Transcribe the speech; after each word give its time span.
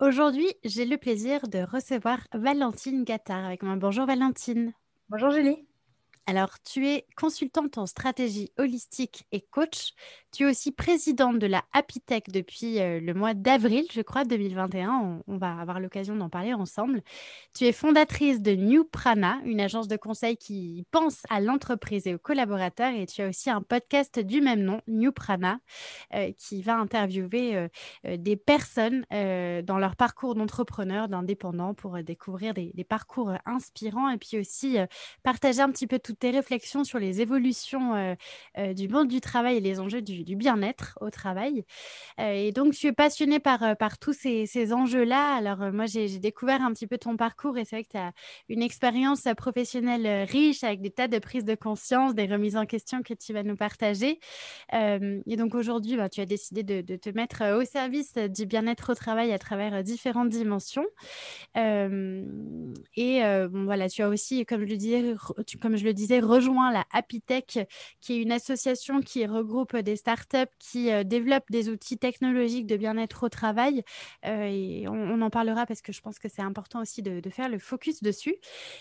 Aujourd'hui, 0.00 0.46
j'ai 0.62 0.84
le 0.84 0.96
plaisir 0.96 1.48
de 1.48 1.58
recevoir 1.58 2.20
Valentine 2.32 3.02
Gattard 3.02 3.44
avec 3.44 3.64
moi. 3.64 3.74
Bonjour 3.74 4.06
Valentine. 4.06 4.72
Bonjour 5.08 5.30
Julie. 5.30 5.66
Alors, 6.26 6.60
tu 6.62 6.86
es 6.86 7.04
consultante 7.16 7.78
en 7.78 7.86
stratégie 7.86 8.52
holistique 8.58 9.26
et 9.32 9.40
coach. 9.40 9.94
Tu 10.30 10.42
es 10.44 10.46
aussi 10.46 10.72
présidente 10.72 11.38
de 11.38 11.46
la 11.46 11.64
Happy 11.72 12.00
Tech 12.00 12.24
depuis 12.28 12.80
euh, 12.80 13.00
le 13.00 13.14
mois 13.14 13.32
d'avril, 13.32 13.86
je 13.90 14.02
crois, 14.02 14.24
2021. 14.24 15.22
On, 15.26 15.38
va 15.38 15.56
avoir 15.58 15.80
l'occasion 15.80 16.16
d'en 16.16 16.28
parler 16.28 16.52
ensemble. 16.52 17.02
Tu 17.54 17.64
es 17.64 17.72
fondatrice 17.72 18.42
de 18.42 18.52
New 18.52 18.84
Prana, 18.84 19.38
une 19.46 19.58
agence 19.58 19.88
de 19.88 19.96
conseil 19.96 20.36
qui 20.36 20.84
pense 20.90 21.22
à 21.30 21.40
l'entreprise 21.40 22.06
et 22.06 22.14
aux 22.14 22.18
collaborateurs. 22.18 22.92
Et 22.94 23.06
tu 23.06 23.22
as 23.22 23.28
aussi 23.28 23.48
un 23.48 23.62
podcast 23.62 24.18
du 24.18 24.42
même 24.42 24.60
nom, 24.60 24.82
New 24.86 25.12
Prana, 25.12 25.60
euh, 26.14 26.30
qui 26.36 26.60
va 26.60 26.76
interviewer 26.76 27.56
euh, 27.56 28.16
des 28.18 28.36
personnes 28.36 29.06
dans 29.10 29.78
leur 29.78 29.96
parcours 29.96 30.34
d'entrepreneur, 30.34 31.08
d'indépendant, 31.08 31.72
pour 31.72 32.02
découvrir 32.02 32.52
des, 32.52 32.72
parcours 32.88 33.32
inspirants 33.46 34.10
et 34.10 34.18
puis 34.18 34.38
aussi 34.38 34.76
partager 35.22 35.60
un 35.60 35.70
petit 35.70 35.86
peu 35.86 35.98
tout 35.98 36.12
tes 36.12 36.30
réflexions 36.30 36.84
sur 36.84 36.98
les 36.98 37.20
évolutions 37.20 38.16
du 38.56 38.88
monde 38.88 39.08
du 39.08 39.20
travail 39.20 39.56
et 39.56 39.60
les 39.60 39.80
enjeux 39.80 40.02
du, 40.02 40.17
bien-être 40.24 40.98
au 41.00 41.10
travail. 41.10 41.64
Euh, 42.20 42.32
et 42.32 42.52
donc, 42.52 42.72
je 42.72 42.78
suis 42.78 42.92
passionnée 42.92 43.40
par, 43.40 43.76
par 43.76 43.98
tous 43.98 44.12
ces, 44.12 44.46
ces 44.46 44.72
enjeux-là. 44.72 45.34
Alors, 45.36 45.72
moi, 45.72 45.86
j'ai 45.86 46.18
découvert 46.18 46.62
un 46.62 46.72
petit 46.72 46.86
peu 46.86 46.98
ton 46.98 47.16
parcours 47.16 47.58
et 47.58 47.64
c'est 47.64 47.76
vrai 47.76 47.84
que 47.84 47.90
tu 47.90 47.96
as 47.98 48.12
une 48.48 48.62
expérience 48.62 49.24
professionnelle 49.36 50.26
riche 50.28 50.64
avec 50.64 50.80
des 50.80 50.90
tas 50.90 51.08
de 51.08 51.18
prises 51.18 51.44
de 51.44 51.54
conscience, 51.54 52.14
des 52.14 52.26
remises 52.26 52.56
en 52.56 52.66
question 52.66 53.02
que 53.02 53.14
tu 53.14 53.32
vas 53.32 53.42
nous 53.42 53.56
partager. 53.56 54.20
et 54.72 55.36
donc, 55.36 55.54
aujourd'hui, 55.54 55.96
bah, 55.96 56.08
tu 56.08 56.20
as 56.20 56.26
décidé 56.26 56.62
de, 56.62 56.96
te 56.96 57.10
mettre 57.10 57.58
au 57.58 57.64
service 57.64 58.14
du 58.14 58.46
bien-être 58.46 58.92
au 58.92 58.94
travail 58.94 59.32
à 59.32 59.38
travers 59.38 59.82
différentes 59.82 60.28
dimensions. 60.30 60.86
et 61.56 63.20
voilà, 63.52 63.88
tu 63.88 64.02
as 64.02 64.08
aussi, 64.08 64.44
comme 64.44 64.62
je 64.62 64.70
le 64.70 64.76
disais, 64.76 65.14
comme 65.60 65.76
je 65.76 65.84
le 65.84 65.92
disais, 65.92 66.20
rejoint 66.20 66.72
la 66.72 66.84
Happy 66.92 67.20
Tech, 67.20 67.58
qui 68.00 68.14
est 68.14 68.22
une 68.22 68.32
association 68.32 69.00
qui 69.00 69.26
regroupe 69.26 69.76
des 69.76 69.96
qui 70.58 70.90
euh, 70.90 71.04
développent 71.04 71.50
des 71.50 71.68
outils 71.68 71.98
technologiques 71.98 72.66
de 72.66 72.76
bien-être 72.76 73.24
au 73.24 73.28
travail. 73.28 73.82
Euh, 74.26 74.48
et 74.50 74.88
on, 74.88 75.20
en 75.20 75.30
parlera 75.30 75.66
parce 75.66 75.82
que 75.82 75.92
je 75.92 76.00
pense 76.00 76.18
que 76.18 76.28
c'est 76.28 76.42
important 76.42 76.80
aussi 76.80 77.02
de, 77.02 77.20
faire 77.30 77.48
le 77.48 77.58
focus 77.58 78.02
dessus. 78.02 78.36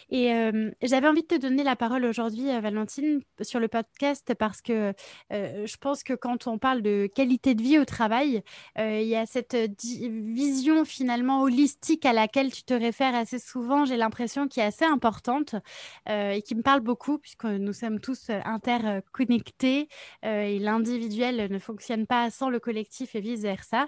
Et 0.09 0.33
euh, 0.33 0.71
j'avais 0.81 1.07
envie 1.07 1.23
de 1.23 1.27
te 1.27 1.35
donner 1.35 1.63
la 1.63 1.75
parole 1.75 2.05
aujourd'hui, 2.05 2.45
Valentine, 2.61 3.21
sur 3.41 3.59
le 3.59 3.67
podcast 3.67 4.33
parce 4.35 4.61
que 4.61 4.93
je 5.31 5.77
pense 5.77 6.03
que 6.03 6.13
quand 6.13 6.47
on 6.47 6.57
parle 6.57 6.81
de 6.81 7.09
qualité 7.13 7.55
de 7.55 7.61
vie 7.61 7.77
au 7.79 7.85
travail, 7.85 8.41
il 8.77 9.03
y 9.03 9.15
a 9.15 9.25
cette 9.25 9.55
vision 9.55 10.85
finalement 10.85 11.41
holistique 11.41 12.05
à 12.05 12.13
laquelle 12.13 12.53
tu 12.53 12.63
te 12.63 12.73
réfères 12.73 13.15
assez 13.15 13.39
souvent, 13.39 13.85
j'ai 13.85 13.97
l'impression, 13.97 14.47
qui 14.47 14.59
est 14.59 14.63
assez 14.63 14.85
importante 14.85 15.55
et 16.07 16.41
qui 16.43 16.55
me 16.55 16.61
parle 16.61 16.81
beaucoup 16.81 17.17
puisque 17.17 17.45
nous 17.45 17.73
sommes 17.73 17.99
tous 17.99 18.29
interconnectés 18.29 19.89
et 20.23 20.59
ne 21.19 21.59
fonctionne 21.59 22.07
pas 22.07 22.29
sans 22.29 22.49
le 22.49 22.59
collectif 22.59 23.15
et 23.15 23.21
vice-versa. 23.21 23.87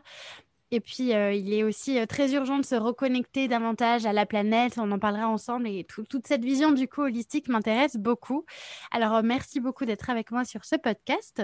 Et 0.71 0.81
puis, 0.81 1.15
euh, 1.15 1.33
il 1.33 1.51
est 1.51 1.63
aussi 1.63 1.97
très 2.07 2.33
urgent 2.33 2.59
de 2.59 2.65
se 2.65 2.75
reconnecter 2.75 3.47
davantage 3.47 4.05
à 4.05 4.13
la 4.13 4.27
planète. 4.27 4.77
On 4.77 4.91
en 4.91 4.99
parlera 4.99 5.27
ensemble. 5.27 5.67
Et 5.67 5.83
toute 5.83 6.27
cette 6.27 6.43
vision 6.45 6.71
du 6.71 6.87
coup 6.87 7.01
holistique 7.01 7.47
m'intéresse 7.47 7.97
beaucoup. 7.97 8.45
Alors, 8.91 9.23
merci 9.23 9.59
beaucoup 9.59 9.85
d'être 9.85 10.09
avec 10.11 10.31
moi 10.31 10.45
sur 10.45 10.65
ce 10.65 10.75
podcast. 10.75 11.41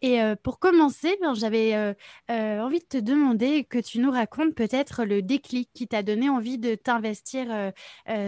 Et 0.00 0.18
pour 0.42 0.58
commencer, 0.58 1.16
ben, 1.20 1.32
j'avais 1.34 1.94
envie 2.28 2.80
de 2.80 2.84
te 2.84 2.96
demander 2.98 3.62
que 3.64 3.78
tu 3.78 4.00
nous 4.00 4.10
racontes 4.10 4.54
peut-être 4.54 5.04
le 5.04 5.22
déclic 5.22 5.70
qui 5.72 5.86
t'a 5.86 6.02
donné 6.02 6.28
envie 6.28 6.58
de 6.58 6.74
t'investir 6.74 7.72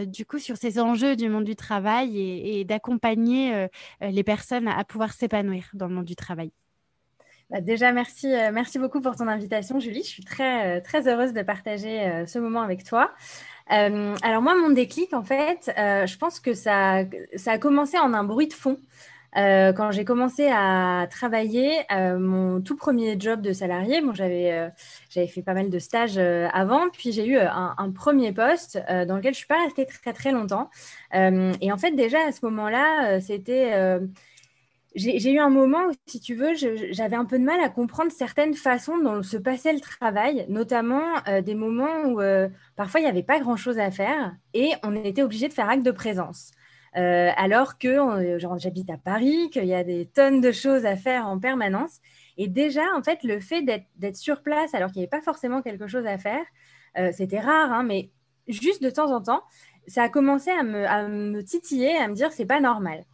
du 0.06 0.24
coup 0.24 0.38
sur 0.38 0.56
ces 0.56 0.78
enjeux 0.78 1.16
du 1.16 1.28
monde 1.28 1.44
du 1.44 1.56
travail 1.56 2.20
et, 2.20 2.64
d'accompagner 2.64 3.66
les 4.00 4.22
personnes 4.22 4.68
à, 4.68 4.84
pouvoir 4.84 5.12
s'épanouir 5.14 5.64
dans 5.74 5.88
le 5.88 5.94
monde 5.94 6.04
du 6.04 6.16
travail. 6.16 6.52
Bah, 7.50 7.60
déjà, 7.60 7.92
merci, 7.92 8.28
merci 8.52 8.78
beaucoup 8.78 9.00
pour 9.00 9.16
ton 9.16 9.28
invitation, 9.28 9.78
Julie. 9.80 10.02
Je 10.02 10.08
suis 10.08 10.24
très, 10.24 10.80
très 10.80 11.08
heureuse 11.08 11.32
de 11.32 11.42
partager 11.42 12.24
ce 12.26 12.38
moment 12.38 12.62
avec 12.62 12.84
toi. 12.84 13.12
alors 13.66 14.42
moi, 14.42 14.54
mon 14.56 14.70
déclic, 14.70 15.12
en 15.12 15.22
fait, 15.22 15.72
je 15.76 16.16
pense 16.16 16.40
que 16.40 16.54
ça, 16.54 17.04
ça 17.36 17.52
a 17.52 17.58
commencé 17.58 17.98
en 17.98 18.14
un 18.14 18.24
bruit 18.24 18.48
de 18.48 18.54
fond. 18.54 18.78
Euh, 19.36 19.72
quand 19.72 19.90
j'ai 19.90 20.04
commencé 20.04 20.48
à 20.48 21.06
travailler, 21.10 21.72
euh, 21.92 22.18
mon 22.18 22.60
tout 22.60 22.76
premier 22.76 23.18
job 23.18 23.40
de 23.40 23.52
salarié, 23.52 24.00
bon, 24.00 24.14
j'avais 24.14 24.52
euh, 24.52 25.26
fait 25.26 25.42
pas 25.42 25.54
mal 25.54 25.70
de 25.70 25.78
stages 25.78 26.18
avant, 26.18 26.88
puis 26.90 27.12
j'ai 27.12 27.26
eu 27.26 27.38
un, 27.38 27.90
premier 27.94 28.32
poste 28.32 28.78
dans 28.88 29.16
lequel 29.16 29.34
je 29.34 29.38
suis 29.38 29.46
pas 29.46 29.62
restée 29.62 29.86
très 29.86 30.12
très 30.12 30.32
longtemps. 30.32 30.70
et 31.12 31.72
en 31.72 31.76
fait, 31.76 31.92
déjà 31.92 32.18
à 32.26 32.32
ce 32.32 32.44
moment-là, 32.46 33.20
c'était 33.20 33.72
j'ai 34.94 35.32
eu 35.32 35.38
un 35.38 35.50
moment 35.50 35.86
où, 35.88 35.92
si 36.06 36.20
tu 36.20 36.34
veux, 36.34 36.54
j'avais 36.54 37.16
un 37.16 37.24
peu 37.24 37.38
de 37.38 37.44
mal 37.44 37.60
à 37.60 37.68
comprendre 37.68 38.12
certaines 38.12 38.54
façons 38.54 38.98
dont 38.98 39.22
se 39.22 39.36
passait 39.36 39.72
le 39.72 39.80
travail, 39.80 40.46
notamment 40.48 41.02
des 41.44 41.54
moments 41.54 42.04
où 42.04 42.20
parfois 42.76 43.00
il 43.00 43.02
n'y 43.02 43.08
avait 43.08 43.22
pas 43.22 43.40
grand-chose 43.40 43.78
à 43.78 43.90
faire 43.90 44.36
et 44.52 44.72
on 44.82 44.94
était 44.94 45.22
obligé 45.22 45.48
de 45.48 45.52
faire 45.52 45.68
acte 45.68 45.84
de 45.84 45.90
présence. 45.90 46.52
Euh, 46.96 47.30
alors 47.36 47.78
que 47.78 47.96
j'habite 48.58 48.88
à 48.90 48.96
Paris, 48.96 49.50
qu'il 49.50 49.64
y 49.64 49.74
a 49.74 49.82
des 49.82 50.06
tonnes 50.06 50.40
de 50.40 50.52
choses 50.52 50.86
à 50.86 50.96
faire 50.96 51.26
en 51.26 51.38
permanence. 51.38 52.00
Et 52.36 52.46
déjà, 52.46 52.82
en 52.96 53.02
fait, 53.02 53.22
le 53.24 53.40
fait 53.40 53.62
d'être 53.96 54.16
sur 54.16 54.42
place 54.42 54.74
alors 54.74 54.90
qu'il 54.90 55.00
n'y 55.00 55.04
avait 55.04 55.18
pas 55.18 55.22
forcément 55.22 55.62
quelque 55.62 55.88
chose 55.88 56.06
à 56.06 56.18
faire, 56.18 56.44
euh, 56.98 57.10
c'était 57.12 57.40
rare, 57.40 57.72
hein, 57.72 57.82
mais 57.82 58.10
juste 58.46 58.82
de 58.82 58.90
temps 58.90 59.10
en 59.12 59.20
temps, 59.20 59.42
ça 59.88 60.04
a 60.04 60.08
commencé 60.08 60.50
à 60.50 60.62
me, 60.62 61.40
titiller, 61.42 61.96
à 61.96 62.08
me 62.08 62.14
dire 62.14 62.32
c'est 62.32 62.46
pas 62.46 62.60
normal. 62.60 63.04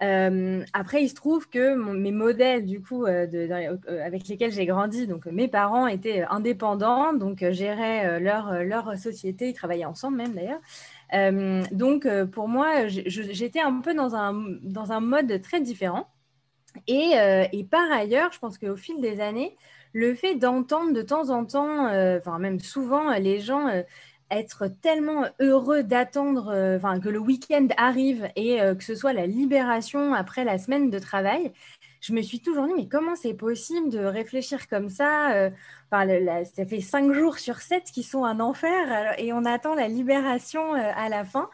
Euh, 0.00 0.64
après, 0.72 1.02
il 1.02 1.08
se 1.08 1.14
trouve 1.14 1.48
que 1.48 1.74
mes 1.74 2.12
modèles, 2.12 2.64
du 2.64 2.80
coup, 2.80 3.04
avec 3.06 4.28
lesquels 4.28 4.52
j'ai 4.52 4.66
grandi, 4.66 5.06
donc 5.06 5.26
mes 5.26 5.48
parents 5.48 5.86
étaient 5.86 6.22
indépendants, 6.30 7.12
donc 7.12 7.44
géraient 7.50 8.20
leur, 8.20 8.62
leur 8.64 8.96
société, 8.96 9.48
ils 9.48 9.54
travaillaient 9.54 9.84
ensemble 9.84 10.16
même 10.18 10.34
d'ailleurs. 10.34 10.60
Euh, 11.14 11.62
donc, 11.72 12.06
euh, 12.06 12.26
pour 12.26 12.48
moi, 12.48 12.86
j'étais 12.86 13.60
un 13.60 13.80
peu 13.80 13.94
dans 13.94 14.14
un, 14.14 14.34
dans 14.62 14.92
un 14.92 15.00
mode 15.00 15.40
très 15.42 15.60
différent. 15.60 16.08
Et, 16.86 17.12
euh, 17.18 17.44
et 17.52 17.64
par 17.64 17.90
ailleurs, 17.90 18.30
je 18.32 18.38
pense 18.38 18.58
qu'au 18.58 18.76
fil 18.76 19.00
des 19.00 19.20
années, 19.20 19.56
le 19.92 20.14
fait 20.14 20.34
d'entendre 20.34 20.92
de 20.92 21.02
temps 21.02 21.30
en 21.30 21.44
temps, 21.44 21.86
enfin 22.18 22.38
même 22.38 22.60
souvent, 22.60 23.10
les 23.14 23.40
gens 23.40 23.68
être 24.30 24.68
tellement 24.82 25.24
heureux 25.40 25.82
d'attendre 25.82 26.76
enfin, 26.76 27.00
que 27.00 27.08
le 27.08 27.18
week-end 27.18 27.68
arrive 27.76 28.28
et 28.36 28.58
que 28.58 28.84
ce 28.84 28.94
soit 28.94 29.12
la 29.12 29.26
libération 29.26 30.12
après 30.14 30.44
la 30.44 30.58
semaine 30.58 30.90
de 30.90 30.98
travail 30.98 31.52
je 32.00 32.12
me 32.12 32.22
suis 32.22 32.40
toujours 32.40 32.66
dit, 32.66 32.74
mais 32.74 32.88
comment 32.88 33.16
c'est 33.16 33.34
possible 33.34 33.90
de 33.90 33.98
réfléchir 33.98 34.68
comme 34.68 34.88
ça 34.88 35.32
euh, 35.32 35.50
Ça 35.90 36.64
fait 36.66 36.80
cinq 36.80 37.12
jours 37.12 37.38
sur 37.38 37.60
sept 37.60 37.84
qui 37.92 38.02
sont 38.02 38.24
un 38.24 38.40
enfer 38.40 39.14
et 39.18 39.32
on 39.32 39.44
attend 39.44 39.74
la 39.74 39.88
libération 39.88 40.74
euh, 40.74 40.90
à 40.94 41.08
la 41.08 41.24
fin. 41.24 41.50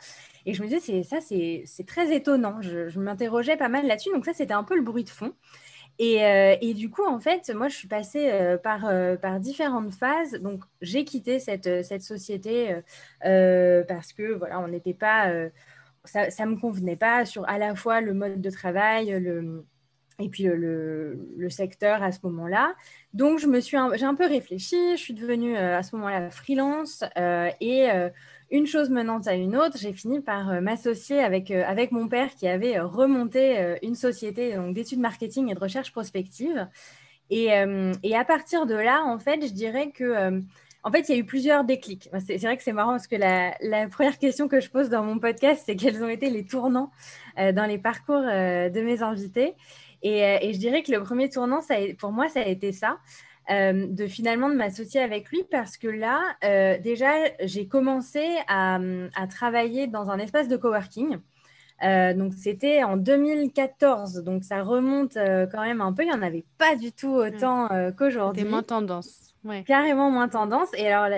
Et 0.46 0.52
je 0.52 0.62
me 0.62 0.68
disais, 0.68 1.02
ça, 1.02 1.20
c'est 1.20 1.86
très 1.86 2.14
étonnant. 2.14 2.60
Je, 2.60 2.98
m'interrogeais 2.98 3.56
pas 3.56 3.68
mal 3.68 3.86
là-dessus. 3.86 4.10
Donc 4.12 4.26
ça, 4.26 4.34
c'était 4.34 4.52
un 4.52 4.64
peu 4.64 4.76
le 4.76 4.82
bruit 4.82 5.04
de 5.04 5.10
fond. 5.10 5.32
Et, 5.98 6.24
euh, 6.24 6.56
et, 6.60 6.74
du 6.74 6.90
coup, 6.90 7.04
en 7.04 7.20
fait, 7.20 7.50
moi, 7.54 7.68
je 7.68 7.76
suis 7.76 7.88
passée 7.88 8.56
par, 8.62 8.90
par 9.20 9.40
différentes 9.40 9.94
phases. 9.94 10.32
Donc, 10.34 10.62
j'ai 10.80 11.04
quitté 11.04 11.38
cette, 11.38 12.02
société 12.02 12.76
parce 13.20 14.12
que, 14.12 14.34
voilà, 14.34 14.60
on 14.60 14.68
n'était 14.68 14.94
pas... 14.94 15.32
ça 16.04 16.28
ne 16.46 16.50
me 16.50 16.56
convenait 16.60 16.96
pas 16.96 17.24
sur 17.24 17.48
à 17.48 17.58
la 17.58 17.74
fois 17.74 18.00
le 18.00 18.14
mode 18.14 18.40
de 18.40 18.50
travail, 18.50 19.18
le 19.20 19.64
et 20.18 20.28
puis 20.28 20.44
le, 20.44 21.48
secteur 21.50 22.02
à 22.02 22.12
ce 22.12 22.18
moment-là. 22.24 22.74
Donc, 23.12 23.40
j'ai 23.40 24.06
un 24.06 24.14
peu 24.14 24.26
réfléchi. 24.26 24.96
Je 24.96 25.00
suis 25.00 25.14
devenue 25.14 25.56
euh, 25.56 25.78
à 25.78 25.82
ce 25.82 25.94
moment-là 25.96 26.30
freelance 26.30 27.04
euh, 27.16 27.50
et 27.60 27.90
euh, 27.90 28.08
une 28.50 28.66
chose 28.66 28.90
menant 28.90 29.20
à 29.20 29.34
une 29.34 29.56
autre, 29.56 29.76
j'ai 29.78 29.92
fini 29.92 30.20
par 30.20 30.60
m'associer 30.60 31.20
avec, 31.20 31.50
avec 31.50 31.92
mon 31.92 32.08
père 32.08 32.34
qui 32.34 32.46
avait 32.46 32.78
remonté 32.78 33.76
une 33.82 33.94
société 33.94 34.56
d'études 34.70 35.00
marketing 35.00 35.50
et 35.50 35.54
de 35.54 35.60
recherche 35.60 35.92
prospective. 35.92 36.68
Et, 37.30 37.48
et, 38.02 38.16
à 38.16 38.24
partir 38.24 38.66
de 38.66 38.74
là, 38.74 39.02
en 39.04 39.18
fait, 39.18 39.46
je 39.46 39.52
dirais 39.52 39.90
que 39.90 40.40
en 40.86 40.92
fait, 40.92 41.08
il 41.08 41.12
y 41.12 41.14
a 41.14 41.18
eu 41.18 41.24
plusieurs 41.24 41.64
déclics. 41.64 42.10
C'est 42.26 42.36
vrai 42.36 42.56
que 42.56 42.62
c'est 42.62 42.74
marrant 42.74 42.90
parce 42.90 43.06
que 43.06 43.16
la, 43.16 43.54
la, 43.62 43.88
première 43.88 44.18
question 44.18 44.46
que 44.46 44.60
je 44.60 44.70
pose 44.70 44.90
dans 44.90 45.02
mon 45.02 45.18
podcast, 45.18 45.62
c'est 45.64 45.76
quels 45.76 46.04
ont 46.04 46.08
été 46.08 46.28
les 46.28 46.44
tournants 46.44 46.90
dans 47.36 47.66
les 47.66 47.78
parcours 47.78 48.20
de 48.20 48.80
mes 48.82 49.02
invités. 49.02 49.54
Euh, 50.04 50.38
et, 50.40 50.52
je 50.52 50.58
dirais 50.58 50.82
que 50.82 50.92
le 50.92 51.02
premier 51.02 51.30
tournant, 51.30 51.60
ça 51.60 51.76
pour 51.98 52.12
moi, 52.12 52.28
ça 52.28 52.40
a 52.40 52.46
été 52.46 52.72
ça. 52.72 52.98
Euh, 53.50 53.86
de 53.88 54.06
finalement 54.06 54.48
de 54.48 54.54
m'associer 54.54 55.02
avec 55.02 55.28
lui 55.28 55.44
parce 55.50 55.76
que 55.76 55.88
là, 55.88 56.20
euh, 56.44 56.78
déjà, 56.78 57.12
j'ai 57.42 57.68
commencé 57.68 58.24
à, 58.48 58.78
travailler 59.28 59.86
dans 59.86 60.10
un 60.10 60.18
espace 60.18 60.48
de 60.48 60.56
coworking. 60.56 61.18
donc 61.82 62.32
c'était 62.34 62.84
en 62.84 62.96
2014, 62.96 64.22
donc 64.24 64.44
ça 64.44 64.62
remonte 64.62 65.14
quand 65.14 65.62
même 65.62 65.80
un 65.80 65.92
peu. 65.92 66.04
Il 66.04 66.08
n'y 66.08 66.14
en 66.14 66.22
avait 66.22 66.44
pas 66.58 66.76
du 66.76 66.92
tout 66.92 67.14
autant 67.14 67.68
qu'aujourd'hui. 67.98 68.42
C'était 68.42 68.50
moins 68.50 68.62
tendance. 68.62 69.34
Carrément 69.66 70.10
moins 70.10 70.28
tendance. 70.28 70.68
Et 70.74 70.90
alors, 70.90 71.14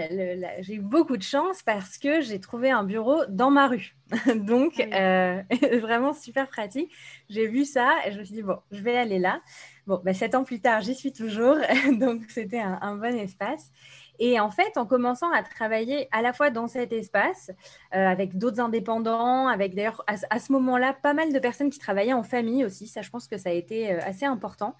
j'ai 0.61 0.75
eu 0.75 0.81
beaucoup 0.81 1.17
de 1.17 1.23
chance 1.23 1.63
parce 1.63 1.97
que 1.97 2.21
j'ai 2.21 2.41
trouvé 2.41 2.71
un 2.71 2.83
bureau 2.83 3.25
dans 3.29 3.51
ma 3.51 3.69
rue. 3.69 3.95
Donc, 4.35 4.85
ah 4.93 4.97
euh, 4.97 5.43
vraiment 5.81 6.13
super 6.13 6.49
pratique. 6.49 6.91
J'ai 7.29 7.47
vu 7.47 7.65
ça 7.65 7.93
et 8.07 8.13
je 8.13 8.19
me 8.19 8.25
suis 8.25 8.35
dit, 8.35 8.43
bon, 8.43 8.59
je 8.73 8.83
vais 8.83 8.97
aller 8.97 9.19
là. 9.19 9.41
Bon, 9.87 10.01
bah, 10.05 10.15
sept 10.15 10.35
ans 10.35 10.43
plus 10.43 10.61
tard, 10.61 10.81
j'y 10.81 10.95
suis 10.95 11.13
toujours. 11.13 11.57
Donc, 12.01 12.23
c'était 12.29 12.59
un, 12.61 12.97
bon 12.97 13.17
espace. 13.17 13.71
Et 14.19 14.41
en 14.41 14.51
fait, 14.51 14.77
en 14.77 14.87
commençant 14.87 15.31
à 15.31 15.43
travailler 15.43 16.09
à 16.11 16.23
la 16.23 16.33
fois 16.33 16.51
dans 16.51 16.67
cet 16.67 16.93
espace, 16.93 17.51
euh, 17.95 18.07
avec 18.07 18.37
d'autres 18.37 18.61
indépendants, 18.61 19.47
avec 19.47 19.75
d'ailleurs 19.75 20.05
à, 20.07 20.39
ce 20.39 20.53
moment-là 20.53 20.95
pas 20.95 21.13
mal 21.13 21.33
de 21.33 21.39
personnes 21.39 21.71
qui 21.71 21.79
travaillaient 21.79 22.15
en 22.15 22.23
famille 22.23 22.65
aussi, 22.65 22.89
ça 22.89 23.03
je 23.03 23.11
pense 23.11 23.29
que 23.29 23.37
ça 23.37 23.51
a 23.51 23.53
été 23.53 23.93
euh, 23.93 24.01
assez 24.03 24.25
important. 24.25 24.75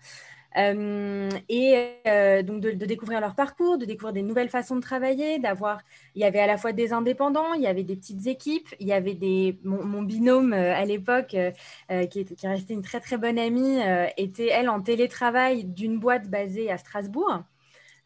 Euh, 0.57 1.29
et 1.49 1.93
euh, 2.07 2.43
donc 2.43 2.61
de, 2.61 2.71
découvrir 2.73 3.21
leur 3.21 3.35
parcours, 3.35 3.77
de 3.77 3.85
découvrir 3.85 4.15
des 4.15 4.23
nouvelles 4.23 4.49
façons 4.49 4.77
de 4.77 4.81
travailler, 4.81 5.39
d'avoir. 5.39 5.81
Il 6.15 6.23
y 6.23 6.25
avait 6.25 6.41
à 6.41 6.47
la 6.47 6.57
fois 6.57 6.73
des 6.73 6.93
indépendants, 6.93 7.53
il 7.55 7.63
y 7.63 7.67
avait 7.67 7.83
des 7.83 7.97
petites 7.97 8.27
équipes, 8.27 8.69
il 8.81 8.87
y 8.87 8.93
avait 8.93 9.15
des. 9.15 9.59
Mon, 9.65 10.03
binôme 10.03 10.53
euh, 10.53 10.75
à 10.75 10.85
l'époque, 10.85 11.37
qui, 12.11 12.25
qui 12.25 12.47
restait 12.47 12.75
une 12.75 12.83
très 12.83 13.01
très 13.01 13.19
bonne 13.19 13.39
amie, 13.39 13.81
était 14.17 14.49
elle 14.49 14.69
en 14.69 14.81
télétravail 14.81 15.65
d'une 15.65 15.99
boîte 15.99 16.29
basée 16.29 16.71
à 16.71 16.79
Strasbourg. 16.79 17.43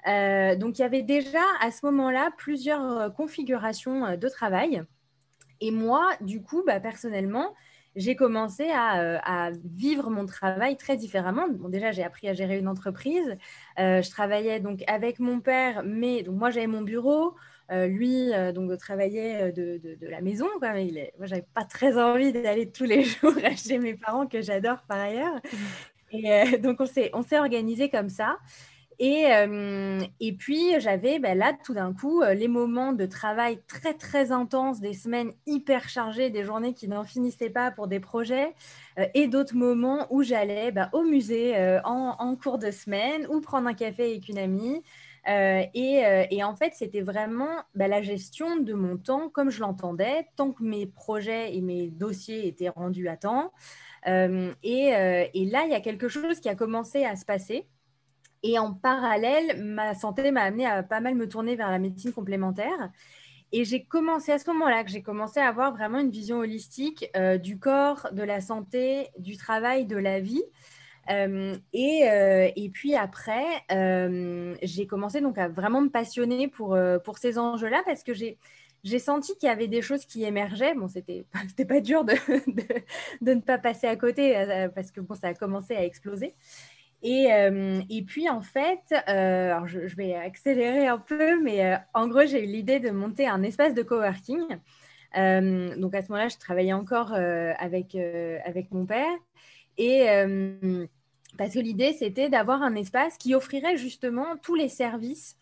donc 0.06 0.78
il 0.78 0.80
y 0.80 0.82
avait 0.82 1.02
déjà 1.02 1.42
à 1.60 1.70
ce 1.70 1.84
moment-là 1.86 2.30
plusieurs 2.36 3.12
configurations 3.14 4.16
de 4.16 4.28
travail. 4.28 4.82
Et 5.60 5.70
moi, 5.70 6.10
du 6.20 6.42
coup, 6.42 6.62
bah, 6.66 6.80
personnellement, 6.80 7.54
j'ai 7.96 8.14
commencé 8.16 8.64
euh, 8.70 9.18
à, 9.22 9.50
vivre 9.64 10.10
mon 10.10 10.26
travail 10.26 10.76
très 10.76 10.96
différemment. 10.96 11.48
Bon, 11.48 11.68
déjà, 11.68 11.90
j'ai 11.90 12.04
appris 12.04 12.28
à 12.28 12.34
gérer 12.34 12.58
une 12.58 12.68
entreprise. 12.68 13.36
Euh, 13.78 14.02
je 14.02 14.10
travaillais 14.10 14.60
donc 14.60 14.82
avec 14.86 15.18
mon 15.18 15.40
père, 15.40 15.82
mais 15.84 16.22
donc 16.22 16.36
moi, 16.36 16.50
j'avais 16.50 16.66
mon 16.66 16.82
bureau. 16.82 17.34
Euh, 17.72 17.86
lui, 17.86 18.30
donc, 18.52 18.76
travaillait 18.78 19.52
de, 19.52 19.78
de, 19.78 20.08
la 20.08 20.20
maison. 20.20 20.46
Quoi, 20.58 20.72
mais 20.72 20.88
il 20.88 20.98
est... 20.98 21.12
Moi, 21.18 21.26
j'avais 21.26 21.46
pas 21.54 21.64
très 21.64 21.96
envie 21.98 22.32
d'aller 22.32 22.70
tous 22.70 22.84
les 22.84 23.02
jours 23.04 23.34
chez 23.56 23.78
mes 23.78 23.94
parents, 23.94 24.26
que 24.26 24.40
j'adore 24.40 24.82
par 24.88 24.98
ailleurs. 24.98 25.36
Mmh. 25.36 26.16
Et 26.16 26.58
donc, 26.58 26.80
on 26.80 27.22
s'est 27.22 27.38
organisé 27.38 27.88
comme 27.88 28.08
ça. 28.08 28.38
Et, 29.02 29.32
euh, 29.32 29.98
et 30.20 30.34
puis, 30.34 30.78
j'avais 30.78 31.18
ben 31.18 31.36
là, 31.36 31.54
tout 31.64 31.72
d'un 31.72 31.94
coup, 31.94 32.20
euh, 32.20 32.34
les 32.34 32.48
moments 32.48 32.92
de 32.92 33.06
travail 33.06 33.58
très, 33.66 33.94
très 33.94 34.30
intenses, 34.30 34.78
des 34.80 34.92
semaines 34.92 35.32
hyper 35.46 35.88
chargées, 35.88 36.28
des 36.28 36.44
journées 36.44 36.74
qui 36.74 36.86
n'en 36.86 37.02
finissaient 37.02 37.48
pas 37.48 37.70
pour 37.70 37.88
des 37.88 37.98
projets, 37.98 38.54
euh, 38.98 39.06
et 39.14 39.26
d'autres 39.26 39.56
moments 39.56 40.06
où 40.10 40.22
j'allais 40.22 40.70
ben, 40.70 40.90
au 40.92 41.02
musée 41.02 41.56
en, 41.82 42.36
cours 42.36 42.58
de 42.58 42.70
semaine 42.70 43.26
ou 43.30 43.40
prendre 43.40 43.68
un 43.68 43.74
café 43.74 44.10
avec 44.10 44.28
une 44.28 44.38
amie. 44.38 44.82
Et, 45.26 46.44
en 46.44 46.54
fait, 46.54 46.74
c'était 46.74 47.00
vraiment 47.00 47.62
ben, 47.74 47.88
la 47.88 48.02
gestion 48.02 48.58
de 48.58 48.74
mon 48.74 48.98
temps 48.98 49.30
comme 49.30 49.50
je 49.50 49.60
l'entendais, 49.60 50.26
tant 50.36 50.52
que 50.52 50.62
mes 50.62 50.86
projets 50.86 51.56
et 51.56 51.62
mes 51.62 51.88
dossiers 51.88 52.46
étaient 52.46 52.68
rendus 52.68 53.08
à 53.08 53.16
temps. 53.16 53.50
et 54.06 54.90
là, 54.92 55.64
il 55.64 55.70
y 55.70 55.74
a 55.74 55.80
quelque 55.80 56.08
chose 56.08 56.38
qui 56.40 56.50
a 56.50 56.54
commencé 56.54 57.06
à 57.06 57.16
se 57.16 57.24
passer. 57.24 57.66
Et 58.42 58.58
en 58.58 58.72
parallèle, 58.72 59.62
ma 59.62 59.94
santé 59.94 60.30
m'a 60.30 60.42
amené 60.42 60.66
à 60.66 60.82
pas 60.82 61.00
mal 61.00 61.14
me 61.14 61.28
tourner 61.28 61.56
vers 61.56 61.70
la 61.70 61.78
médecine 61.78 62.12
complémentaire. 62.12 62.90
Et 63.52 63.64
j'ai 63.64 63.82
commencé 63.84 64.30
à 64.32 64.38
ce 64.38 64.48
moment-là 64.50 64.84
que 64.84 64.90
j'ai 64.90 65.02
commencé 65.02 65.40
à 65.40 65.48
avoir 65.48 65.72
vraiment 65.72 65.98
une 65.98 66.10
vision 66.10 66.38
holistique 66.38 67.10
euh, 67.16 67.36
du 67.36 67.58
corps, 67.58 68.08
de 68.12 68.22
la 68.22 68.40
santé, 68.40 69.08
du 69.18 69.36
travail, 69.36 69.86
de 69.86 69.96
la 69.96 70.20
vie. 70.20 70.42
Euh, 71.10 71.56
et, 71.72 72.08
euh, 72.08 72.48
et, 72.54 72.68
puis 72.68 72.94
après, 72.94 73.44
j'ai 74.62 74.86
commencé 74.86 75.20
donc 75.20 75.36
à 75.38 75.48
vraiment 75.48 75.80
me 75.80 75.88
passionner 75.88 76.46
pour, 76.46 76.78
pour 77.04 77.18
ces 77.18 77.38
enjeux-là 77.38 77.82
parce 77.84 78.04
que 78.04 78.14
j'ai, 78.14 78.38
j'ai 78.84 79.00
senti 79.00 79.36
qu'il 79.36 79.48
y 79.48 79.52
avait 79.52 79.66
des 79.66 79.82
choses 79.82 80.04
qui 80.04 80.22
émergeaient. 80.22 80.74
Bon, 80.74 80.86
c'était, 80.86 81.24
c'était 81.48 81.64
pas 81.64 81.80
dur 81.80 82.04
de, 82.04 82.14
de, 82.46 82.62
de, 83.20 83.34
ne 83.34 83.40
pas 83.40 83.58
passer 83.58 83.88
à 83.88 83.96
côté 83.96 84.32
parce 84.76 84.92
que 84.92 85.00
bon, 85.00 85.16
ça 85.16 85.28
a 85.28 85.34
commencé 85.34 85.74
à 85.74 85.84
exploser. 85.84 86.36
Et, 87.02 87.32
euh, 87.32 87.80
et, 87.88 88.02
puis, 88.02 88.28
en 88.28 88.42
fait, 88.42 88.80
euh, 88.92 89.52
alors 89.52 89.66
je, 89.66 89.80
vais 89.96 90.14
accélérer 90.14 90.86
un 90.86 90.98
peu, 90.98 91.40
mais 91.42 91.64
euh, 91.64 91.76
en 91.94 92.08
gros, 92.08 92.26
j'ai 92.26 92.44
eu 92.44 92.46
l'idée 92.46 92.78
de 92.78 92.90
monter 92.90 93.26
un 93.26 93.42
espace 93.42 93.74
de 93.74 93.82
coworking. 93.82 94.46
donc, 95.14 95.94
à 95.94 96.02
ce 96.02 96.08
moment-là, 96.08 96.28
je 96.28 96.36
travaillais 96.38 96.72
encore 96.72 97.12
avec, 97.12 97.96
avec 98.44 98.70
mon 98.70 98.86
père. 98.86 99.16
Et 99.78 100.06
parce 101.38 101.54
que 101.54 101.58
l'idée, 101.58 101.94
c'était 101.94 102.28
d'avoir 102.28 102.62
un 102.62 102.74
espace 102.74 103.16
qui 103.16 103.34
offrirait 103.34 103.76
justement 103.76 104.36
tous 104.42 104.54
les 104.54 104.68
services 104.68 105.36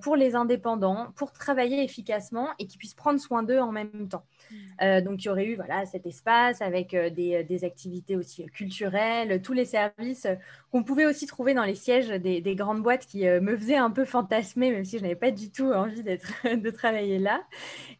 pour 0.00 0.16
les 0.16 0.34
indépendants, 0.34 1.08
pour 1.16 1.32
travailler 1.32 1.82
efficacement 1.82 2.48
et 2.58 2.66
qui 2.66 2.78
puissent 2.78 2.94
prendre 2.94 3.20
soin 3.20 3.42
d'eux 3.42 3.58
en 3.58 3.72
même 3.72 4.08
temps. 4.08 4.24
Mm. 4.50 4.54
Euh, 4.82 5.00
donc, 5.00 5.22
il 5.22 5.26
y 5.26 5.30
aurait 5.30 5.46
eu 5.46 5.56
voilà, 5.56 5.84
cet 5.86 6.06
espace 6.06 6.62
avec 6.62 6.94
euh, 6.94 7.10
des, 7.10 7.64
activités 7.64 8.16
aussi 8.16 8.44
culturelles, 8.46 9.40
tous 9.42 9.52
les 9.52 9.64
services 9.64 10.26
qu'on 10.70 10.82
pouvait 10.82 11.06
aussi 11.06 11.26
trouver 11.26 11.54
dans 11.54 11.64
les 11.64 11.74
sièges 11.74 12.08
des, 12.08 12.54
grandes 12.54 12.82
boîtes 12.82 13.06
qui 13.06 13.24
me 13.24 13.56
faisaient 13.56 13.76
un 13.76 13.90
peu 13.90 14.04
fantasmer, 14.04 14.70
même 14.70 14.84
si 14.84 14.98
je 14.98 15.02
n'avais 15.02 15.14
pas 15.14 15.30
du 15.30 15.50
tout 15.50 15.72
envie 15.72 16.02
de 16.02 16.70
travailler 16.70 17.18
là. 17.18 17.42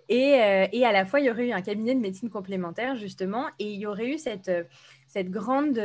Et, 0.08 0.38
et, 0.72 0.84
à 0.84 0.92
la 0.92 1.04
fois, 1.06 1.20
il 1.20 1.26
y 1.26 1.30
aurait 1.30 1.48
eu 1.48 1.52
un 1.52 1.62
cabinet 1.62 1.94
de 1.94 2.00
médecine 2.00 2.30
complémentaire, 2.30 2.96
justement, 2.96 3.46
et 3.58 3.72
il 3.72 3.80
y 3.80 3.86
aurait 3.86 4.08
eu 4.08 4.18
cette, 4.18 4.50
cette 5.06 5.30
grande 5.30 5.78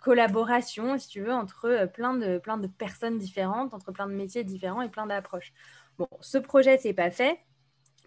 collaboration, 0.00 0.98
si 0.98 1.08
tu 1.08 1.20
veux, 1.20 1.32
entre 1.32 1.66
euh, 1.66 1.86
plein 1.86 2.14
de, 2.14 2.38
plein 2.38 2.56
de 2.56 2.66
personnes 2.66 3.18
différentes, 3.18 3.74
entre 3.74 3.92
plein 3.92 4.06
de 4.06 4.14
métiers 4.14 4.44
différents 4.44 4.82
et 4.82 4.88
plein 4.88 5.06
d'approches. 5.06 5.52
Bon, 5.98 6.08
ce 6.20 6.38
projet, 6.38 6.78
c'est 6.78 6.92
pas 6.92 7.10
fait 7.10 7.38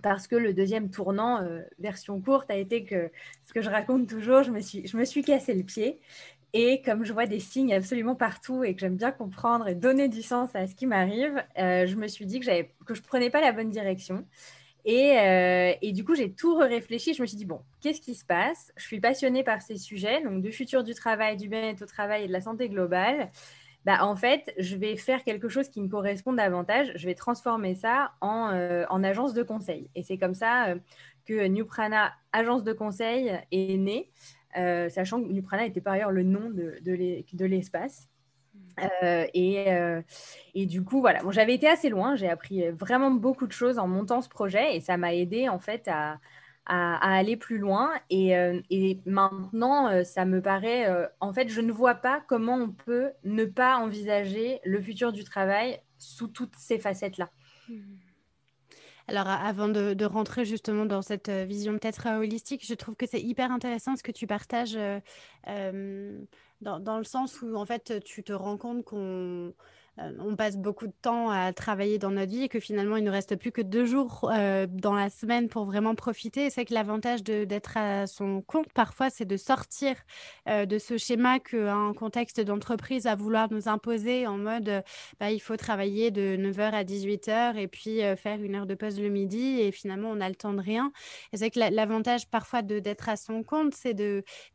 parce 0.03 0.27
que 0.27 0.35
le 0.35 0.53
deuxième 0.53 0.91
tournant, 0.91 1.41
euh, 1.41 1.61
version 1.79 2.21
courte, 2.21 2.51
a 2.51 2.55
été 2.55 2.83
que, 2.83 3.11
ce 3.45 3.53
que 3.53 3.61
je 3.61 3.69
raconte 3.69 4.07
toujours, 4.07 4.43
je 4.43 4.51
me 4.51 4.59
suis, 4.59 4.85
je 4.87 4.95
me 4.95 5.05
suis 5.05 5.23
cassé 5.23 5.53
le 5.53 5.63
pied. 5.63 5.99
Et 6.53 6.81
comme 6.81 7.03
je 7.03 7.13
vois 7.13 7.25
des 7.25 7.39
signes 7.39 7.73
absolument 7.73 8.15
partout 8.15 8.63
et 8.63 8.73
que 8.73 8.79
j'aime 8.79 8.95
bien 8.95 9.11
comprendre 9.11 9.67
et 9.67 9.75
donner 9.75 10.07
du 10.07 10.21
sens 10.21 10.55
à 10.55 10.67
ce 10.67 10.75
qui 10.75 10.85
m'arrive, 10.85 11.43
euh, 11.57 11.85
je 11.85 11.95
me 11.95 12.07
suis 12.07 12.25
dit 12.25 12.39
que, 12.39 12.45
que 12.85 12.93
je 12.93 13.01
ne 13.01 13.05
prenais 13.05 13.29
pas 13.29 13.41
la 13.41 13.51
bonne 13.51 13.69
direction 13.69 14.25
euh, 14.87 15.73
et, 15.81 15.91
du 15.91 16.03
coup, 16.03 16.15
j'ai 16.15 16.31
tout 16.31 16.55
réfléchi. 16.55 17.13
Je 17.13 17.21
me 17.21 17.27
suis 17.27 17.37
dit, 17.37 17.45
bon, 17.45 17.61
qu'est-ce 17.81 18.01
qui 18.01 18.15
se 18.15 18.25
passe? 18.25 18.71
Je 18.77 18.83
suis 18.83 18.99
passionnée 18.99 19.43
par 19.43 19.61
ces 19.61 19.77
sujets, 19.77 20.21
donc 20.23 20.41
du 20.41 20.51
futur 20.51 20.83
du 20.83 20.93
travail, 20.93 21.37
du 21.37 21.49
bien-être 21.49 21.81
au 21.81 21.85
travail 21.85 22.23
et 22.23 22.27
de 22.27 22.31
la 22.31 22.41
santé 22.41 22.69
globale. 22.69 23.29
bah, 23.85 24.05
en 24.05 24.15
fait, 24.15 24.53
je 24.57 24.75
vais 24.75 24.95
faire 24.97 25.23
quelque 25.23 25.49
chose 25.49 25.69
qui 25.69 25.81
me 25.81 25.89
correspond 25.89 26.33
davantage. 26.33 26.91
Je 26.95 27.05
vais 27.05 27.15
transformer 27.15 27.75
ça 27.75 28.11
en, 28.21 28.85
en 28.89 29.03
agence 29.03 29.33
de 29.33 29.43
conseil. 29.43 29.89
Et 29.95 30.03
c'est 30.03 30.17
comme 30.17 30.35
ça 30.35 30.75
que 31.25 31.47
New 31.47 31.65
Prana, 31.65 32.13
agence 32.31 32.63
de 32.63 32.73
conseil, 32.73 33.31
est 33.51 33.77
née, 33.77 34.09
sachant 34.89 35.21
que 35.21 35.27
New 35.27 35.41
Prana 35.43 35.65
était 35.65 35.81
par 35.81 35.93
ailleurs 35.93 36.11
le 36.11 36.23
nom 36.23 36.49
de 36.49 37.45
l'espace. 37.45 38.09
Euh, 39.03 39.25
et, 39.33 39.71
euh, 39.71 40.01
et, 40.53 40.65
du 40.65 40.83
coup, 40.83 41.01
voilà, 41.01 41.23
bon, 41.23 41.31
j'avais 41.31 41.55
été 41.55 41.67
assez 41.67 41.89
loin, 41.89 42.15
j'ai 42.15 42.29
appris 42.29 42.69
vraiment 42.69 43.11
beaucoup 43.11 43.47
de 43.47 43.51
choses 43.51 43.79
en 43.79 43.87
montant 43.87 44.21
ce 44.21 44.29
projet 44.29 44.75
et 44.75 44.81
ça 44.81 44.97
m'a 44.97 45.13
aidé 45.13 45.49
en 45.49 45.59
fait 45.59 45.87
à, 45.87 46.19
aller 46.69 47.37
plus 47.37 47.57
loin. 47.57 47.91
Et, 48.09 48.37
euh, 48.37 48.59
maintenant, 49.05 50.03
ça 50.03 50.25
me 50.25 50.41
paraît, 50.41 50.87
en 51.21 51.33
fait, 51.33 51.47
je 51.47 51.61
ne 51.61 51.71
vois 51.71 51.95
pas 51.95 52.21
comment 52.27 52.55
on 52.55 52.69
peut 52.69 53.11
ne 53.23 53.45
pas 53.45 53.77
envisager 53.77 54.59
le 54.65 54.81
futur 54.81 55.13
du 55.13 55.23
travail 55.23 55.79
sous 55.97 56.27
toutes 56.27 56.55
ces 56.57 56.77
facettes-là. 56.77 57.29
Mmh. 57.69 57.75
Alors, 59.09 59.29
avant 59.29 59.69
de, 59.69 60.03
rentrer 60.03 60.43
justement 60.43 60.85
dans 60.85 61.01
cette 61.01 61.29
vision 61.29 61.71
peut-être 61.77 62.09
holistique, 62.17 62.67
je 62.67 62.73
trouve 62.73 62.97
que 62.97 63.05
c'est 63.07 63.21
hyper 63.21 63.49
intéressant 63.53 63.95
ce 63.95 64.03
que 64.03 64.11
tu 64.11 64.27
partages 64.27 64.77
dans, 66.61 66.79
dans, 66.79 66.97
le 66.97 67.03
sens 67.03 67.41
où 67.41 67.55
en 67.55 67.65
fait 67.65 68.03
tu 68.03 68.23
te 68.23 68.33
rends 68.33 68.57
compte 68.57 68.83
qu'on 68.83 69.53
on 70.19 70.35
passe 70.35 70.57
beaucoup 70.57 70.87
de 70.87 70.93
temps 71.01 71.29
à 71.29 71.53
travailler 71.53 71.97
dans 71.97 72.11
notre 72.11 72.31
vie 72.31 72.43
et 72.43 72.49
que 72.49 72.59
finalement 72.59 72.97
il 72.97 73.03
ne 73.03 73.09
reste 73.09 73.35
plus 73.35 73.51
que 73.51 73.61
deux 73.61 73.85
jours 73.85 74.29
euh, 74.31 74.67
dans 74.69 74.93
la 74.93 75.09
semaine 75.09 75.47
pour 75.47 75.65
vraiment 75.65 75.95
profiter. 75.95 76.49
C'est 76.49 76.65
que 76.65 76.73
l'avantage 76.73 77.23
d'être 77.23 77.77
à 77.77 78.07
son 78.07 78.41
compte 78.41 78.71
parfois, 78.73 79.09
c'est 79.09 79.25
de 79.25 79.37
sortir 79.37 79.95
euh, 80.47 80.65
de 80.65 80.77
ce 80.77 80.97
schéma 80.97 81.39
qu'un 81.39 81.93
contexte 81.93 82.39
d'entreprise 82.41 83.05
va 83.05 83.15
vouloir 83.15 83.51
nous 83.51 83.67
imposer 83.67 84.27
en 84.27 84.37
mode 84.37 84.83
bah, 85.19 85.31
il 85.31 85.39
faut 85.39 85.57
travailler 85.57 86.11
de 86.11 86.37
9h 86.37 86.71
à 86.71 86.83
18h 86.83 87.57
et 87.57 87.67
puis 87.67 88.01
faire 88.17 88.41
une 88.41 88.55
heure 88.55 88.65
de 88.67 88.75
pause 88.75 88.99
le 88.99 89.09
midi 89.09 89.59
et 89.61 89.71
finalement 89.71 90.09
on 90.09 90.15
n'a 90.17 90.29
le 90.29 90.35
temps 90.35 90.53
de 90.53 90.61
rien. 90.61 90.91
C'est 91.33 91.49
que 91.49 91.59
l'avantage 91.59 92.27
parfois 92.29 92.61
d'être 92.61 93.09
à 93.09 93.15
son 93.15 93.43
compte, 93.43 93.73
c'est 93.73 93.95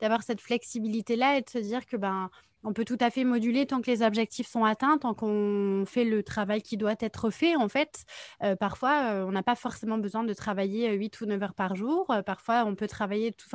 d'avoir 0.01 0.23
cette 0.23 0.41
flexibilité-là 0.41 1.39
et 1.39 1.43
de 1.43 1.51
se 1.51 1.59
dire 1.59 1.87
que 1.87 1.97
ben 1.97 2.31
on 2.65 2.73
peut 2.73 2.85
tout 2.85 2.99
à 3.01 3.11
fait 3.11 3.25
moduler 3.25 3.67
tant 3.67 3.81
que 3.81 3.91
les 3.91 4.03
objectifs 4.03 4.49
sont 4.49 4.65
atteints, 4.65 4.99
tant 4.99 5.15
qu'on 5.15 5.85
fait 5.87 6.05
le 6.05 6.23
travail 6.23 6.63
qui 6.63 6.77
doit 6.77 6.95
être 7.01 7.31
fait. 7.31 7.57
En 7.57 7.69
fait, 7.69 8.05
euh, 8.43 8.57
parfois, 8.57 9.13
euh, 9.13 9.25
on 9.27 9.33
n'a 9.33 9.43
pas 9.43 9.55
forcément 9.57 9.99
besoin 9.99 10.25
de 10.25 10.33
travailler 10.35 10.93
8 10.93 11.21
ou 11.21 11.27
9 11.27 11.43
heures 11.43 11.55
par 11.55 11.75
jour. 11.77 12.11
Euh, 12.11 12.23
parfois, 12.23 12.65
on 12.67 12.75
peut 12.75 12.87
travailler 12.87 13.33
tout, 13.33 13.49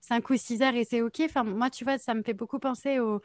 5 0.00 0.30
ou 0.30 0.36
6 0.36 0.62
heures 0.62 0.74
et 0.74 0.84
c'est 0.84 1.02
OK. 1.02 1.20
Enfin, 1.24 1.44
moi, 1.44 1.70
tu 1.70 1.84
vois, 1.84 1.98
ça 1.98 2.14
me 2.14 2.22
fait 2.22 2.34
beaucoup 2.34 2.58
penser 2.58 3.00
au, 3.00 3.20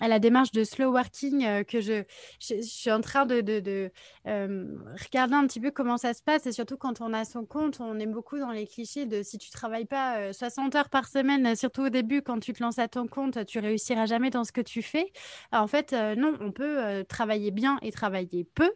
à 0.00 0.08
la 0.08 0.18
démarche 0.18 0.52
de 0.52 0.64
slow 0.64 0.90
working 0.92 1.44
euh, 1.44 1.64
que 1.64 1.80
je, 1.80 2.04
je, 2.40 2.60
suis 2.62 2.90
en 2.90 3.00
train 3.00 3.26
de, 3.26 3.40
de, 3.40 3.90
euh, 4.26 4.66
regarder 5.02 5.34
un 5.34 5.46
petit 5.46 5.60
peu 5.60 5.70
comment 5.70 5.96
ça 5.96 6.14
se 6.14 6.22
passe 6.22 6.46
et 6.46 6.52
surtout 6.52 6.76
quand 6.76 7.00
on 7.00 7.12
a 7.12 7.24
son 7.24 7.44
compte, 7.44 7.80
on 7.80 7.98
aime 7.98 8.12
beaucoup 8.12 8.38
dans 8.38 8.50
les 8.50 8.66
clichés 8.66 9.06
de 9.06 9.22
si 9.22 9.38
tu 9.38 9.50
travailles 9.50 9.86
pas 9.86 10.32
60 10.32 10.74
euh, 10.74 10.78
heures 10.78 10.88
par 10.88 11.06
semaine, 11.06 11.54
surtout 11.56 11.82
au 11.82 11.88
début 11.88 12.22
quand 12.22 12.40
tu 12.40 12.52
te 12.52 12.62
lances 12.62 12.78
à 12.78 12.88
ton 12.88 13.06
compte, 13.06 13.44
tu 13.46 13.58
réussiras 13.58 14.06
jamais 14.06 14.30
dans 14.30 14.44
ce 14.44 14.52
que 14.52 14.60
tu 14.60 14.82
fais. 14.82 15.12
en 15.52 15.66
fait, 15.66 15.92
non, 15.92 16.36
on 16.40 16.52
peut 16.52 17.04
travailler 17.08 17.50
bien 17.50 17.78
et 17.82 17.92
travailler 17.92 18.44
peu, 18.44 18.70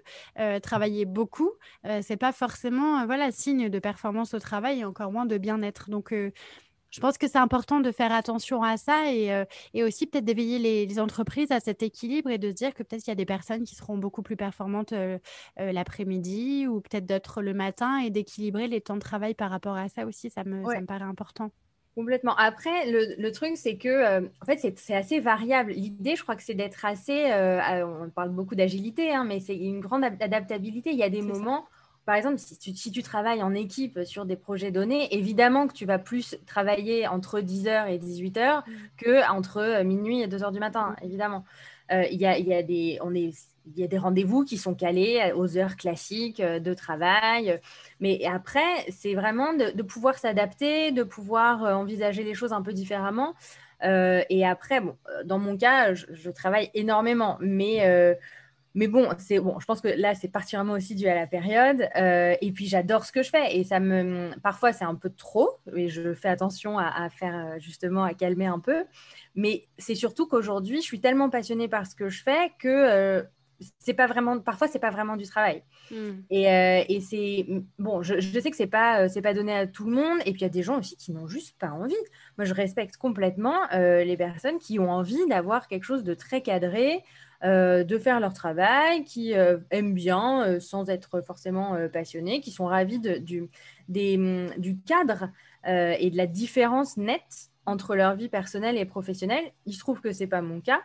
travailler 0.63 1.05
beaucoup. 1.05 1.51
c'est 2.03 2.17
pas 2.17 2.33
forcément 2.33 3.05
voilà 3.07 3.31
signe 3.31 3.69
de 3.69 3.79
performance 3.79 4.35
au 4.35 4.39
travail 4.39 4.81
et 4.81 4.85
encore 4.85 5.13
moins 5.13 5.27
de 5.27 5.39
bien-être. 5.39 5.91
Donc 5.91 6.15
je 6.93 7.01
pense 7.01 7.17
que 7.17 7.27
c'est 7.27 7.39
important 7.39 7.81
de 7.81 7.91
faire 7.91 8.13
attention 8.13 8.63
à 8.63 8.77
ça 8.77 9.11
et, 9.11 9.33
euh, 9.33 9.45
et 9.73 9.83
aussi 9.83 10.07
peut-être 10.07 10.27
d'éveiller 10.27 10.59
les, 10.59 11.01
entreprises 11.01 11.51
à 11.51 11.59
cet 11.59 11.83
équilibre 11.83 12.29
et 12.29 12.37
de 12.37 12.51
se 12.51 12.55
dire 12.55 12.75
que 12.75 12.83
peut-être 12.83 13.03
qu'il 13.03 13.11
y 13.11 13.13
a 13.13 13.17
des 13.17 13.25
personnes 13.25 13.65
qui 13.65 13.75
seront 13.75 13.97
beaucoup 13.97 14.21
plus 14.21 14.37
performantes 14.37 14.93
euh, 14.93 15.19
euh, 15.59 15.73
l'après-midi 15.73 16.67
ou 16.67 16.83
peut-être 16.83 17.07
d'autres 17.07 17.41
le 17.41 17.55
matin 17.55 17.99
et 17.99 18.11
d'équilibrer 18.11 18.69
les 18.69 18.83
temps 18.83 18.97
de 18.97 19.01
travail 19.01 19.33
par 19.33 19.51
rapport 19.51 19.75
à 19.75 19.89
ça 19.89 20.05
aussi, 20.05 20.29
ça 20.29 20.45
me, 20.45 20.63
ça 20.67 20.81
me 20.83 20.87
paraît 20.87 21.05
important. 21.05 21.51
Complètement. 21.95 22.37
Après, 22.37 22.91
le, 22.91 23.15
le 23.19 23.33
truc, 23.33 23.53
c'est 23.57 23.77
que, 23.77 24.21
en 24.21 24.45
fait, 24.45 24.59
c'est 24.77 24.95
assez 24.95 25.19
variable. 25.21 25.73
L'idée, 25.73 26.15
je 26.15 26.23
crois 26.23 26.37
que 26.37 26.43
c'est 26.43 26.55
d'être 26.55 26.85
assez. 26.85 27.33
on 27.85 28.11
parle 28.11 28.31
beaucoup 28.31 28.55
d'agilité, 28.55 29.15
hein, 29.15 29.25
mais 29.25 29.41
c'est 29.41 29.57
une 29.57 29.81
grande 29.81 30.05
adaptabilité. 30.05 30.91
Il 30.91 30.99
y 30.99 31.03
a 31.03 31.11
des 31.11 31.23
moments 31.23 31.67
par 32.05 32.17
exemple, 32.17 32.39
si 32.39 32.91
tu, 32.91 33.03
travailles 33.03 33.43
en 33.43 33.55
équipe 33.55 34.01
sur 34.05 34.27
des 34.27 34.37
projets 34.37 34.73
donnés, 34.73 35.15
évidemment 35.15 35.69
que 35.69 35.73
tu 35.73 35.87
vas 35.87 35.99
plus 35.99 36.37
travailler 36.47 37.07
entre 37.07 37.41
10h 37.41 37.89
et 37.89 37.99
18h 37.99 38.59
mm. 38.59 38.73
que 38.97 39.31
entre 39.31 39.59
euh, 39.59 39.85
minuit 39.85 40.21
et 40.21 40.27
2h 40.27 40.53
du 40.53 40.59
matin, 40.59 40.97
mm. 41.01 41.05
évidemment. 41.05 41.45
Euh, 41.93 42.05
il 42.11 42.21
y, 42.21 42.27
a, 42.27 42.39
y, 42.39 42.55
a, 42.55 42.63
des, 42.63 42.99
on 43.03 43.15
est, 43.15 43.33
y 43.77 43.85
a 43.85 43.87
des 43.87 43.99
rendez-vous 43.99 44.45
qui 44.45 44.57
sont 44.57 44.75
calés 44.75 45.33
aux 45.37 45.57
heures 45.59 45.77
classiques 45.77 46.41
euh, 46.41 46.59
de 46.59 46.75
travail. 46.75 47.61
Mais 48.01 48.25
après, 48.25 48.91
c'est 48.91 49.15
vraiment 49.15 49.53
de, 49.53 49.83
pouvoir 49.83 50.19
s'adapter, 50.19 50.91
de 50.91 51.05
pouvoir 51.05 51.63
envisager 51.63 52.25
les 52.25 52.35
choses 52.35 52.53
un 52.53 52.63
peu 52.63 52.73
différemment. 52.73 53.35
et 53.83 54.47
après, 54.47 54.81
bon, 54.81 54.97
dans 55.25 55.39
mon 55.39 55.57
cas, 55.57 55.95
je, 55.95 56.07
je 56.11 56.31
travaille 56.31 56.71
énormément, 56.75 57.37
mais 57.41 58.17
mais 58.75 58.89
bon, 58.89 59.09
c'est 59.19 59.39
bon. 59.39 59.59
Je 59.61 59.67
pense 59.67 59.81
que 59.81 59.89
là, 59.89 60.15
c'est 60.15 60.29
particulièrement 60.29 60.73
aussi 60.73 60.95
dû 60.95 61.07
à 61.07 61.15
la 61.15 61.27
période. 61.27 61.89
Euh, 61.97 62.35
et 62.41 62.53
puis, 62.53 62.67
j'adore 62.67 63.05
ce 63.05 63.13
que 63.13 63.23
je 63.23 63.31
fais. 63.31 63.57
Et 63.57 63.65
ça 63.65 63.81
me, 63.81 64.31
parfois, 64.41 64.73
c'est 64.73 64.85
un 64.85 64.95
peu 64.95 65.11
trop. 65.11 65.59
Et 65.77 65.89
je 65.89 66.15
fais 66.15 66.29
attention 66.29 66.79
à, 66.79 67.11
faire 67.11 67.35
euh, 67.35 67.59
justement 67.59 68.05
à 68.05 68.15
calmer 68.15 68.47
un 68.47 68.61
peu. 68.61 68.85
Mais 69.35 69.69
c'est 69.77 69.95
surtout 69.95 70.27
qu'aujourd'hui, 70.27 70.79
je 70.79 70.87
suis 70.87 71.01
tellement 71.01 71.29
passionnée 71.29 71.69
par 71.69 71.87
ce 71.87 71.95
que 71.95 72.09
je 72.09 72.23
fais 72.23 72.53
que 72.59 72.69
euh, 72.69 73.23
c'est 73.79 73.95
pas 73.95 74.07
vraiment. 74.07 74.41
Parfois, 74.41 74.69
c'est 74.69 74.79
pas 74.79 74.91
vraiment 74.91 75.17
du 75.17 75.27
travail. 75.27 75.63
Hmm. 75.91 76.23
Et, 76.31 76.45
et 76.45 77.01
c'est 77.01 77.47
bon. 77.79 78.03
Je, 78.03 78.21
je, 78.21 78.41
sais 78.41 78.51
que 78.51 78.57
c'est 78.57 78.67
pas 78.67 79.09
c'est 79.09 79.23
pas 79.23 79.35
donné 79.35 79.53
à 79.55 79.67
tout 79.67 79.85
le 79.85 79.95
monde. 79.95 80.19
Et 80.25 80.33
puis, 80.33 80.41
il 80.41 80.45
y 80.45 80.47
a 80.47 80.49
des 80.49 80.63
gens 80.63 80.79
aussi 80.79 80.97
qui 80.97 81.13
n'ont 81.13 81.29
juste 81.29 81.59
pas 81.59 81.71
envie. 81.71 81.95
Moi, 82.39 82.47
je 82.47 82.55
respecte 82.55 82.97
complètement 82.97 83.61
les 83.73 84.17
personnes 84.17 84.59
qui 84.59 84.79
ont 84.81 84.91
envie 84.91 85.25
d'avoir 85.29 85.69
quelque 85.69 85.85
chose 85.85 86.03
de 86.03 86.15
très 86.15 86.41
cadré. 86.41 87.05
Euh, 87.45 87.83
de 87.83 87.99
faire 87.99 88.21
leur 88.21 88.35
travail, 88.35 89.03
qui 89.03 89.35
euh, 89.35 89.59
aiment 89.73 89.95
bien 89.95 90.47
euh, 90.47 90.61
sans 90.61 90.89
être 90.89 91.21
forcément 91.23 91.77
passionnés, 91.93 92.41
qui 92.41 92.53
sont 92.53 92.67
ravis 92.67 93.01
du, 93.01 93.49
mm, 93.89 94.51
du, 94.59 94.79
cadre 94.87 95.29
et 95.65 96.11
de 96.11 96.17
la 96.17 96.27
différence 96.27 96.97
nette 96.97 97.51
entre 97.67 97.97
leur 97.97 98.15
vie 98.15 98.29
personnelle 98.29 98.77
et 98.77 98.85
professionnelle. 98.85 99.45
Il 99.67 99.75
se 99.75 99.81
trouve 99.81 100.01
que 100.01 100.13
ce 100.13 100.21
n'est 100.21 100.29
pas 100.29 100.41
mon 100.41 100.61
cas, 100.61 100.83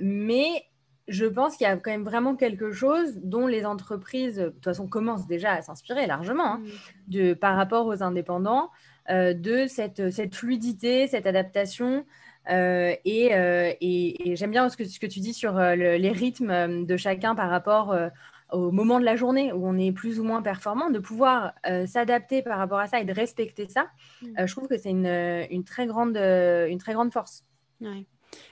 mais 0.00 0.64
je 1.08 1.26
pense 1.26 1.56
qu'il 1.56 1.64
y 1.64 1.70
a 1.70 1.76
quand 1.76 1.90
même 1.90 2.04
vraiment 2.04 2.36
quelque 2.36 2.70
chose 2.70 3.20
dont 3.22 3.48
les 3.48 3.66
entreprises, 3.66 4.36
de 4.36 4.48
toute 4.50 4.64
façon, 4.64 4.86
commencent 4.86 5.26
déjà 5.26 5.52
à 5.52 5.62
s'inspirer 5.62 6.06
largement 6.06 6.54
hein, 6.54 6.58
mm. 6.58 6.68
de, 7.08 7.34
par 7.34 7.56
rapport 7.56 7.86
aux 7.86 8.02
indépendants, 8.02 8.70
de 9.08 9.66
cette, 9.68 10.10
cette, 10.10 10.34
fluidité, 10.34 11.08
cette 11.08 11.26
adaptation, 11.26 12.06
euh, 12.50 12.94
euh, 13.06 13.72
et, 13.80 14.36
j'aime 14.36 14.50
bien 14.50 14.68
ce 14.68 14.76
que, 14.76 14.84
ce 14.84 14.98
que, 14.98 15.06
tu 15.06 15.20
dis 15.20 15.34
sur 15.34 15.56
euh, 15.58 15.74
les 15.74 16.10
rythmes 16.10 16.84
de 16.84 16.96
chacun 16.96 17.34
par 17.34 17.50
rapport 17.50 17.96
au 18.52 18.70
moment 18.70 19.00
de 19.00 19.04
la 19.04 19.16
journée 19.16 19.52
où 19.52 19.66
on 19.66 19.78
est 19.78 19.92
plus 19.92 20.20
ou 20.20 20.24
moins 20.24 20.42
performant, 20.42 20.90
de 20.90 20.98
pouvoir 20.98 21.54
s'adapter 21.86 22.42
par 22.42 22.58
rapport 22.58 22.78
à 22.78 22.86
ça 22.86 23.00
et 23.00 23.04
de 23.04 23.12
respecter 23.12 23.68
ça, 23.68 23.88
mm. 24.22 24.46
je 24.46 24.54
trouve 24.54 24.68
que 24.68 24.78
c'est 24.78 24.90
une, 24.90 25.06
une, 25.50 25.64
très 25.64 25.86
grande, 25.86 26.16
une 26.16 26.78
très 26.78 26.92
grande 26.92 27.12
force. 27.12 27.44
Ouais. 27.80 28.06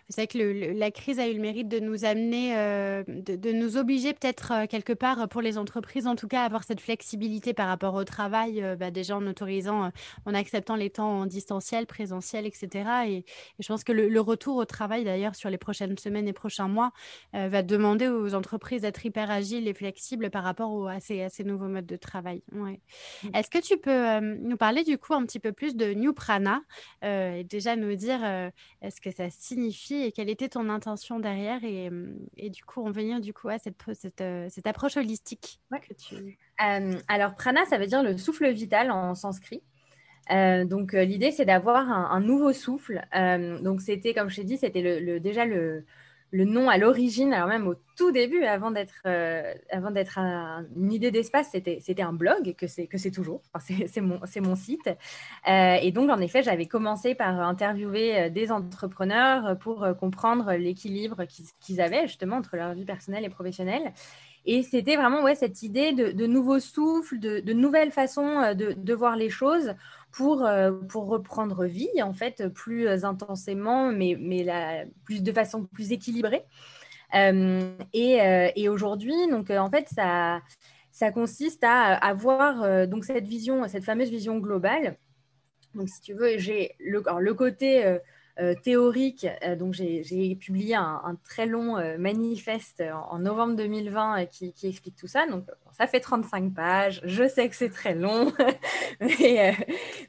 C'est 0.08 0.22
vrai 0.22 0.26
que 0.26 0.78
la 0.78 0.90
crise 0.90 1.18
a 1.18 1.28
eu 1.28 1.34
le 1.34 1.40
mérite 1.40 1.68
de 1.68 1.78
nous 1.78 2.04
amener, 2.04 2.56
euh, 2.56 3.02
de, 3.06 3.52
nous 3.52 3.76
obliger 3.76 4.12
peut-être 4.12 4.52
euh, 4.52 4.66
quelque 4.66 4.92
part 4.92 5.28
pour 5.28 5.40
les 5.40 5.58
entreprises, 5.58 6.06
en 6.06 6.16
tout 6.16 6.28
cas, 6.28 6.42
à 6.42 6.44
avoir 6.44 6.64
cette 6.64 6.80
flexibilité 6.80 7.54
par 7.54 7.68
rapport 7.68 7.94
au 7.94 8.04
travail, 8.04 8.62
euh, 8.62 8.76
bah, 8.76 8.90
déjà 8.90 9.16
en 9.16 9.26
autorisant, 9.26 9.90
en 10.26 10.34
acceptant 10.34 10.76
les 10.76 10.90
temps 10.90 11.20
en 11.20 11.26
distanciel, 11.26 11.86
présentiel, 11.86 12.46
etc. 12.46 12.68
Et, 13.06 13.24
je 13.58 13.68
pense 13.68 13.84
que 13.84 13.92
le, 13.92 14.20
retour 14.20 14.56
au 14.56 14.64
travail, 14.64 15.04
d'ailleurs, 15.04 15.34
sur 15.34 15.50
les 15.50 15.58
prochaines 15.58 15.98
semaines 15.98 16.28
et 16.28 16.32
prochains 16.32 16.68
mois, 16.68 16.92
va 17.32 17.62
demander 17.62 18.06
aux 18.08 18.34
entreprises 18.34 18.82
d'être 18.82 19.04
hyper 19.04 19.30
agiles 19.30 19.66
et 19.66 19.74
flexibles 19.74 20.30
par 20.30 20.44
rapport 20.44 20.88
à, 20.88 21.00
ces, 21.00 21.28
nouveaux 21.44 21.66
modes 21.66 21.86
de 21.86 21.96
travail. 21.96 22.42
Ouais. 22.52 22.80
Mmh. 23.24 23.34
Est-ce 23.34 23.50
que 23.50 23.58
tu 23.58 23.78
peux 23.78 24.20
nous 24.20 24.56
parler 24.56 24.84
du 24.84 24.96
coup 24.96 25.14
un 25.14 25.24
petit 25.24 25.40
peu 25.40 25.52
plus 25.52 25.74
de 25.74 25.92
New 25.92 26.12
Prana 26.12 26.60
et 27.02 27.44
déjà 27.44 27.74
nous 27.74 27.96
dire 27.96 28.20
est-ce 28.80 29.00
que 29.00 29.10
ça 29.10 29.28
signifie 29.30 30.01
et 30.02 30.12
quelle 30.12 30.28
était 30.28 30.48
ton 30.48 30.68
intention 30.68 31.18
derrière 31.18 31.64
et, 31.64 31.90
et 32.36 32.50
du 32.50 32.64
coup, 32.64 32.84
en 32.84 32.90
venir 32.90 33.20
du 33.20 33.32
coup 33.32 33.48
à 33.48 33.58
cette, 33.58 33.76
cette, 33.94 34.20
euh, 34.20 34.46
cette 34.50 34.66
approche 34.66 34.96
holistique 34.96 35.60
que 35.70 35.94
tu... 35.94 36.38
Euh, 36.64 36.98
alors, 37.08 37.34
prana, 37.34 37.64
ça 37.66 37.78
veut 37.78 37.86
dire 37.86 38.02
le 38.02 38.16
souffle 38.18 38.50
vital 38.50 38.90
en 38.90 39.14
sanskrit. 39.14 39.62
Euh, 40.30 40.64
donc, 40.64 40.92
l'idée, 40.92 41.30
c'est 41.30 41.44
d'avoir 41.44 41.90
un, 41.90 42.20
nouveau 42.20 42.52
souffle. 42.52 43.02
donc, 43.62 43.80
c'était, 43.80 44.14
comme 44.14 44.28
je 44.28 44.36
t'ai 44.36 44.44
dit, 44.44 44.58
c'était 44.58 45.00
le, 45.00 45.18
déjà 45.18 45.44
le, 45.44 45.84
le 46.32 46.46
nom 46.46 46.70
à 46.70 46.78
l'origine, 46.78 47.34
alors 47.34 47.46
même 47.46 47.68
au 47.68 47.74
tout 47.96 48.10
début, 48.10 48.42
avant 48.44 48.70
d'être 48.70 49.02
euh, 49.04 49.52
avant 49.70 49.90
d'être 49.90 50.18
une 50.18 50.90
idée 50.90 51.10
d'espace, 51.10 51.50
c'était 51.52 51.78
c'était 51.80 52.02
un 52.02 52.14
blog 52.14 52.54
que 52.56 52.66
c'est 52.66 52.86
que 52.86 52.96
c'est 52.96 53.10
toujours. 53.10 53.42
c'est 53.60 54.00
mon 54.00 54.18
c'est 54.24 54.40
mon 54.40 54.56
site. 54.56 54.88
Euh, 55.48 55.74
et 55.74 55.92
donc 55.92 56.08
en 56.10 56.20
effet, 56.20 56.42
j'avais 56.42 56.64
commencé 56.66 57.14
par 57.14 57.38
interviewer 57.40 58.18
euh, 58.18 58.30
des 58.30 58.50
entrepreneurs 58.50 59.58
pour 59.58 59.86
comprendre 60.00 60.54
l'équilibre 60.54 61.24
qu'ils 61.60 61.80
avaient 61.82 62.06
justement 62.06 62.36
entre 62.36 62.56
leur 62.56 62.72
vie 62.72 62.86
personnelle 62.86 63.24
et 63.24 63.30
professionnelle. 63.30 63.92
Et 64.44 64.62
c'était 64.62 64.96
vraiment 64.96 65.22
ouais 65.22 65.34
cette 65.34 65.62
idée 65.62 65.92
de, 65.92 66.12
de 66.12 66.26
nouveaux 66.26 66.58
souffles, 66.58 67.18
de, 67.18 67.40
de 67.40 67.52
nouvelles 67.52 67.92
façons 67.92 68.54
de, 68.54 68.72
de 68.72 68.94
voir 68.94 69.16
les 69.16 69.30
choses 69.30 69.74
pour, 70.12 70.44
euh, 70.44 70.72
pour 70.72 71.06
reprendre 71.06 71.64
vie, 71.64 72.02
en 72.02 72.12
fait, 72.12 72.48
plus 72.48 72.88
intensément, 73.04 73.90
mais, 73.90 74.16
mais 74.20 74.44
la, 74.44 74.84
plus, 75.04 75.22
de 75.22 75.32
façon 75.32 75.64
plus 75.64 75.92
équilibrée. 75.92 76.44
Euh, 77.14 77.74
et, 77.92 78.20
euh, 78.22 78.50
et 78.54 78.68
aujourd'hui, 78.68 79.14
donc, 79.30 79.50
en 79.50 79.70
fait, 79.70 79.88
ça, 79.88 80.40
ça 80.90 81.10
consiste 81.10 81.64
à 81.64 81.94
avoir 81.94 82.86
donc 82.86 83.04
cette 83.04 83.26
vision, 83.26 83.66
cette 83.68 83.84
fameuse 83.84 84.10
vision 84.10 84.38
globale. 84.38 84.96
Donc, 85.74 85.88
si 85.88 86.00
tu 86.00 86.14
veux, 86.14 86.38
j'ai 86.38 86.74
le, 86.78 87.02
le 87.18 87.34
côté 87.34 87.84
euh, 87.84 87.98
théorique. 88.62 89.26
Euh, 89.44 89.56
donc, 89.56 89.74
j'ai 89.74 90.36
publié 90.36 90.74
un, 90.74 91.18
très 91.22 91.46
long 91.46 91.76
euh, 91.76 91.98
manifeste 91.98 92.82
en, 93.10 93.18
novembre 93.18 93.56
2020 93.56 94.26
qui, 94.26 94.54
explique 94.64 94.96
tout 94.96 95.06
ça. 95.06 95.26
Donc, 95.26 95.44
ça 95.72 95.86
fait 95.86 96.00
35 96.00 96.54
pages. 96.54 97.00
Je 97.04 97.28
sais 97.28 97.48
que 97.48 97.56
c'est 97.56 97.68
très 97.68 97.94
long, 97.94 98.32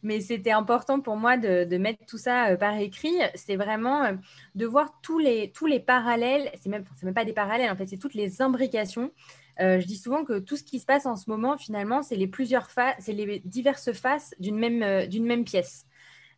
mais, 0.03 0.21
c'était 0.21 0.51
important 0.51 1.01
pour 1.01 1.17
moi 1.17 1.37
de, 1.37 1.77
mettre 1.77 2.05
tout 2.05 2.17
ça 2.17 2.55
par 2.55 2.77
écrit. 2.77 3.15
C'est 3.35 3.57
vraiment 3.57 4.17
de 4.55 4.65
voir 4.65 4.99
tous 5.01 5.19
les, 5.19 5.51
tous 5.51 5.65
les 5.65 5.79
parallèles. 5.79 6.49
C'est 6.61 6.69
même, 6.69 6.85
même 7.03 7.13
pas 7.13 7.25
des 7.25 7.33
parallèles, 7.33 7.71
en 7.71 7.75
fait, 7.75 7.87
c'est 7.87 7.97
toutes 7.97 8.13
les 8.13 8.41
imbrications. 8.41 9.11
je 9.59 9.85
dis 9.85 9.97
souvent 9.97 10.23
que 10.23 10.39
tout 10.39 10.55
ce 10.55 10.63
qui 10.63 10.79
se 10.79 10.85
passe 10.85 11.05
en 11.05 11.17
ce 11.17 11.29
moment, 11.29 11.57
finalement, 11.57 12.01
c'est 12.03 12.15
les 12.15 12.27
plusieurs 12.27 12.71
faces, 12.71 12.95
c'est 12.99 13.13
les 13.13 13.39
diverses 13.43 13.91
faces 13.91 14.33
d'une 14.39 14.57
même, 14.57 15.07
d'une 15.07 15.25
même 15.25 15.43
pièce. 15.43 15.85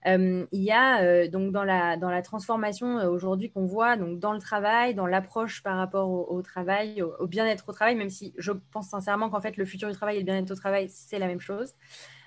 Euh, 0.08 0.46
il 0.52 0.62
y 0.62 0.72
a 0.72 1.02
euh, 1.02 1.28
donc 1.28 1.52
dans 1.52 1.64
la, 1.64 1.98
dans 1.98 2.12
la 2.12 2.22
transformation 2.22 3.00
euh, 3.00 3.10
aujourd'hui 3.10 3.50
qu'on 3.50 3.66
voit 3.66 3.98
donc 3.98 4.20
dans 4.20 4.34
le 4.34 4.40
travail, 4.40 4.94
dans 4.94 5.08
l'approche 5.08 5.64
par 5.64 5.78
rapport 5.78 6.10
au, 6.10 6.42
travail, 6.44 7.02
au, 7.02 7.28
bien-être 7.28 7.70
au 7.70 7.74
travail, 7.74 7.96
même 7.96 8.12
si 8.12 8.34
je 8.38 8.52
pense 8.72 8.90
sincèrement 8.90 9.30
qu'en 9.30 9.42
fait 9.42 9.58
le 9.58 9.66
futur 9.66 9.90
du 9.90 9.96
travail 9.96 10.18
et 10.18 10.20
le 10.20 10.26
bien-être 10.26 10.52
au 10.52 10.56
travail, 10.56 10.90
c'est 10.90 11.18
la 11.18 11.28
même 11.28 11.42
chose. 11.42 11.74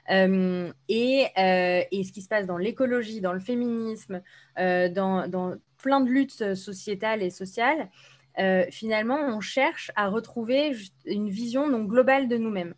et, 0.08 1.26
et, 1.36 2.04
ce 2.04 2.12
qui 2.12 2.22
se 2.22 2.28
passe 2.28 2.46
dans 2.46 2.56
l'écologie, 2.56 3.20
dans 3.20 3.32
le 3.32 3.40
féminisme, 3.40 4.22
dans, 4.56 5.28
dans, 5.28 5.54
plein 5.76 6.00
de 6.00 6.10
luttes 6.10 6.54
sociétales 6.54 7.22
et 7.22 7.30
sociales, 7.30 7.88
finalement, 8.70 9.18
on 9.20 9.40
cherche 9.40 9.92
à 9.94 10.08
retrouver 10.08 10.74
une 11.04 11.28
vision 11.28 11.68
donc, 11.68 11.88
globale 11.88 12.26
de 12.26 12.36
nous-mêmes. 12.38 12.74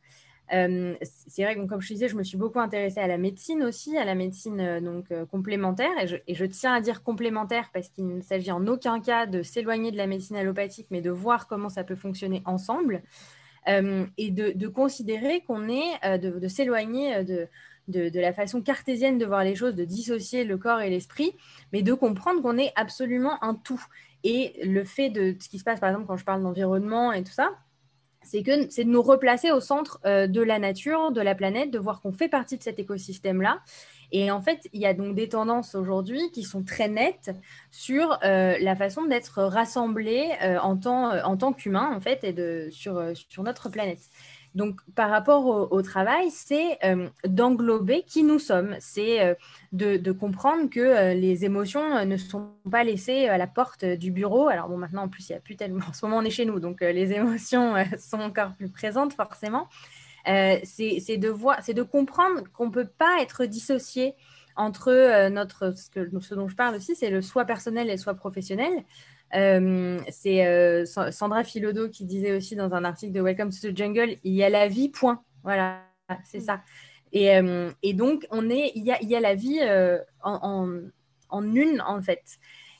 Euh, 0.52 0.94
c'est 1.02 1.44
vrai 1.44 1.54
que, 1.54 1.64
comme 1.66 1.80
je 1.80 1.88
disais, 1.92 2.08
je 2.08 2.16
me 2.16 2.24
suis 2.24 2.36
beaucoup 2.36 2.58
intéressée 2.58 3.00
à 3.00 3.06
la 3.06 3.18
médecine 3.18 3.62
aussi, 3.62 3.96
à 3.96 4.04
la 4.04 4.14
médecine 4.14 4.60
euh, 4.60 4.80
donc 4.80 5.10
euh, 5.12 5.24
complémentaire. 5.24 5.90
Et 6.26 6.34
je, 6.34 6.44
tiens 6.44 6.74
à 6.74 6.80
dire 6.80 7.02
complémentaire 7.02 7.70
parce 7.72 7.88
qu'il 7.88 8.08
ne 8.08 8.20
s'agit 8.20 8.50
en 8.50 8.66
aucun 8.66 9.00
cas 9.00 9.26
de 9.26 9.42
s'éloigner 9.42 9.92
de 9.92 9.96
la 9.96 10.06
médecine 10.06 10.36
allopathique, 10.36 10.88
mais 10.90 11.00
de 11.00 11.10
voir 11.10 11.46
comment 11.46 11.68
ça 11.68 11.84
peut 11.84 11.96
fonctionner 11.96 12.42
ensemble. 12.44 13.02
et 13.66 14.30
de, 14.30 14.66
considérer 14.68 15.42
qu'on 15.42 15.68
est, 15.68 16.18
de, 16.18 16.48
s'éloigner 16.48 17.22
de, 17.24 17.48
de, 17.88 18.20
la 18.20 18.32
façon 18.32 18.62
cartésienne 18.62 19.18
de 19.18 19.26
voir 19.26 19.44
les 19.44 19.54
choses, 19.54 19.76
de 19.76 19.84
dissocier 19.84 20.44
le 20.44 20.56
corps 20.56 20.80
et 20.80 20.90
l'esprit, 20.90 21.36
mais 21.72 21.82
de 21.82 21.92
comprendre 21.92 22.42
qu'on 22.42 22.58
est 22.58 22.72
absolument 22.74 23.42
un 23.44 23.54
tout. 23.54 23.84
Et 24.24 24.60
le 24.64 24.82
fait 24.84 25.10
de 25.10 25.36
ce 25.38 25.48
qui 25.48 25.58
se 25.58 25.64
passe, 25.64 25.78
par 25.78 25.90
exemple, 25.90 26.06
quand 26.06 26.16
je 26.16 26.24
parle 26.24 26.42
d'environnement 26.42 27.12
et 27.12 27.22
tout 27.22 27.32
ça, 27.32 27.50
c'est 28.22 28.42
que 28.42 28.70
c'est 28.70 28.84
de 28.84 28.90
nous 28.90 29.02
replacer 29.02 29.50
au 29.50 29.60
centre 29.60 30.00
euh, 30.04 30.26
de 30.26 30.40
la 30.40 30.58
nature, 30.58 31.10
de 31.12 31.20
la 31.20 31.34
planète, 31.34 31.70
de 31.70 31.78
voir 31.78 32.00
qu'on 32.00 32.12
fait 32.12 32.28
partie 32.28 32.56
de 32.56 32.62
cet 32.62 32.78
écosystème-là. 32.78 33.60
Et 34.12 34.30
en 34.30 34.40
fait, 34.40 34.68
il 34.72 34.80
y 34.80 34.86
a 34.86 34.94
donc 34.94 35.14
des 35.14 35.28
tendances 35.28 35.74
aujourd'hui 35.74 36.30
qui 36.32 36.42
sont 36.42 36.64
très 36.64 36.88
nettes 36.88 37.30
sur 37.70 38.18
euh, 38.24 38.56
la 38.60 38.74
façon 38.74 39.04
d'être 39.04 39.42
rassemblés 39.42 40.30
euh, 40.42 40.58
en 40.58 40.76
tant, 40.76 41.52
qu'humains, 41.52 41.94
en 41.94 42.00
fait, 42.00 42.24
et 42.24 42.70
sur 42.70 43.42
notre 43.42 43.68
planète. 43.68 44.00
Donc, 44.54 44.80
par 44.96 45.10
rapport 45.10 45.72
au, 45.72 45.82
travail, 45.82 46.30
c'est 46.30 46.78
euh, 46.84 47.08
d'englober 47.24 48.02
qui 48.02 48.24
nous 48.24 48.40
sommes, 48.40 48.76
c'est 48.80 49.20
euh, 49.20 49.34
de, 49.72 50.12
comprendre 50.12 50.68
que 50.68 50.80
euh, 50.80 51.14
les 51.14 51.44
émotions 51.44 52.04
ne 52.04 52.16
sont 52.16 52.50
pas 52.68 52.82
laissées 52.82 53.28
à 53.28 53.38
la 53.38 53.46
porte 53.46 53.84
du 53.84 54.10
bureau. 54.10 54.48
Alors, 54.48 54.68
bon, 54.68 54.76
maintenant, 54.76 55.04
en 55.04 55.08
plus, 55.08 55.28
il 55.28 55.32
n'y 55.32 55.38
a 55.38 55.40
plus 55.40 55.56
tellement. 55.56 55.84
En 55.88 55.92
ce 55.92 56.04
moment, 56.04 56.18
on 56.18 56.24
est 56.24 56.30
chez 56.30 56.46
nous, 56.46 56.58
donc 56.58 56.80
les 56.80 57.12
émotions 57.14 57.74
sont 57.98 58.20
encore 58.20 58.54
plus 58.54 58.68
présentes, 58.68 59.12
forcément. 59.12 59.68
c'est 60.26 61.16
de, 61.16 61.28
voir, 61.28 61.60
de 61.66 61.82
comprendre 61.82 62.42
qu'on 62.52 62.66
ne 62.66 62.72
peut 62.72 62.88
pas 62.88 63.18
être 63.20 63.44
dissocié 63.44 64.14
entre 64.56 65.28
notre. 65.28 65.74
Ce, 65.76 66.34
dont 66.34 66.48
je 66.48 66.56
parle 66.56 66.74
aussi, 66.74 66.96
c'est 66.96 67.10
le 67.10 67.22
soi 67.22 67.44
personnel 67.44 67.88
et 67.88 67.92
le 67.92 67.98
soi 67.98 68.14
professionnel. 68.14 68.84
Euh, 69.34 70.00
c'est 70.08 70.46
euh, 70.46 70.84
Sandra 70.84 71.44
Philodo 71.44 71.88
qui 71.88 72.04
disait 72.04 72.32
aussi 72.32 72.56
dans 72.56 72.72
un 72.74 72.84
article 72.84 73.12
de 73.12 73.20
Welcome 73.20 73.50
to 73.50 73.70
the 73.70 73.76
Jungle, 73.76 74.16
il 74.24 74.34
y 74.34 74.42
a 74.42 74.48
la 74.48 74.68
vie, 74.68 74.88
point. 74.88 75.22
Voilà, 75.44 75.82
c'est 76.24 76.38
mm. 76.38 76.44
ça. 76.44 76.62
Et, 77.12 77.36
euh, 77.36 77.70
et, 77.82 77.94
donc, 77.94 78.26
on 78.30 78.50
est, 78.50 78.72
il, 78.74 78.84
y 78.84 78.92
a, 78.92 79.00
il 79.02 79.08
y 79.08 79.16
a 79.16 79.20
la 79.20 79.34
vie 79.34 79.60
en, 80.22 80.68
en, 81.28 81.54
une, 81.54 81.80
en 81.80 82.00
fait. 82.00 82.22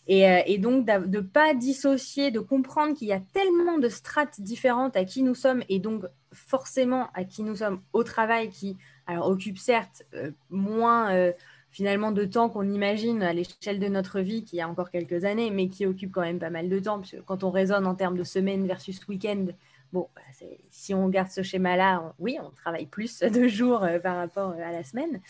Et, 0.06 0.24
et 0.46 0.58
donc, 0.58 0.86
de 0.86 1.06
ne 1.06 1.20
pas 1.20 1.54
dissocier, 1.54 2.30
de 2.30 2.40
comprendre 2.40 2.96
qu'il 2.96 3.08
y 3.08 3.12
a 3.12 3.20
tellement 3.32 3.78
de 3.78 3.88
strates 3.88 4.40
différentes 4.40 4.96
à 4.96 5.04
qui 5.04 5.22
nous 5.22 5.34
sommes 5.34 5.62
et 5.68 5.78
donc 5.78 6.04
forcément 6.32 7.08
à 7.14 7.24
qui 7.24 7.42
nous 7.42 7.56
sommes 7.56 7.80
au 7.92 8.02
travail 8.04 8.50
qui 8.50 8.76
alors, 9.06 9.28
occupe 9.28 9.58
certes 9.58 10.04
moins 10.48 11.32
finalement 11.70 12.12
de 12.12 12.24
temps 12.24 12.48
qu'on 12.48 12.68
imagine 12.68 13.22
à 13.22 13.32
l'échelle 13.32 13.78
de 13.78 13.88
notre 13.88 14.20
vie, 14.20 14.44
qui 14.44 14.60
a 14.60 14.68
encore 14.68 14.90
quelques 14.90 15.24
années, 15.24 15.50
mais 15.50 15.68
qui 15.68 15.86
occupe 15.86 16.12
quand 16.12 16.22
même 16.22 16.38
pas 16.38 16.50
mal 16.50 16.68
de 16.68 16.78
temps, 16.78 16.98
puisque 16.98 17.22
quand 17.24 17.44
on 17.44 17.50
raisonne 17.50 17.86
en 17.86 17.94
termes 17.94 18.16
de 18.16 18.24
semaine 18.24 18.66
versus 18.66 19.06
week-end, 19.08 19.46
bon, 19.92 20.08
bah, 20.14 20.22
si 20.70 20.94
on 20.94 21.08
garde 21.08 21.30
ce 21.30 21.42
schéma-là, 21.42 22.14
oui, 22.18 22.38
on 22.42 22.50
travaille 22.50 22.86
plus 22.86 23.20
de 23.22 23.48
jours 23.48 23.84
euh, 23.84 23.98
par 23.98 24.16
rapport 24.16 24.50
euh, 24.50 24.68
à 24.68 24.72
la 24.72 24.82
semaine. 24.82 25.20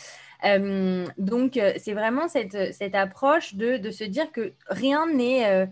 Euh, 0.44 1.06
donc, 1.18 1.60
c'est 1.78 1.92
vraiment 1.92 2.28
cette, 2.28 2.74
cette 2.74 2.94
approche 2.94 3.54
de, 3.54 3.76
de, 3.76 3.90
se 3.90 4.04
dire 4.04 4.32
que 4.32 4.52
rien, 4.68 5.06
n'est, 5.06 5.68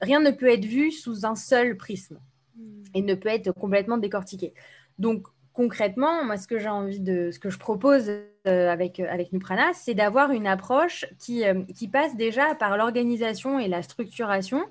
rien 0.00 0.20
ne 0.20 0.30
peut 0.30 0.50
être 0.50 0.64
vu 0.64 0.90
sous 0.90 1.24
un 1.24 1.34
seul 1.34 1.76
prisme 1.76 2.20
hmm. 2.56 2.82
et 2.94 3.02
ne 3.02 3.14
peut 3.14 3.30
être 3.30 3.52
complètement 3.52 3.96
décortiqué. 3.96 4.52
Donc, 4.98 5.26
concrètement, 5.52 6.24
moi, 6.24 6.36
ce 6.36 6.46
que 6.46 6.58
j'ai 6.58 6.68
envie 6.68 7.00
de, 7.00 7.30
ce 7.30 7.38
que 7.38 7.50
je 7.50 7.58
propose 7.58 8.08
euh, 8.08 8.29
avec, 8.46 9.00
avec 9.00 9.32
Nuprana, 9.32 9.72
c'est 9.74 9.94
d'avoir 9.94 10.30
une 10.32 10.46
approche 10.46 11.04
euh, 11.30 11.64
qui 11.74 11.88
passe 11.88 12.16
déjà 12.16 12.54
par 12.54 12.76
l'organisation 12.76 13.58
et 13.58 13.68
la 13.68 13.82
structuration. 13.82 14.64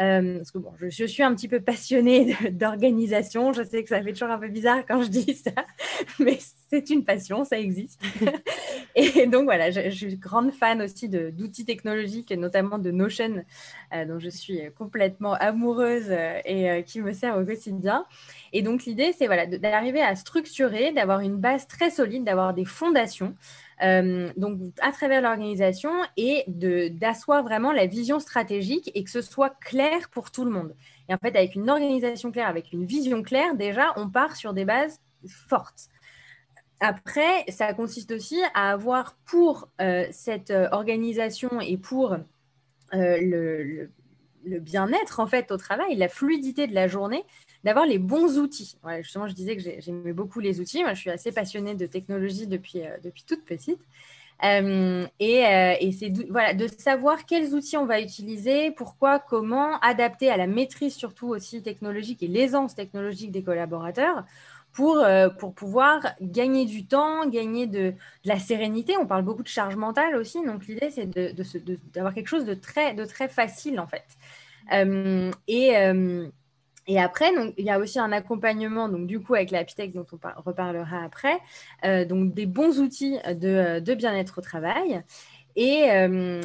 Euh, 0.00 0.38
parce 0.38 0.50
que 0.50 0.58
bon, 0.58 0.72
je, 0.80 0.88
je, 0.88 1.04
suis 1.04 1.22
un 1.22 1.34
petit 1.34 1.48
peu 1.48 1.60
passionnée 1.60 2.36
d'organisation. 2.50 3.52
Je 3.52 3.62
sais 3.62 3.82
que 3.82 3.88
ça 3.88 4.02
fait 4.02 4.12
toujours 4.12 4.30
un 4.30 4.38
peu 4.38 4.48
bizarre 4.48 4.84
quand 4.86 5.02
je 5.02 5.08
dis 5.08 5.34
ça, 5.34 5.52
mais 6.18 6.38
c'est 6.68 6.90
une 6.90 7.04
passion, 7.04 7.44
ça 7.44 7.58
existe. 7.58 8.00
et 8.96 9.26
donc 9.26 9.44
voilà, 9.44 9.70
je, 9.70 9.88
suis 9.90 10.16
grande 10.16 10.52
fan 10.52 10.82
aussi 10.82 11.08
d'outils 11.08 11.64
technologiques, 11.64 12.32
notamment 12.32 12.78
de 12.78 12.90
Notion, 12.90 13.44
dont 13.92 14.18
je 14.18 14.28
suis 14.28 14.60
complètement 14.76 15.34
amoureuse 15.34 16.10
et 16.44 16.82
qui 16.84 17.00
me 17.00 17.12
sert 17.12 17.36
au 17.36 17.44
quotidien. 17.44 18.04
Et 18.52 18.62
donc, 18.62 18.84
l'idée, 18.84 19.12
c'est 19.16 19.26
voilà, 19.26 19.46
d'arriver 19.46 20.00
à 20.00 20.14
structurer, 20.16 20.92
d'avoir 20.92 21.20
une 21.20 21.36
base 21.36 21.66
très 21.66 21.90
solide, 21.90 22.24
d'avoir 22.24 22.54
des 22.54 22.64
fondations. 22.64 23.34
Euh, 23.82 24.30
donc, 24.36 24.60
à 24.80 24.92
travers 24.92 25.20
l'organisation 25.20 25.90
et 26.16 26.44
d'asseoir 26.46 27.42
vraiment 27.42 27.72
la 27.72 27.86
vision 27.86 28.20
stratégique 28.20 28.90
et 28.94 29.04
que 29.04 29.10
ce 29.10 29.20
soit 29.20 29.50
clair 29.60 30.08
pour 30.10 30.30
tout 30.30 30.44
le 30.44 30.50
monde. 30.50 30.74
Et 31.08 31.14
en 31.14 31.18
fait, 31.18 31.36
avec 31.36 31.54
une 31.54 31.68
organisation 31.68 32.30
claire, 32.30 32.48
avec 32.48 32.72
une 32.72 32.84
vision 32.84 33.22
claire, 33.22 33.54
déjà, 33.54 33.92
on 33.96 34.08
part 34.08 34.36
sur 34.36 34.52
des 34.52 34.64
bases 34.64 35.00
fortes. 35.26 35.88
Après, 36.80 37.44
ça 37.48 37.72
consiste 37.72 38.10
aussi 38.10 38.40
à 38.54 38.72
avoir 38.72 39.16
pour 39.24 39.68
euh, 39.80 40.06
cette 40.10 40.50
euh, 40.50 40.68
organisation 40.72 41.60
et 41.60 41.76
pour 41.76 42.16
le, 42.92 43.18
le 43.64 43.90
bien-être 44.46 45.20
en 45.20 45.26
fait 45.26 45.50
au 45.50 45.56
travail, 45.56 45.96
la 45.96 46.08
fluidité 46.08 46.66
de 46.66 46.74
la 46.74 46.88
journée, 46.88 47.24
d'avoir 47.64 47.86
les 47.86 47.98
bons 47.98 48.38
outils. 48.38 48.76
justement, 49.02 49.26
je 49.28 49.34
disais 49.34 49.56
que 49.56 49.62
j'aimais 49.78 50.12
beaucoup 50.12 50.40
les 50.40 50.60
outils. 50.60 50.82
Je 50.88 50.94
suis 50.94 51.10
assez 51.10 51.32
passionnée 51.32 51.74
de 51.74 51.86
technologie 51.86 52.46
depuis, 52.46 52.82
euh, 52.82 52.96
depuis 53.02 53.24
toute 53.24 53.44
petite. 53.44 53.80
Euh, 54.42 55.06
et, 55.20 55.46
euh, 55.46 55.74
et 55.80 55.92
c'est 55.92 56.12
voilà, 56.28 56.54
de 56.54 56.66
savoir 56.66 57.24
quels 57.24 57.54
outils 57.54 57.76
on 57.76 57.86
va 57.86 58.00
utiliser, 58.00 58.72
pourquoi, 58.72 59.18
comment, 59.18 59.78
adapter 59.78 60.28
à 60.28 60.36
la 60.36 60.46
maîtrise 60.46 60.94
surtout 60.94 61.28
aussi 61.28 61.62
technologique 61.62 62.22
et 62.22 62.26
l'aisance 62.26 62.74
technologique 62.74 63.30
des 63.30 63.42
collaborateurs 63.42 64.24
pour, 64.74 65.04
pour 65.38 65.54
pouvoir 65.54 66.14
gagner 66.20 66.66
du 66.66 66.86
temps, 66.86 67.26
gagner 67.26 67.66
de, 67.66 67.94
la 68.24 68.38
sérénité. 68.38 68.96
On 69.00 69.06
parle 69.06 69.22
beaucoup 69.22 69.42
de 69.42 69.48
charge 69.48 69.76
mentale 69.76 70.16
aussi, 70.16 70.44
donc 70.44 70.66
l'idée 70.66 70.90
c'est 70.90 71.06
d'avoir 71.06 71.34
de, 71.34 72.10
de, 72.10 72.14
quelque 72.14 72.28
chose 72.28 72.44
de 72.44 72.54
très, 72.54 72.92
de 72.94 73.04
très 73.04 73.28
facile 73.28 73.80
en 73.80 73.86
fait. 73.86 74.04
et 75.48 75.76
et 76.86 77.00
après, 77.00 77.34
donc, 77.34 77.54
il 77.56 77.64
y 77.64 77.70
a 77.70 77.78
aussi 77.78 77.98
un 77.98 78.12
accompagnement, 78.12 78.88
donc 78.88 79.06
du 79.06 79.20
coup, 79.20 79.34
avec 79.34 79.50
la 79.50 79.64
dont 79.64 80.06
on 80.12 80.42
reparlera 80.42 81.02
après, 81.02 81.38
euh, 81.84 82.04
donc 82.04 82.34
des 82.34 82.46
bons 82.46 82.80
outils 82.80 83.18
de, 83.26 83.80
de 83.80 83.94
bien-être 83.94 84.38
au 84.38 84.42
travail. 84.42 85.02
Et, 85.56 85.90
euh, 85.90 86.42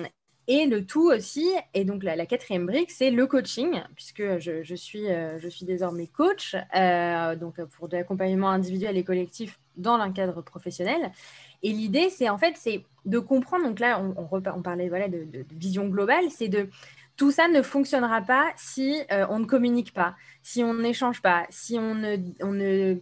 et 0.50 0.66
le 0.66 0.86
tout 0.86 1.10
aussi, 1.10 1.48
et 1.74 1.86
donc 1.86 2.04
la, 2.04 2.26
quatrième 2.26 2.66
brique, 2.66 2.92
c'est 2.92 3.12
le 3.12 3.26
coaching, 3.26 3.82
puisque 3.96 4.40
je, 4.40 4.76
suis, 4.76 5.08
euh, 5.08 5.40
je 5.40 5.48
suis 5.48 5.66
désormais 5.66 6.08
coach, 6.08 6.56
donc 7.40 7.64
pour 7.78 7.88
de 7.88 7.96
l'accompagnement 7.96 8.50
individuel 8.50 8.98
et 8.98 9.04
collectif 9.04 9.60
dans 9.78 9.94
un 9.94 10.12
cadre 10.12 10.42
professionnel. 10.42 11.12
Et 11.64 11.72
l'idée, 11.72 12.10
c'est 12.10 12.30
en 12.30 12.38
fait, 12.38 12.56
c'est 12.58 12.84
de 13.06 13.20
comprendre, 13.20 13.66
donc 13.66 13.80
là, 13.80 14.02
on, 14.02 14.62
parlait 14.62 14.90
voilà, 14.90 15.08
de, 15.08 15.26
vision 15.52 15.88
globale, 15.88 16.26
c'est 16.30 16.48
de 16.48 16.70
tout 17.18 17.32
ça 17.32 17.50
ne 17.50 17.62
fonctionnera 17.62 18.22
pas 18.22 18.54
si 18.56 18.98
euh, 19.12 19.26
on 19.30 19.40
ne 19.40 19.46
communique 19.46 19.94
pas, 19.94 20.16
si 20.42 20.64
on 20.64 20.74
n'échange 20.74 21.22
pas, 21.22 21.46
si 21.50 21.78
on 21.78 21.94
ne, 21.94 22.16
on 22.42 22.54
ne, 22.54 22.96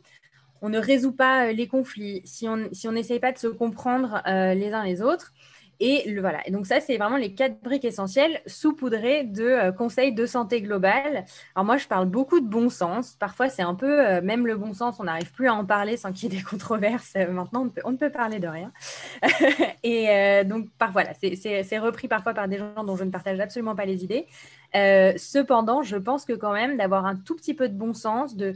on 0.62 0.70
ne 0.70 0.80
résout 0.80 1.12
pas 1.12 1.48
euh, 1.48 1.52
les 1.52 1.68
conflits, 1.68 2.22
si 2.26 2.48
on 2.50 2.68
si 2.72 2.88
n'essaye 2.90 3.20
pas 3.20 3.32
de 3.32 3.38
se 3.38 3.48
comprendre 3.48 4.24
euh, 4.28 4.56
les 4.56 4.74
uns 4.74 4.84
les 4.84 5.04
autres. 5.04 5.34
Et 5.80 6.10
le, 6.10 6.22
voilà. 6.22 6.40
Et 6.48 6.52
donc 6.52 6.66
ça, 6.66 6.80
c'est 6.80 6.98
vraiment 6.98 7.18
les 7.18 7.34
quatre 7.34 7.62
briques 7.62 7.86
essentielles 7.86 8.42
saupoudrées 8.46 9.24
de 9.24 9.44
euh, 9.44 9.72
conseils 9.72 10.12
de 10.12 10.26
santé 10.26 10.62
globale. 10.62 11.26
Alors 11.56 11.66
moi, 11.66 11.78
je 11.78 11.88
parle 11.88 12.08
beaucoup 12.08 12.40
de 12.40 12.48
bon 12.48 12.70
sens. 12.70 13.16
Parfois, 13.20 13.50
c'est 13.50 13.62
un 13.62 13.76
peu, 13.76 14.06
euh, 14.06 14.22
même 14.22 14.48
le 14.48 14.56
bon 14.56 14.74
sens, 14.74 15.00
on 15.00 15.04
n'arrive 15.04 15.32
plus 15.32 15.48
à 15.48 15.54
en 15.54 15.66
parler 15.66 15.98
sans 15.98 16.12
qu'il 16.12 16.32
y 16.32 16.36
ait 16.36 16.40
des 16.40 16.44
controverses. 16.50 17.14
Euh, 17.16 17.32
maintenant, 17.32 17.72
on, 17.84 17.92
ne 17.92 17.98
peut 17.98 18.10
parler 18.10 18.40
de 18.40 18.48
rien. 18.48 18.72
et 19.84 20.44
donc, 20.46 20.68
par, 20.78 20.92
voilà, 20.92 21.12
c'est 21.14 21.80
repris 21.80 22.08
parfois 22.08 22.34
par 22.34 22.48
des 22.48 22.58
gens 22.58 22.84
dont 22.84 22.96
je 22.96 23.04
ne 23.04 23.12
partage 23.12 23.40
absolument 23.40 23.76
pas 23.76 23.86
les 23.86 24.04
idées. 24.04 24.28
cependant, 25.18 25.84
je 25.84 25.98
pense 25.98 26.26
que 26.26 26.34
quand 26.34 26.54
même 26.54 26.78
d'avoir 26.78 27.06
un 27.06 27.16
tout 27.16 27.36
petit 27.36 27.54
peu 27.54 27.70
de 27.70 27.74
bon 27.74 27.94
sens, 27.94 28.36
de 28.36 28.56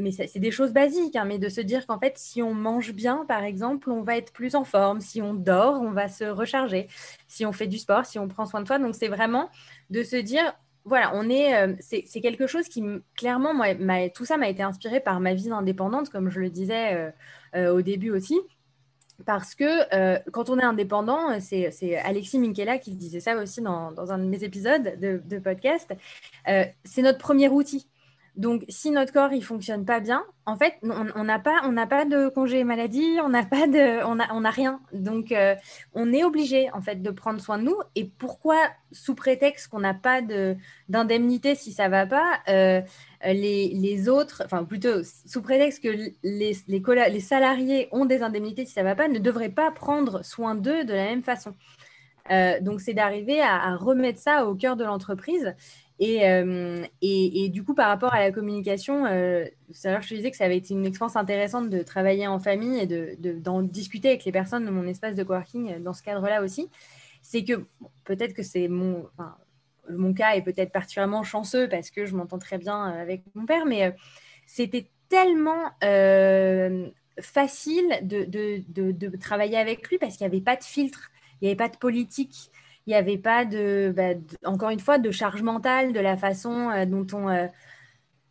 mais 0.00 0.10
c'est 0.12 0.38
des 0.38 0.50
choses 0.50 0.72
basiques, 0.72 1.16
hein, 1.16 1.24
mais 1.24 1.38
de 1.38 1.48
se 1.48 1.60
dire 1.60 1.86
qu'en 1.86 1.98
fait, 1.98 2.18
si 2.18 2.42
on 2.42 2.54
mange 2.54 2.92
bien, 2.92 3.24
par 3.26 3.42
exemple, 3.44 3.90
on 3.90 4.02
va 4.02 4.16
être 4.16 4.32
plus 4.32 4.54
en 4.54 4.64
forme. 4.64 5.00
Si 5.00 5.22
on 5.22 5.34
dort, 5.34 5.80
on 5.80 5.90
va 5.90 6.08
se 6.08 6.24
recharger. 6.24 6.88
Si 7.28 7.44
on 7.46 7.52
fait 7.52 7.66
du 7.66 7.78
sport, 7.78 8.06
si 8.06 8.18
on 8.18 8.28
prend 8.28 8.46
soin 8.46 8.60
de 8.60 8.66
soi. 8.66 8.78
Donc, 8.78 8.94
c'est 8.94 9.08
vraiment 9.08 9.50
de 9.90 10.02
se 10.02 10.16
dire, 10.16 10.54
voilà, 10.84 11.12
on 11.14 11.28
est, 11.30 11.54
euh, 11.54 11.74
c'est 11.80 12.20
quelque 12.20 12.46
chose 12.46 12.68
qui, 12.68 12.82
clairement, 13.16 13.54
moi, 13.54 13.74
tout 14.10 14.24
ça 14.24 14.36
m'a 14.36 14.48
été 14.48 14.62
inspiré 14.62 15.00
par 15.00 15.20
ma 15.20 15.34
vie 15.34 15.50
indépendante, 15.50 16.10
comme 16.10 16.30
je 16.30 16.40
le 16.40 16.50
disais 16.50 16.94
euh, 16.94 17.10
euh, 17.56 17.74
au 17.74 17.82
début 17.82 18.10
aussi. 18.10 18.38
Parce 19.26 19.54
que 19.54 20.28
quand 20.30 20.50
on 20.50 20.58
est 20.58 20.64
indépendant, 20.64 21.38
c'est 21.38 21.96
Alexis 21.98 22.36
Minkela 22.40 22.78
qui 22.78 22.96
disait 22.96 23.20
ça 23.20 23.36
aussi 23.36 23.62
dans, 23.62 23.94
un 24.10 24.18
de 24.18 24.24
mes 24.24 24.42
épisodes 24.42 24.98
de, 25.00 25.22
de 25.24 25.38
podcast, 25.38 25.94
c'est 26.44 27.02
notre 27.02 27.18
premier 27.18 27.48
outil. 27.48 27.86
Donc, 28.36 28.64
si 28.68 28.90
notre 28.90 29.12
corps 29.12 29.32
il 29.32 29.44
fonctionne 29.44 29.84
pas 29.84 30.00
bien, 30.00 30.24
en 30.44 30.56
fait, 30.56 30.74
on 30.82 31.24
n'a 31.24 31.38
pas, 31.38 31.60
on 31.64 31.72
n'a 31.72 31.86
pas 31.86 32.04
de 32.04 32.28
congé 32.28 32.64
maladie, 32.64 33.18
on 33.22 33.28
n'a 33.28 33.44
pas 33.44 33.68
de, 33.68 34.04
on 34.04 34.18
a, 34.18 34.32
on 34.32 34.44
a 34.44 34.50
rien. 34.50 34.80
Donc, 34.92 35.30
euh, 35.30 35.54
on 35.94 36.12
est 36.12 36.24
obligé 36.24 36.68
en 36.72 36.80
fait 36.80 37.00
de 37.00 37.10
prendre 37.10 37.40
soin 37.40 37.58
de 37.58 37.62
nous. 37.62 37.76
Et 37.94 38.04
pourquoi, 38.04 38.56
sous 38.90 39.14
prétexte 39.14 39.68
qu'on 39.68 39.80
n'a 39.80 39.94
pas 39.94 40.20
de 40.20 40.56
d'indemnité 40.88 41.54
si 41.54 41.72
ça 41.72 41.88
va 41.88 42.06
pas, 42.06 42.40
euh, 42.48 42.80
les, 43.24 43.68
les, 43.68 44.08
autres, 44.08 44.42
enfin 44.44 44.64
plutôt 44.64 45.02
sous 45.04 45.40
prétexte 45.40 45.82
que 45.82 45.88
les, 46.24 46.56
les, 46.66 47.20
salariés 47.20 47.88
ont 47.92 48.04
des 48.04 48.22
indemnités 48.22 48.66
si 48.66 48.72
ça 48.72 48.82
va 48.82 48.96
pas, 48.96 49.06
ne 49.06 49.20
devraient 49.20 49.48
pas 49.48 49.70
prendre 49.70 50.24
soin 50.24 50.56
d'eux 50.56 50.84
de 50.84 50.92
la 50.92 51.04
même 51.04 51.22
façon. 51.22 51.54
Euh, 52.30 52.58
donc, 52.60 52.80
c'est 52.80 52.94
d'arriver 52.94 53.40
à, 53.40 53.76
remettre 53.76 54.18
ça 54.18 54.46
au 54.46 54.54
cœur 54.54 54.76
de 54.76 54.84
l'entreprise 54.84 55.54
euh, 56.00 56.84
et, 57.02 57.44
et, 57.44 57.48
du 57.50 57.64
coup, 57.64 57.74
par 57.74 57.88
rapport 57.88 58.14
à 58.14 58.20
la 58.20 58.32
communication, 58.32 59.06
euh, 59.06 59.44
je 59.68 60.08
te 60.08 60.14
disais 60.14 60.30
que 60.30 60.36
ça 60.36 60.44
avait 60.44 60.56
été 60.56 60.74
une 60.74 60.86
expérience 60.86 61.16
intéressante 61.16 61.70
de 61.70 61.82
travailler 61.82 62.26
en 62.26 62.40
famille 62.40 62.80
et 62.80 62.86
d'en 62.86 63.62
de, 63.62 63.68
discuter 63.68 64.08
avec 64.08 64.24
les 64.24 64.32
personnes 64.32 64.64
de 64.64 64.70
mon 64.70 64.86
espace 64.86 65.14
de 65.14 65.22
coworking 65.22 65.74
euh, 65.74 65.78
dans 65.78 65.92
ce 65.92 66.02
cadre-là 66.02 66.42
aussi. 66.42 66.68
C'est 67.22 67.44
que 67.44 67.64
peut-être 68.04 68.34
que 68.34 68.42
c'est 68.42 68.68
mon, 68.68 69.08
mon 69.88 70.12
cas 70.12 70.34
est 70.34 70.42
peut-être 70.42 70.72
particulièrement 70.72 71.22
chanceux 71.22 71.68
parce 71.68 71.90
que 71.90 72.06
je 72.06 72.16
m'entends 72.16 72.38
très 72.38 72.58
bien 72.58 72.92
euh, 72.92 73.00
avec 73.00 73.22
mon 73.34 73.46
père, 73.46 73.64
mais 73.64 73.94
c'était 74.46 74.90
tellement 75.08 75.70
facile 77.20 78.00
de, 78.02 78.24
de, 78.26 79.16
travailler 79.16 79.56
avec 79.56 79.88
lui 79.88 79.98
parce 79.98 80.16
qu'il 80.16 80.26
n'y 80.26 80.34
avait 80.34 80.44
pas 80.44 80.56
de 80.56 80.64
filtre, 80.64 81.12
il 81.40 81.44
n'y 81.44 81.48
avait 81.48 81.56
pas 81.56 81.68
de 81.68 81.76
politique 81.76 82.50
il 82.86 82.90
n'y 82.90 82.96
avait 82.96 83.18
pas 83.18 83.44
bah, 83.44 84.14
de, 84.14 84.24
encore 84.44 84.70
une 84.70 84.80
fois, 84.80 84.98
de 84.98 85.10
charge 85.10 85.42
mentale 85.42 85.92
de 85.92 86.00
la 86.00 86.16
façon 86.16 86.70
euh, 86.70 86.84
dont 86.84 87.06
on, 87.14 87.28
euh, 87.28 87.46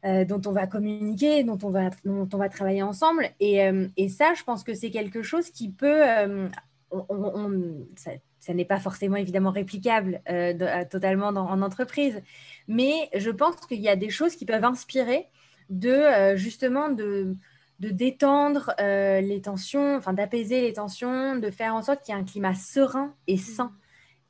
euh, 0.06 0.26
dont 0.26 0.42
on 0.46 0.52
va 0.52 0.68
communiquer, 0.68 1.44
dont 1.44 1.58
on 1.64 1.70
va, 1.70 1.90
dont 2.06 2.30
on 2.32 2.38
va 2.38 2.50
travailler 2.50 2.84
ensemble. 2.84 3.30
Et, 3.40 3.62
et 3.98 4.10
ça, 4.10 4.34
je 4.36 4.44
pense 4.44 4.64
que 4.64 4.74
c'est 4.74 4.92
quelque 4.92 5.24
chose 5.24 5.50
qui 5.50 5.70
peut, 5.70 6.02
ça, 7.96 8.54
n'est 8.54 8.66
pas 8.66 8.80
forcément 8.80 9.16
évidemment 9.16 9.52
réplicable 9.52 10.22
totalement 10.92 11.28
en 11.28 11.62
entreprise, 11.62 12.22
mais 12.68 13.10
je 13.16 13.32
pense 13.32 13.56
qu'il 13.66 13.80
y 13.80 13.90
a 13.90 13.96
des 13.96 14.10
choses 14.10 14.36
qui 14.36 14.46
peuvent 14.46 14.66
inspirer 14.66 15.28
de 15.70 16.36
justement 16.36 16.90
de 16.90 17.34
de 17.80 17.90
détendre 17.90 18.72
les 18.78 19.42
tensions, 19.42 19.96
enfin 19.96 20.14
d'apaiser 20.14 20.62
les 20.62 20.74
tensions, 20.74 21.38
de 21.38 21.50
faire 21.50 21.74
en 21.76 21.82
sorte 21.82 22.04
qu'il 22.04 22.14
y 22.14 22.18
ait 22.18 22.22
un 22.22 22.26
climat 22.26 22.54
serein 22.54 23.16
et 23.28 23.38
sain 23.38 23.74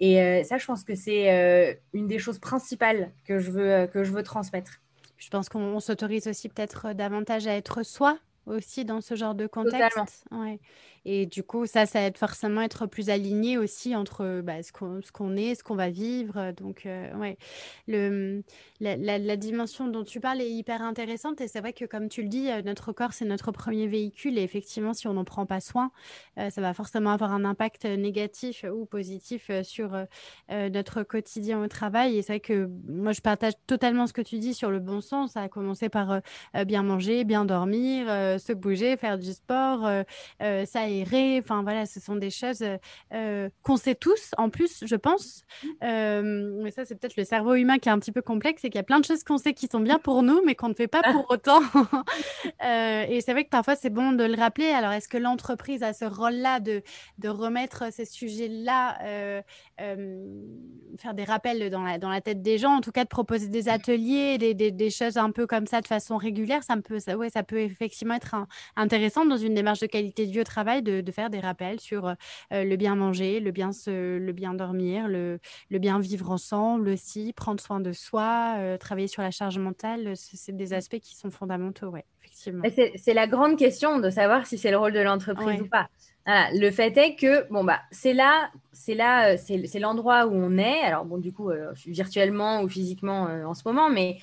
et 0.06 0.22
euh, 0.22 0.44
ça, 0.44 0.58
je 0.58 0.66
pense 0.66 0.84
que 0.84 0.96
c'est 0.96 1.32
euh, 1.32 1.74
une 1.94 2.08
des 2.08 2.20
choses 2.20 2.38
principales 2.38 3.14
que 3.24 3.40
je 3.40 3.50
veux, 3.50 3.72
euh, 3.72 3.88
que 3.88 4.04
je 4.04 4.12
veux 4.12 4.22
transmettre. 4.22 4.82
Je 5.16 5.30
pense 5.30 5.48
qu'on 5.48 5.80
s'autorise 5.80 6.28
aussi 6.28 6.50
peut-être 6.50 6.92
davantage 6.92 7.48
à 7.48 7.56
être 7.56 7.84
soi 7.84 8.20
aussi 8.46 8.84
dans 8.84 9.00
ce 9.00 9.16
genre 9.16 9.34
de 9.34 9.48
contexte. 9.48 10.26
Ouais. 10.30 10.60
Et 11.06 11.26
du 11.26 11.44
coup, 11.44 11.66
ça, 11.66 11.86
ça 11.86 12.02
aide 12.02 12.18
forcément 12.18 12.62
à 12.62 12.66
être 12.66 12.86
plus 12.86 13.10
aligné 13.10 13.58
aussi 13.58 13.96
entre 13.96 14.42
bah, 14.42 14.64
ce 14.64 14.72
qu'on 14.72 15.36
est, 15.36 15.56
ce 15.56 15.64
qu'on 15.64 15.76
va 15.76 15.90
vivre. 15.90 16.52
Donc, 16.54 16.86
euh, 16.86 17.14
ouais, 17.16 17.38
le, 17.88 18.42
la, 18.80 18.96
la, 18.96 19.36
dimension 19.36 19.88
dont 19.88 20.04
tu 20.04 20.22
parles 20.22 20.42
est 20.42 20.50
hyper 20.50 20.82
intéressante. 20.82 21.42
Et 21.42 21.48
c'est 21.48 21.60
vrai 21.60 21.74
que, 21.74 21.84
comme 21.86 22.08
tu 22.08 22.22
le 22.24 22.30
dis, 22.30 22.50
euh, 22.50 22.62
notre 22.62 22.94
corps, 22.94 23.12
c'est 23.14 23.26
notre 23.26 23.52
premier 23.52 23.88
véhicule. 23.88 24.38
Et 24.38 24.44
effectivement, 24.44 24.94
si 24.94 25.08
on 25.08 25.14
n'en 25.14 25.26
prend 25.26 25.46
pas 25.46 25.60
soin, 25.60 25.92
euh, 26.38 26.50
ça 26.50 26.62
va 26.62 26.74
forcément 26.74 27.12
avoir 27.12 27.34
un 27.34 27.44
impact 27.44 27.86
négatif 27.86 28.66
ou 28.72 28.86
positif 28.86 29.52
sur 29.64 30.06
notre 30.50 31.04
quotidien 31.04 31.62
au 31.62 31.68
travail. 31.68 32.18
Et 32.18 32.22
c'est 32.22 32.34
vrai 32.34 32.40
que 32.40 32.70
moi, 32.88 33.12
je 33.12 33.22
partage 33.22 33.54
totalement 33.68 34.08
ce 34.08 34.14
que 34.14 34.22
tu 34.22 34.40
dis 34.40 34.54
sur 34.54 34.72
le 34.72 34.80
bon 34.80 35.02
sens. 35.02 35.34
Ça 35.34 35.42
a 35.42 35.50
commencé 35.50 35.90
par 35.90 36.22
bien 36.66 36.84
manger, 36.84 37.24
bien 37.24 37.46
dormir, 37.46 38.08
se 38.40 38.54
bouger, 38.54 38.98
faire 38.98 39.18
du 39.18 39.34
sport. 39.34 39.82
ça 40.40 40.88
Enfin 41.02 41.64
voilà, 41.64 41.86
ce 41.86 42.00
sont 42.00 42.16
des 42.16 42.30
choses 42.30 42.62
euh, 42.62 42.78
euh, 43.14 43.50
qu'on 43.64 43.78
sait 43.78 43.96
tous. 43.96 44.32
En 44.38 44.50
plus, 44.50 44.84
je 44.86 44.96
pense, 44.96 45.44
euh, 45.84 46.62
mais 46.62 46.72
ça 46.72 46.86
c'est 46.86 46.96
peut-être 46.96 47.18
le 47.18 47.24
cerveau 47.24 47.56
humain 47.56 47.80
qui 47.80 47.90
est 47.90 47.92
un 47.92 48.00
petit 48.00 48.12
peu 48.12 48.22
complexe 48.22 48.64
et 48.64 48.70
qu'il 48.70 48.78
y 48.78 48.80
a 48.80 48.84
plein 48.84 49.00
de 49.00 49.06
choses 49.06 49.24
qu'on 49.24 49.38
sait 49.38 49.54
qui 49.54 49.68
sont 49.68 49.80
bien 49.80 50.00
pour 50.00 50.24
nous, 50.24 50.42
mais 50.46 50.56
qu'on 50.56 50.70
ne 50.70 50.74
fait 50.74 50.88
pas 50.88 51.02
pour 51.12 51.26
autant. 51.30 51.62
et 52.64 53.22
c'est 53.22 53.32
vrai 53.32 53.46
que 53.46 53.50
parfois 53.50 53.76
c'est 53.76 53.90
bon 53.90 54.12
de 54.12 54.24
le 54.24 54.36
rappeler. 54.36 54.68
Alors 54.68 54.92
est-ce 54.92 55.08
que 55.08 55.18
l'entreprise 55.18 55.84
a 55.84 55.94
ce 55.94 56.06
rôle-là 56.06 56.60
de, 56.60 56.82
de 57.18 57.30
remettre 57.30 57.92
ces 57.92 58.06
sujets-là, 58.06 59.44
faire 59.78 61.14
des 61.14 61.24
rappels 61.24 61.70
dans 61.70 61.84
la, 61.84 61.98
dans 61.98 62.10
la 62.10 62.22
tête 62.22 62.42
des 62.42 62.58
gens, 62.58 62.76
en 62.76 62.82
tout 62.82 62.92
cas 62.92 63.04
de 63.04 63.10
proposer 63.10 63.48
des 63.48 63.70
ateliers, 63.70 64.38
des, 64.38 64.54
des, 64.54 64.72
des 64.72 64.90
choses 64.90 65.18
un 65.18 65.32
peu 65.32 65.48
comme 65.48 65.66
ça 65.66 65.82
de 65.82 65.88
façon 65.88 66.18
régulière, 66.18 66.64
ça 66.64 66.76
peut, 66.78 67.00
ça, 67.00 67.18
ouais, 67.18 67.30
ça 67.30 67.44
peut 67.44 67.60
effectivement 67.60 68.16
être 68.16 68.36
intéressant 68.76 69.26
dans 69.26 69.38
une 69.38 69.54
démarche 69.54 69.80
de 69.80 69.88
qualité 69.88 70.26
de 70.26 70.32
vie 70.32 70.42
au 70.42 70.44
travail 70.44 70.83
de, 70.84 71.12
faire 71.12 71.30
des 71.30 71.40
rappels 71.40 71.80
sur 71.80 72.08
euh, 72.08 72.16
le 72.52 72.76
bien 72.76 72.96
manger, 72.96 73.40
le 73.40 73.52
bien, 73.52 73.72
se, 73.72 74.18
le 74.18 74.32
bien 74.32 74.54
dormir, 74.54 75.08
le, 75.08 75.40
le, 75.70 75.80
bien 75.80 76.00
vivre 76.00 76.32
ensemble 76.32 76.90
aussi, 76.90 77.34
prendre 77.34 77.60
soin 77.60 77.80
de 77.80 77.92
soi, 77.92 78.56
euh, 78.58 78.78
travailler 78.78 79.08
sur 79.08 79.22
la 79.22 79.32
charge 79.32 79.58
mentale. 79.58 80.14
C'est 80.16 80.56
des 80.56 80.74
aspects 80.74 81.00
qui 81.00 81.16
sont 81.16 81.32
fondamentaux, 81.32 81.88
ouais, 81.88 82.06
effectivement. 82.22 82.64
C'est 82.96 83.14
la 83.14 83.28
grande 83.28 83.58
question 83.58 84.00
de 84.00 84.10
savoir 84.10 84.46
si 84.46 84.58
c'est 84.58 84.72
le 84.72 84.78
rôle 84.78 84.94
de 84.94 85.02
l'entreprise 85.02 85.62
ou 85.62 85.68
pas. 85.68 85.88
le 86.26 86.70
fait 86.72 86.96
est 86.98 87.16
que 87.16 87.48
bon 87.52 87.64
bah 87.64 87.80
c'est 87.92 88.14
là, 88.14 88.52
c'est 88.72 88.96
là, 88.96 89.34
euh, 89.34 89.38
c'est 89.38 89.80
l'endroit 89.80 90.28
où 90.28 90.34
on 90.34 90.58
est. 90.58 90.82
Alors 90.82 91.06
bon 91.06 91.18
du 91.18 91.32
coup 91.32 91.52
virtuellement 91.86 92.62
ou 92.62 92.70
physiquement 92.70 93.24
en 93.24 93.54
ce 93.54 93.64
moment, 93.66 93.90
mais 93.90 94.18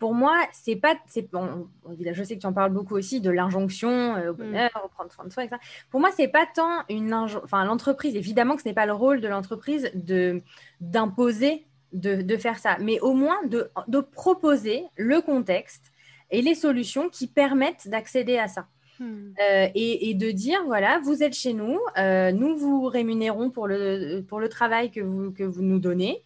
pour 0.00 0.14
moi, 0.14 0.34
c'est 0.52 0.76
pas. 0.76 0.96
Bon, 1.30 1.68
je 2.00 2.24
sais 2.24 2.34
que 2.34 2.40
tu 2.40 2.46
en 2.46 2.54
parles 2.54 2.72
beaucoup 2.72 2.96
aussi 2.96 3.20
de 3.20 3.30
l'injonction 3.30 4.16
euh, 4.16 4.30
au 4.30 4.32
mm. 4.32 4.36
bonheur, 4.36 4.90
prendre 4.94 5.12
soin 5.12 5.26
de 5.26 5.32
soi, 5.32 5.44
etc. 5.44 5.60
Pour 5.90 6.00
moi, 6.00 6.10
c'est 6.16 6.26
pas 6.26 6.46
tant 6.52 6.84
une 6.88 7.12
Enfin, 7.12 7.64
l'entreprise, 7.64 8.16
évidemment 8.16 8.56
que 8.56 8.62
ce 8.62 8.68
n'est 8.68 8.74
pas 8.74 8.86
le 8.86 8.94
rôle 8.94 9.20
de 9.20 9.28
l'entreprise 9.28 9.90
de 9.94 10.42
d'imposer 10.80 11.66
de, 11.92 12.22
de, 12.22 12.36
faire 12.36 12.58
ça, 12.58 12.78
mais 12.80 12.98
au 13.00 13.12
moins 13.12 13.44
de, 13.46 13.70
de, 13.88 14.00
proposer 14.00 14.84
le 14.96 15.20
contexte 15.20 15.92
et 16.30 16.40
les 16.40 16.54
solutions 16.54 17.08
qui 17.10 17.26
permettent 17.26 17.88
d'accéder 17.88 18.38
à 18.38 18.48
ça. 18.48 18.68
Mm. 19.00 19.04
Euh, 19.04 19.68
et, 19.74 20.08
et, 20.08 20.14
de 20.14 20.30
dire 20.30 20.62
voilà, 20.64 20.98
vous 21.00 21.22
êtes 21.22 21.34
chez 21.34 21.52
nous, 21.52 21.78
euh, 21.98 22.32
nous 22.32 22.56
vous 22.56 22.84
rémunérons 22.84 23.50
pour 23.50 23.66
le, 23.66 24.22
pour 24.22 24.40
le 24.40 24.48
travail 24.48 24.90
que 24.90 25.00
vous, 25.00 25.30
que 25.32 25.44
vous 25.44 25.62
nous 25.62 25.78
donnez. 25.78 26.22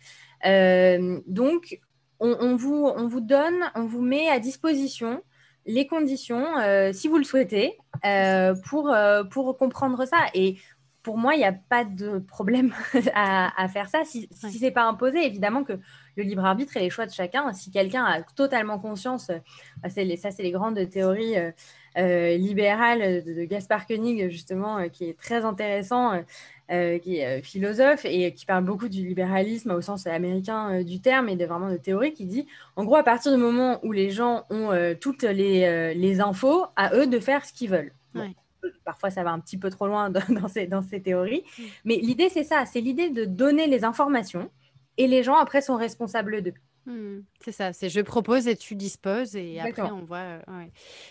donc, 1.26 1.80
on, 2.24 2.56
vous, 2.56 2.90
on 2.96 3.06
vous 3.06 3.20
donne, 3.20 3.58
on 3.74 3.84
vous 3.84 4.02
met 4.02 4.28
à 4.28 4.38
disposition 4.38 5.22
les 5.66 5.86
conditions, 5.86 6.44
si 6.92 7.08
vous 7.08 7.16
le 7.16 7.24
souhaitez, 7.24 7.78
pour, 8.68 8.94
pour 9.30 9.56
comprendre 9.56 10.04
ça. 10.04 10.18
Et 10.34 10.56
pour 11.04 11.18
moi, 11.18 11.34
il 11.34 11.38
n'y 11.38 11.44
a 11.44 11.52
pas 11.52 11.84
de 11.84 12.18
problème 12.18 12.74
à, 13.14 13.68
faire 13.68 13.88
ça. 13.88 14.04
Si, 14.04 14.28
ce 14.32 14.60
n'est 14.60 14.70
pas 14.70 14.84
imposé, 14.84 15.24
évidemment 15.24 15.62
que 15.62 15.74
le 16.16 16.22
libre 16.22 16.44
arbitre 16.44 16.76
et 16.76 16.80
les 16.80 16.90
choix 16.90 17.06
de 17.06 17.12
chacun, 17.12 17.52
si 17.52 17.70
quelqu'un 17.70 18.04
a 18.04 18.22
totalement 18.22 18.78
conscience, 18.78 19.30
bah, 19.82 19.90
ça 19.90 20.30
c'est 20.30 20.42
les 20.42 20.50
grandes 20.50 20.88
théories 20.88 21.36
euh, 21.96 22.36
libéral 22.36 23.22
de, 23.22 23.44
Gaspard 23.44 23.86
Koenig, 23.86 24.28
justement, 24.28 24.78
euh, 24.78 24.88
qui 24.88 25.04
est 25.04 25.18
très 25.18 25.44
intéressant, 25.44 26.24
euh, 26.70 26.98
qui 26.98 27.18
est 27.18 27.42
philosophe 27.42 28.04
et 28.04 28.32
qui 28.32 28.46
parle 28.46 28.64
beaucoup 28.64 28.88
du 28.88 29.06
libéralisme 29.06 29.70
au 29.72 29.80
sens 29.80 30.06
américain 30.06 30.82
du 30.82 31.00
terme 31.00 31.28
et 31.28 31.36
de 31.36 31.44
vraiment 31.44 31.70
de 31.70 31.76
théorie, 31.76 32.12
qui 32.12 32.26
dit, 32.26 32.46
en 32.76 32.84
gros, 32.84 32.96
à 32.96 33.02
partir 33.02 33.32
du 33.32 33.38
moment 33.38 33.80
où 33.82 33.92
les 33.92 34.10
gens 34.10 34.44
ont 34.50 34.70
toutes 35.00 35.22
les, 35.22 35.94
les, 35.94 36.20
infos, 36.20 36.64
à 36.76 36.94
eux 36.96 37.06
de 37.06 37.18
faire 37.18 37.44
ce 37.44 37.52
qu'ils 37.52 37.70
veulent. 37.70 37.92
parfois 38.84 39.10
ça 39.10 39.22
va 39.22 39.30
un 39.30 39.40
petit 39.40 39.58
peu 39.58 39.70
trop 39.70 39.86
loin 39.86 40.10
dans, 40.10 40.48
ces, 40.48 40.66
dans 40.66 40.82
ces, 40.82 41.00
théories. 41.00 41.44
Mm. 41.58 41.62
Mais 41.84 41.96
l'idée, 41.96 42.28
c'est 42.28 42.44
ça, 42.44 42.64
c'est 42.66 42.80
l'idée 42.80 43.10
de 43.10 43.24
donner 43.24 43.66
les 43.66 43.84
informations 43.84 44.50
et 44.96 45.06
les 45.06 45.22
gens, 45.22 45.36
après, 45.36 45.60
sont 45.60 45.76
responsables 45.76 46.42
d'eux. 46.42 46.54
Mmh, 46.86 47.20
c'est 47.40 47.52
ça, 47.52 47.72
c'est 47.72 47.88
je 47.88 48.00
propose 48.02 48.46
et 48.46 48.56
tu 48.56 48.74
disposes 48.74 49.36
et 49.36 49.58
après 49.58 49.90
on 49.90 50.04
voit. 50.04 50.18
Euh, 50.18 50.66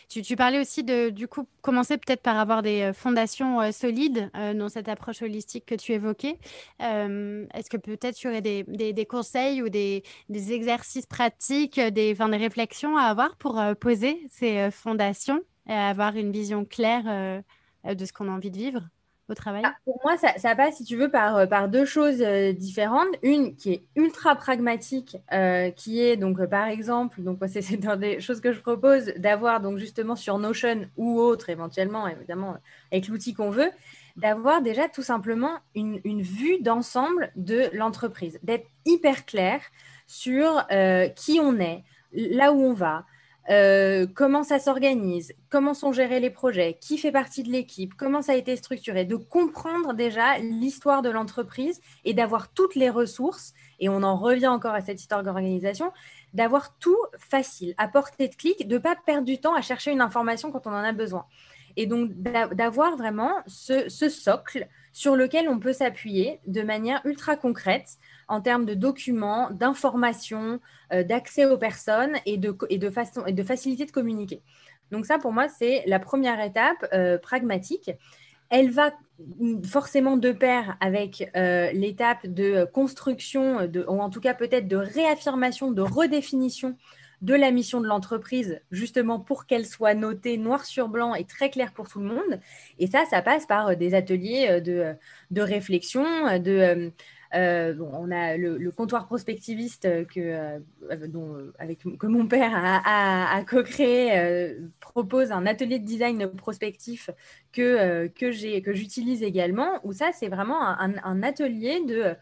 tu, 0.07 0.35
parlais 0.35 0.59
aussi 0.59 0.83
de 0.83 1.09
du 1.09 1.27
coup 1.27 1.47
commencer 1.61 1.97
peut-être 1.97 2.21
par 2.21 2.37
avoir 2.37 2.61
des 2.61 2.81
euh, 2.81 2.93
fondations 2.93 3.59
euh, 3.59 3.71
solides 3.71 4.29
dans 4.33 4.69
cette 4.69 4.87
approche 4.87 5.23
holistique 5.23 5.65
que 5.65 5.73
tu 5.73 5.93
évoquais. 5.93 6.37
Est-ce 6.79 7.69
que 7.71 7.77
peut-être 7.77 8.15
tu 8.15 8.27
aurais 8.27 8.41
des, 8.41 8.63
des, 8.63 9.05
conseils 9.05 9.63
ou 9.63 9.69
des, 9.69 10.03
des, 10.29 10.53
exercices 10.53 11.07
pratiques, 11.07 11.79
des, 11.79 12.13
des 12.13 12.37
réflexions 12.37 12.95
à 12.95 13.03
avoir 13.03 13.35
pour 13.37 13.59
poser 13.79 14.19
ces 14.29 14.69
fondations 14.69 15.41
et 15.67 15.73
avoir 15.73 16.15
une 16.15 16.31
vision 16.31 16.65
claire 16.65 17.43
de 17.83 18.05
ce 18.05 18.13
qu'on 18.13 18.27
a 18.27 18.31
envie 18.31 18.51
de 18.51 18.57
vivre? 18.57 18.81
Au 19.29 19.33
travail? 19.33 19.61
Ah, 19.65 19.75
Pour 19.85 19.99
moi, 20.03 20.17
ça, 20.17 20.55
passe, 20.55 20.77
si 20.77 20.83
tu 20.83 20.95
veux, 20.95 21.09
par, 21.09 21.37
euh, 21.37 21.67
deux 21.67 21.85
choses 21.85 22.21
euh, 22.21 22.51
différentes. 22.53 23.07
Une 23.21 23.55
qui 23.55 23.73
est 23.73 23.83
ultra 23.95 24.35
pragmatique, 24.35 25.17
euh, 25.31 25.71
qui 25.71 26.01
est 26.01 26.17
donc, 26.17 26.43
par 26.45 26.67
exemple, 26.67 27.21
donc 27.21 27.39
c'est 27.47 27.77
dans 27.77 27.95
des 27.95 28.19
choses 28.19 28.41
que 28.41 28.51
je 28.51 28.59
propose 28.59 29.05
d'avoir 29.17 29.61
donc 29.61 29.77
justement 29.77 30.15
sur 30.15 30.37
Notion 30.37 30.87
ou 30.97 31.19
autre, 31.19 31.49
éventuellement, 31.49 32.07
évidemment, 32.07 32.57
avec 32.91 33.07
l'outil 33.07 33.33
qu'on 33.33 33.49
veut, 33.49 33.71
d'avoir 34.17 34.61
déjà 34.61 34.87
tout 34.89 35.01
simplement 35.01 35.57
une 35.73 36.21
vue 36.21 36.61
d'ensemble 36.61 37.31
de 37.35 37.69
l'entreprise, 37.73 38.39
d'être 38.43 38.67
hyper 38.85 39.25
clair 39.25 39.59
sur 40.05 40.67
qui 41.15 41.39
on 41.41 41.59
est, 41.59 41.83
là 42.11 42.53
où 42.53 42.61
on 42.61 42.73
va, 42.73 43.05
euh, 43.49 44.07
comment 44.13 44.43
ça 44.43 44.57
s'organise, 44.57 45.33
comment 45.49 45.73
sont 45.73 45.91
gérés 45.91 46.21
les 46.21 46.29
projets, 46.29 46.77
qui 46.79 46.97
fait 46.97 47.11
partie 47.11 47.43
de 47.43 47.51
l'équipe, 47.51 47.93
comment 47.95 48.21
ça 48.21 48.31
a 48.31 48.35
été 48.35 48.55
structuré, 48.55 49.03
de 49.03 49.17
comprendre 49.17 49.93
déjà 49.93 50.37
l'histoire 50.37 51.01
de 51.01 51.09
l'entreprise 51.09 51.81
et 52.05 52.13
d'avoir 52.13 52.53
toutes 52.53 52.75
les 52.75 52.89
ressources, 52.89 53.53
et 53.79 53.89
on 53.89 54.01
en 54.01 54.15
revient 54.15 54.47
encore 54.47 54.73
à 54.73 54.81
cette 54.81 55.01
histoire 55.01 55.23
d'organisation, 55.23 55.91
d'avoir 56.33 56.77
tout 56.77 56.97
facile, 57.17 57.73
à 57.77 57.89
portée 57.89 58.29
de 58.29 58.35
clic, 58.35 58.67
de 58.67 58.75
ne 58.75 58.79
pas 58.79 58.95
perdre 58.95 59.25
du 59.25 59.37
temps 59.39 59.55
à 59.55 59.61
chercher 59.61 59.91
une 59.91 60.01
information 60.01 60.51
quand 60.51 60.65
on 60.65 60.71
en 60.71 60.83
a 60.83 60.93
besoin. 60.93 61.25
Et 61.75 61.85
donc 61.85 62.11
d'avoir 62.13 62.95
vraiment 62.97 63.33
ce, 63.47 63.89
socle 63.89 64.67
sur 64.91 65.15
lequel 65.15 65.49
on 65.49 65.59
peut 65.59 65.73
s'appuyer 65.73 66.39
de 66.45 66.61
manière 66.61 67.01
ultra 67.03 67.35
concrète 67.35 67.97
en 68.27 68.41
termes 68.41 68.65
de 68.65 68.73
documents, 68.73 69.49
d'informations, 69.51 70.59
euh, 70.91 71.03
d'accès 71.03 71.45
aux 71.45 71.57
personnes 71.57 72.15
et 72.25 72.37
de, 72.37 72.89
façon, 72.89 73.25
et 73.25 73.33
de 73.33 73.43
facilité 73.43 73.85
de 73.85 73.91
communiquer. 73.91 74.41
Donc 74.91 75.05
ça, 75.05 75.17
pour 75.17 75.31
moi, 75.31 75.47
c'est 75.47 75.83
la 75.87 75.99
première 75.99 76.39
étape 76.39 76.85
euh, 76.93 77.17
pragmatique. 77.17 77.91
Elle 78.49 78.69
va 78.69 78.91
forcément 79.65 80.17
de 80.17 80.31
pair 80.31 80.77
avec 80.79 81.31
euh, 81.35 81.71
l'étape 81.71 82.27
de 82.27 82.65
construction, 82.65 83.59
ou 83.87 84.01
en 84.01 84.09
tout 84.09 84.19
cas 84.19 84.33
peut-être 84.33 84.67
de 84.67 84.75
réaffirmation, 84.75 85.71
de 85.71 85.81
redéfinition 85.81 86.77
de 87.21 87.33
la 87.33 87.51
mission 87.51 87.79
de 87.79 87.87
l'entreprise, 87.87 88.59
justement 88.69 89.17
pour 89.17 89.45
qu'elle 89.45 89.65
soit 89.65 89.93
notée 89.93 90.37
noir 90.37 90.65
sur 90.65 90.89
blanc 90.89 91.15
et 91.15 91.23
très 91.23 91.49
claire 91.49 91.71
pour 91.71 91.87
tout 91.87 92.01
le 92.01 92.07
monde. 92.07 92.41
Et 92.79 92.87
ça, 92.87 93.05
ça 93.09 93.21
passe 93.21 93.45
par 93.45 93.77
des 93.77 93.93
ateliers 93.93 94.59
de, 94.59 94.93
de 95.31 95.41
réflexion, 95.41 96.03
de, 96.37 96.91
euh, 97.35 97.75
on 97.79 98.11
a 98.11 98.37
le, 98.37 98.71
comptoir 98.71 99.07
prospectiviste 99.07 100.05
que, 100.07 100.19
euh, 100.19 100.59
que 101.99 102.07
mon 102.07 102.27
père 102.27 102.51
a, 102.55 103.43
co-créé 103.43 104.55
propose 104.79 105.31
un 105.31 105.45
atelier 105.45 105.79
de 105.79 105.85
design 105.85 106.27
prospectif 106.31 107.09
que, 107.51 108.07
que 108.07 108.31
j'utilise 108.31 109.23
également, 109.23 109.79
où 109.83 109.93
ça, 109.93 110.11
c'est 110.13 110.27
vraiment 110.27 110.61
un, 110.61 111.23
atelier 111.23 111.81
de, 111.85 112.15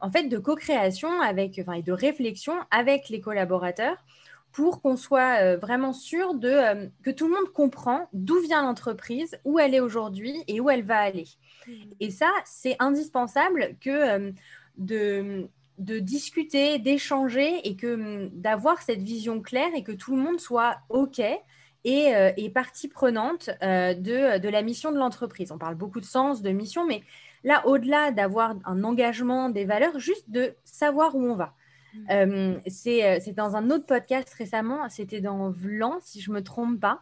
en 0.00 0.10
fait, 0.10 0.28
de 0.28 0.38
co-création 0.38 1.20
avec, 1.20 1.58
enfin, 1.60 1.74
et 1.74 1.82
de 1.82 1.92
réflexion 1.92 2.54
avec 2.70 3.08
les 3.08 3.20
collaborateurs 3.20 3.96
pour 4.52 4.82
qu'on 4.82 4.96
soit 4.96 5.56
vraiment 5.56 5.92
sûr 5.92 6.34
de, 6.34 6.90
que 7.02 7.10
tout 7.10 7.26
le 7.26 7.34
monde 7.34 7.52
comprend 7.52 8.08
d'où 8.12 8.38
vient 8.40 8.62
l'entreprise, 8.62 9.38
où 9.44 9.58
elle 9.58 9.74
est 9.74 9.80
aujourd'hui 9.80 10.44
et 10.46 10.60
où 10.60 10.70
elle 10.70 10.84
va 10.84 10.98
aller. 10.98 11.26
Et 12.00 12.10
ça, 12.10 12.30
c'est 12.44 12.76
indispensable 12.78 13.76
que 13.80 14.32
de, 14.78 15.48
de 15.78 15.98
discuter, 15.98 16.78
d'échanger 16.78 17.66
et 17.66 17.76
que 17.76 18.28
d'avoir 18.32 18.82
cette 18.82 19.02
vision 19.02 19.40
claire 19.40 19.70
et 19.74 19.82
que 19.82 19.92
tout 19.92 20.14
le 20.14 20.22
monde 20.22 20.40
soit 20.40 20.78
OK 20.88 21.20
et, 21.84 22.14
euh, 22.14 22.30
partie 22.54 22.88
prenante 22.88 23.50
euh, 23.62 23.94
de, 23.94 24.38
de, 24.38 24.48
la 24.48 24.62
mission 24.62 24.92
de 24.92 24.98
l'entreprise. 24.98 25.50
On 25.50 25.58
parle 25.58 25.74
beaucoup 25.74 26.00
de 26.00 26.04
sens, 26.04 26.42
de 26.42 26.50
mission, 26.50 26.86
mais 26.86 27.02
là, 27.44 27.66
au-delà 27.66 28.12
d'avoir 28.12 28.54
un 28.64 28.84
engagement, 28.84 29.48
des 29.48 29.64
valeurs, 29.64 29.98
juste 29.98 30.30
de 30.30 30.54
savoir 30.64 31.14
où 31.14 31.24
on 31.24 31.34
va. 31.34 31.54
Mmh. 31.94 32.10
Euh, 32.10 32.58
c'est 32.68 33.34
dans 33.34 33.56
un 33.56 33.70
autre 33.70 33.86
podcast 33.86 34.32
récemment, 34.34 34.88
c'était 34.88 35.20
dans 35.20 35.50
Vlan, 35.50 35.98
si 36.00 36.20
je 36.20 36.30
ne 36.30 36.36
me 36.36 36.42
trompe 36.42 36.80
pas. 36.80 37.00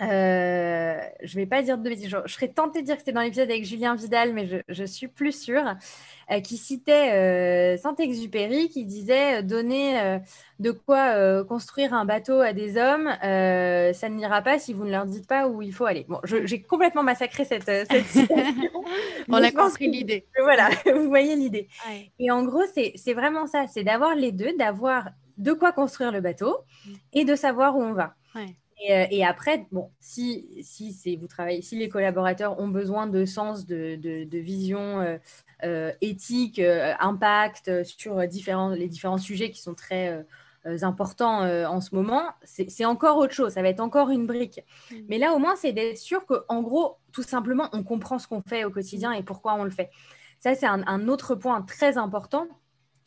Euh, 0.00 1.00
je 1.22 1.36
ne 1.36 1.42
vais 1.42 1.46
pas 1.46 1.62
dire 1.62 1.78
de 1.78 1.88
bêtises. 1.88 2.08
Je, 2.08 2.32
serais 2.32 2.48
tentée 2.48 2.82
de 2.82 2.86
dire 2.86 2.94
que 2.94 3.00
c'était 3.00 3.12
dans 3.12 3.20
l'épisode 3.20 3.50
avec 3.50 3.64
Julien 3.64 3.94
Vidal, 3.94 4.32
mais 4.32 4.62
je, 4.68 4.84
suis 4.84 5.08
plus 5.08 5.32
sûre. 5.32 5.74
Euh, 6.30 6.40
qui 6.40 6.58
citait 6.58 7.12
euh, 7.12 7.78
Saint-Exupéry, 7.78 8.68
qui 8.68 8.84
disait 8.84 9.42
donner 9.42 10.18
de 10.58 10.70
quoi 10.72 11.42
construire 11.44 11.94
un 11.94 12.04
bateau 12.04 12.40
à 12.40 12.52
des 12.52 12.76
hommes, 12.76 13.08
ça 13.20 14.08
n'ira 14.08 14.42
pas 14.42 14.58
si 14.58 14.74
vous 14.74 14.84
ne 14.84 14.90
leur 14.90 15.06
dites 15.06 15.26
pas 15.26 15.48
où 15.48 15.62
il 15.62 15.72
faut 15.72 15.86
aller. 15.86 16.04
Bon, 16.08 16.20
j'ai 16.24 16.62
complètement 16.62 17.02
massacré 17.02 17.44
cette, 17.44 17.64
cette 17.64 18.06
citation. 18.06 18.70
On 19.28 19.42
a 19.42 19.50
compris 19.50 19.88
l'idée. 19.88 20.26
Voilà, 20.40 20.70
vous 20.86 21.08
voyez 21.08 21.36
l'idée. 21.36 21.68
Et 22.18 22.30
en 22.30 22.44
gros, 22.44 22.64
c'est 22.74 23.14
vraiment 23.14 23.46
ça 23.46 23.66
c'est 23.66 23.84
d'avoir 23.84 24.14
les 24.14 24.32
deux, 24.32 24.56
d'avoir 24.56 25.10
de 25.38 25.52
quoi 25.52 25.72
construire 25.72 26.12
le 26.12 26.20
bateau 26.20 26.58
mm. 26.86 26.92
et 27.14 27.24
de 27.24 27.34
savoir 27.34 27.76
où 27.76 27.82
on 27.82 27.92
va. 27.92 28.14
Ouais. 28.34 28.56
Euh, 28.88 29.06
et, 29.10 29.24
après, 29.24 29.66
bon, 29.72 29.90
si, 30.00 30.46
si, 30.62 31.16
vous 31.16 31.26
travaillez, 31.26 31.62
si 31.62 31.76
les 31.76 31.88
collaborateurs 31.88 32.58
ont 32.60 32.68
besoin 32.68 33.06
de 33.06 33.24
sens, 33.24 33.66
de, 33.66 33.96
de, 33.96 34.38
vision 34.38 35.00
euh, 35.00 35.18
euh, 35.64 35.92
éthique, 36.00 36.60
impact 36.60 37.84
sur 37.84 38.26
différents, 38.26 38.70
les 38.70 38.88
différents 38.88 39.18
sujets 39.18 39.50
qui 39.50 39.60
sont 39.60 39.74
très 39.74 40.24
importants 40.82 41.40
en 41.40 41.80
ce 41.80 41.94
moment, 41.94 42.24
c'est 42.44 42.84
encore 42.84 43.16
autre 43.16 43.32
chose, 43.32 43.54
ça 43.54 43.62
va 43.62 43.68
être 43.68 43.80
encore 43.80 44.10
une 44.10 44.26
brique. 44.26 44.60
Mm. 44.90 44.96
Mais 45.08 45.18
là, 45.18 45.32
au 45.32 45.38
moins, 45.38 45.56
c'est 45.56 45.72
d'être 45.72 45.98
sûr 45.98 46.24
qu'en 46.26 46.62
gros, 46.62 46.98
tout 47.12 47.22
simplement, 47.22 47.68
on 47.72 47.82
comprend 47.82 48.18
ce 48.18 48.28
qu'on 48.28 48.42
fait 48.42 48.64
au 48.64 48.70
quotidien 48.70 49.12
et 49.12 49.22
pourquoi 49.22 49.54
on 49.54 49.64
le 49.64 49.70
fait. 49.70 49.90
Ça, 50.40 50.54
c'est 50.54 50.66
un, 50.66 51.08
autre 51.08 51.34
point 51.34 51.62
très 51.62 51.98
important 51.98 52.46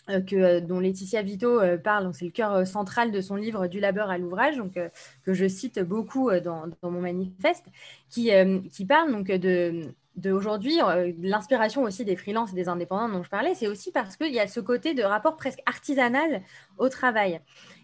que, 0.08 0.36
euh, 0.36 0.62
dont 0.62 0.80
Laetitia 0.80 1.22
Vito 1.22 1.60
euh, 1.60 1.78
parle, 1.78 2.12
c'est 2.14 2.26
le 2.26 2.32
cœur 2.32 2.66
central 2.66 3.12
de 3.12 3.22
son 3.22 3.36
livre 3.36 3.68
Du 3.68 3.80
labeur 3.80 4.10
à 4.10 4.18
l'ouvrage, 4.18 4.58
donc, 4.58 4.78
que 5.24 5.34
je 5.34 5.48
cite 5.48 5.80
beaucoup 5.80 6.32
dans, 6.44 6.68
mon 6.84 7.02
manifeste, 7.02 7.66
qui, 8.10 8.32
qui 8.72 8.86
parle 8.86 9.12
donc 9.12 9.28
de, 9.28 9.94
de 10.16 10.32
aujourd'hui, 10.32 10.80
l'inspiration 11.22 11.84
aussi 11.84 12.06
des 12.06 12.16
freelances 12.16 12.52
et 12.52 12.56
des 12.56 12.68
indépendants 12.70 13.10
dont 13.10 13.24
je 13.24 13.30
parlais, 13.30 13.56
c'est 13.56 13.68
aussi 13.68 13.92
parce 13.92 14.18
qu'il 14.18 14.34
y 14.34 14.40
a 14.40 14.48
ce 14.48 14.60
côté 14.60 14.94
de 14.94 15.04
rapport 15.04 15.38
presque 15.38 15.62
artisanal 15.66 16.42
au 16.78 16.90
travail. 16.90 17.40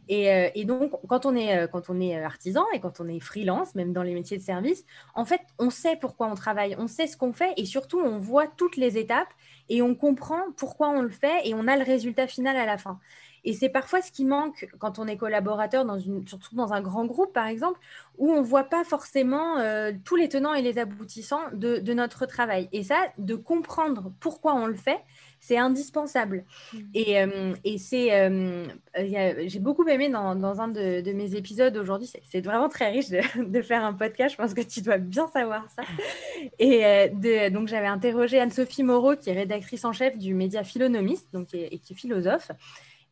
Et, 0.09 0.51
et, 0.55 0.65
donc, 0.65 0.91
quand 1.07 1.25
on, 1.25 1.35
est, 1.35 1.67
on 1.89 2.01
est 2.01 2.23
artisan 2.23 2.65
et 2.73 2.79
quand 2.79 2.99
on 2.99 3.07
est 3.07 3.19
freelance, 3.19 3.75
même 3.75 3.93
dans 3.93 4.03
les 4.03 4.13
métiers 4.13 4.37
de 4.37 4.43
service, 4.43 4.85
en 5.15 5.25
fait, 5.25 5.41
on 5.59 5.69
sait 5.69 5.97
pourquoi 5.97 6.27
on 6.27 6.35
travaille, 6.35 6.75
on 6.79 6.87
sait 6.87 7.07
ce 7.07 7.17
qu'on 7.17 7.33
fait 7.33 7.53
et 7.57 7.65
surtout, 7.65 7.99
on 7.99 8.17
voit 8.17 8.47
toutes 8.47 8.77
les 8.77 8.97
étapes 8.97 9.27
et 9.69 9.81
on 9.81 9.95
comprend 9.95 10.39
pourquoi 10.55 10.89
on 10.89 11.01
le 11.01 11.09
fait 11.09 11.47
et 11.47 11.53
on 11.53 11.67
a 11.67 11.75
le 11.75 11.83
résultat 11.83 12.27
final 12.27 12.55
à 12.55 12.65
la 12.65 12.77
fin. 12.77 12.99
Et 13.47 13.53
c'est 13.53 13.69
parfois 13.69 14.01
ce 14.01 14.11
qui 14.11 14.25
manque 14.25 14.67
quand 14.77 14.99
on 14.99 15.07
est 15.07 15.15
collaborateur, 15.15 15.85
surtout 16.25 16.55
dans 16.55 16.73
un 16.73 16.81
grand 16.81 17.05
groupe, 17.05 17.31
par 17.31 17.47
exemple, 17.47 17.79
où 18.17 18.29
on 18.29 18.41
ne 18.41 18.45
voit 18.45 18.65
pas 18.65 18.83
forcément 18.83 19.57
euh, 19.59 19.93
tous 20.03 20.17
les 20.17 20.27
tenants 20.27 20.53
et 20.53 20.61
les 20.61 20.77
aboutissants 20.77 21.43
de, 21.53 21.93
notre 21.93 22.25
travail. 22.25 22.67
Et 22.73 22.83
ça, 22.83 22.97
de 23.17 23.35
comprendre 23.35 24.11
pourquoi 24.19 24.53
on 24.53 24.65
le 24.65 24.75
fait, 24.75 24.99
c'est 25.39 25.57
indispensable. 25.57 26.45
Mmh. 26.73 26.77
Et, 26.93 27.21
euh, 27.21 27.53
et 27.63 27.77
c'est, 27.77 28.13
euh, 28.13 28.65
j'ai 28.95 29.59
beaucoup 29.59 29.87
aimé 29.87 30.09
dans, 30.09 30.35
dans 30.35 30.61
un 30.61 30.67
de, 30.67 31.11
mes 31.13 31.35
épisodes 31.35 31.75
aujourd'hui, 31.77 32.09
c'est 32.29 32.41
vraiment 32.41 32.69
très 32.69 32.89
riche 32.89 33.09
de, 33.09 33.21
de, 33.45 33.61
faire 33.61 33.83
un 33.83 33.93
podcast, 33.93 34.35
je 34.37 34.41
pense 34.41 34.53
que 34.53 34.61
tu 34.61 34.81
dois 34.81 34.97
bien 34.97 35.27
savoir 35.27 35.67
ça. 35.71 35.83
Et 36.59 37.09
de, 37.09 37.49
donc 37.49 37.67
j'avais 37.67 37.87
interrogé 37.87 38.39
Anne-Sophie 38.39 38.83
Moreau, 38.83 39.15
qui 39.15 39.29
est 39.29 39.33
rédactrice 39.33 39.85
en 39.85 39.93
chef 39.93 40.17
du 40.17 40.33
média 40.33 40.63
Philonomiste, 40.63 41.27
donc, 41.33 41.53
et 41.53 41.79
qui 41.79 41.93
est 41.93 41.95
philosophe. 41.95 42.51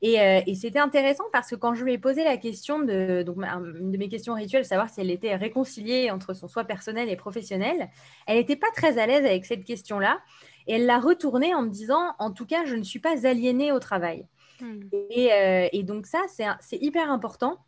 Euh, 0.04 0.42
et, 0.46 0.56
c'était 0.56 0.80
intéressant 0.80 1.24
parce 1.32 1.50
que 1.50 1.56
quand 1.56 1.74
je 1.74 1.84
lui 1.84 1.94
ai 1.94 1.98
posé 1.98 2.24
la 2.24 2.38
question 2.38 2.80
de, 2.80 3.24
donc 3.24 3.38
une 3.38 3.92
de 3.92 3.98
mes 3.98 4.10
questions 4.10 4.36
rituelles, 4.36 4.66
savoir 4.66 4.90
si 4.90 5.02
elle 5.02 5.10
était 5.10 5.36
réconciliée 5.36 6.12
entre 6.12 6.34
son 6.34 6.48
soi 6.48 6.64
personnel 6.64 7.10
et 7.10 7.16
professionnel, 7.16 7.90
elle 8.28 8.38
n'était 8.38 8.56
pas 8.56 8.72
très 8.76 8.98
à 9.00 9.08
l'aise 9.08 9.26
avec 9.26 9.46
cette 9.46 9.64
question-là. 9.64 10.20
Et 10.68 10.76
elle 10.76 10.86
l'a 10.86 11.00
retournée 11.00 11.54
en 11.54 11.64
me 11.64 11.70
disant, 11.70 12.14
en 12.20 12.32
tout 12.32 12.46
cas, 12.46 12.66
je 12.66 12.76
ne 12.76 12.84
suis 12.84 13.00
pas 13.00 13.28
aliénée 13.28 13.72
au 13.72 13.80
travail. 13.80 14.28
Hmm. 14.60 14.82
Euh, 14.94 15.68
et, 15.72 15.84
donc 15.84 16.06
ça, 16.06 16.20
c'est 16.60 16.78
hyper 16.78 17.12
important 17.12 17.60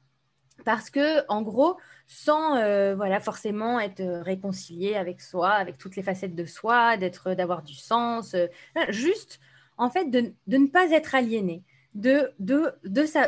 parce 0.65 0.89
que, 0.89 1.25
en 1.27 1.41
gros, 1.41 1.77
sans 2.07 2.55
euh, 2.55 2.95
voilà 2.95 3.19
forcément 3.19 3.79
être 3.79 4.01
réconcilié 4.01 4.95
avec 4.95 5.21
soi, 5.21 5.51
avec 5.51 5.77
toutes 5.77 5.95
les 5.95 6.03
facettes 6.03 6.35
de 6.35 6.45
soi, 6.45 6.97
d'être, 6.97 7.33
d'avoir 7.33 7.61
du 7.61 7.75
sens, 7.75 8.35
juste 8.89 9.39
en 9.77 9.89
fait 9.89 10.05
de, 10.05 10.33
de, 10.47 10.57
ne 10.57 10.67
pas 10.67 10.89
être 10.91 11.13
aliéné 11.13 11.63
de, 11.97 12.31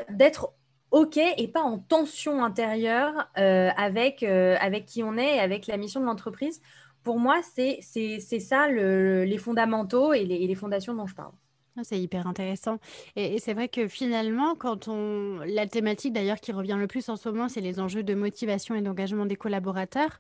d'être 0.10 0.54
OK 0.92 1.18
et 1.18 1.48
pas 1.48 1.62
en 1.62 1.78
tension 1.80 2.44
intérieure 2.44 3.30
euh, 3.38 3.70
avec, 3.78 4.24
euh, 4.24 4.56
avec 4.60 4.86
qui 4.86 5.04
on 5.04 5.18
est 5.18 5.36
et 5.36 5.40
avec 5.40 5.68
la 5.68 5.78
mission 5.78 6.00
de 6.00 6.06
l'entreprise. 6.06 6.62
Pour 7.04 7.20
moi, 7.20 7.42
c'est, 7.42 7.80
ça 7.82 8.70
les 8.70 9.38
fondamentaux 9.38 10.14
et 10.14 10.26
les, 10.26 10.36
et 10.36 10.48
les 10.48 10.56
fondations 10.56 10.94
dont 10.94 11.08
je 11.08 11.16
parle. 11.16 11.34
Ah, 11.80 11.84
c'est 11.84 12.00
hyper 12.00 12.28
intéressant. 12.28 12.78
Et, 13.16 13.40
c'est 13.40 13.54
vrai 13.54 13.70
que 13.70 13.88
finalement, 13.88 14.56
quand 14.56 14.90
on. 14.90 15.40
La 15.46 15.66
thématique 15.66 16.12
d'ailleurs 16.12 16.40
qui 16.42 16.52
revient 16.52 16.76
le 16.78 16.88
plus 16.88 17.08
en 17.08 17.16
ce 17.16 17.30
moment, 17.30 17.48
c'est 17.48 17.62
les 17.62 17.80
enjeux 17.80 18.04
de 18.04 18.14
motivation 18.16 18.76
et 18.76 18.82
d'engagement 18.82 19.26
des 19.26 19.38
collaborateurs. 19.38 20.20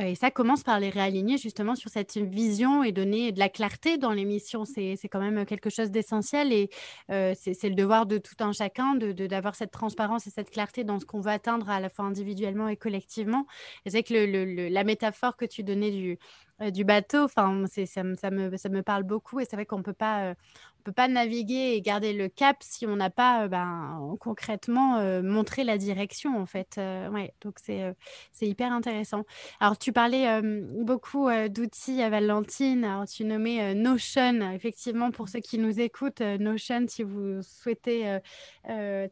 Et 0.00 0.14
ça 0.14 0.30
commence 0.30 0.62
par 0.62 0.80
les 0.80 0.88
réaligner 0.88 1.36
justement 1.36 1.74
sur 1.74 1.90
cette 1.90 2.16
vision 2.16 2.82
et 2.82 2.92
donner 2.92 3.30
de 3.30 3.38
la 3.38 3.50
clarté 3.50 3.98
dans 3.98 4.12
l'émission. 4.12 4.64
C'est 4.64 4.96
quand 5.10 5.20
même 5.20 5.44
quelque 5.44 5.68
chose 5.68 5.90
d'essentiel 5.90 6.50
et 6.50 6.70
euh, 7.10 7.34
c'est 7.36 7.68
le 7.68 7.74
devoir 7.74 8.06
de 8.06 8.16
tout 8.16 8.36
un 8.40 8.52
chacun 8.52 8.94
d'avoir 8.94 9.14
de, 9.14 9.26
d'avoir 9.26 9.54
cette 9.54 9.70
transparence 9.70 10.26
et 10.26 10.30
cette 10.30 10.50
clarté 10.50 10.82
dans 10.84 10.98
ce 10.98 11.04
qu'on 11.04 11.20
veut 11.20 11.30
atteindre 11.30 11.68
à 11.68 11.78
la 11.78 11.90
fois 11.90 12.06
individuellement 12.06 12.68
et 12.68 12.76
collectivement. 12.76 13.46
Et 13.84 13.90
c'est 13.90 14.02
que 14.02 14.14
le, 14.14 14.68
la 14.68 14.84
métaphore 14.84 15.36
que 15.36 15.44
tu 15.44 15.62
donnais 15.62 15.90
du, 15.90 16.18
euh, 16.62 16.70
du 16.70 16.84
bateau, 16.84 17.24
enfin, 17.24 17.64
ça, 17.66 17.84
ça, 17.86 18.30
me, 18.30 18.56
ça 18.56 18.68
me 18.70 18.82
parle 18.82 19.02
beaucoup 19.02 19.40
et 19.40 19.44
c'est 19.44 19.56
vrai 19.56 19.66
qu'on 19.66 19.78
ne 19.78 19.82
peut 19.82 19.92
pas, 19.92 20.30
euh, 20.30 20.34
on 20.80 20.82
peut 20.84 20.92
pas 20.92 21.06
naviguer 21.08 21.74
et 21.74 21.80
garder 21.80 22.12
le 22.12 22.28
cap 22.28 22.56
si 22.60 22.86
on 22.86 22.96
n'a 22.96 23.08
pas 23.10 23.44
euh, 23.44 23.48
ben, 23.48 24.16
concrètement 24.20 24.96
euh, 24.98 25.22
montré 25.22 25.64
la 25.64 25.78
direction 25.78 26.36
en 26.40 26.46
fait. 26.46 26.76
Euh, 26.78 27.08
ouais, 27.10 27.34
donc 27.40 27.58
c'est 27.62 27.94
c'est 28.32 28.46
hyper 28.48 28.72
intéressant. 28.72 29.24
Alors 29.60 29.78
tu 29.82 29.92
parlais 29.92 30.40
beaucoup 30.42 31.28
d'outils 31.50 32.00
à 32.02 32.08
Valentine. 32.08 32.84
Alors 32.84 33.06
tu 33.06 33.24
nommais 33.24 33.74
Notion. 33.74 34.52
Effectivement, 34.52 35.10
pour 35.10 35.28
ceux 35.28 35.40
qui 35.40 35.58
nous 35.58 35.80
écoutent, 35.80 36.20
Notion, 36.20 36.86
si 36.86 37.02
vous 37.02 37.42
souhaitez 37.42 38.18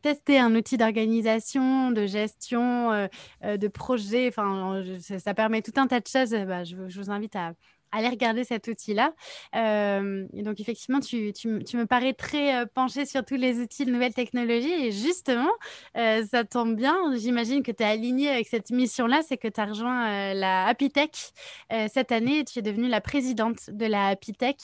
tester 0.01 0.39
un 0.39 0.55
outil 0.55 0.77
d'organisation, 0.77 1.91
de 1.91 2.07
gestion, 2.07 3.09
de 3.43 3.69
projet, 3.69 4.31
ça, 5.19 5.35
permet 5.35 5.61
tout 5.63 5.73
un 5.77 5.89
tas 5.89 5.99
de 5.99 6.07
choses. 6.07 6.31
Bah, 6.31 6.63
je 6.63 6.77
vous 6.77 7.11
invite 7.11 7.35
à 7.35 7.55
aller 7.93 8.09
regarder 8.09 8.45
cet 8.45 8.69
outil-là. 8.69 9.13
Euh, 9.57 10.27
et 10.35 10.43
donc, 10.43 10.61
effectivement, 10.61 11.01
tu, 11.01 11.33
tu, 11.33 11.63
tu, 11.65 11.77
me 11.77 11.87
parais 11.87 12.13
très 12.13 12.57
euh, 12.57 12.67
penché 12.73 13.07
sur 13.07 13.25
tous 13.25 13.37
les 13.37 13.61
outils 13.61 13.85
de 13.85 13.91
nouvelles 13.91 14.15
technologies. 14.15 14.87
Et 14.87 14.93
justement, 14.93 15.51
euh, 15.97 16.25
ça 16.25 16.45
tombe 16.45 16.77
bien. 16.77 16.97
J'imagine 17.17 17.63
que 17.63 17.73
tu 17.73 17.83
es 17.83 17.87
aligné 17.87 18.29
avec 18.29 18.49
cette 18.49 18.71
mission-là. 18.71 19.21
C'est 19.27 19.37
que 19.37 19.49
tu 19.49 19.61
as 19.61 19.67
rejoint 19.67 20.35
la 20.35 20.67
Happy 20.67 20.91
Tech 20.91 21.11
cette 21.93 22.13
année. 22.13 22.45
Tu 22.45 22.59
es 22.59 22.63
devenue 22.63 22.89
la 22.89 23.01
présidente 23.01 23.71
de 23.71 23.87
la 23.87 24.09
Happy 24.09 24.33
Tech. 24.33 24.57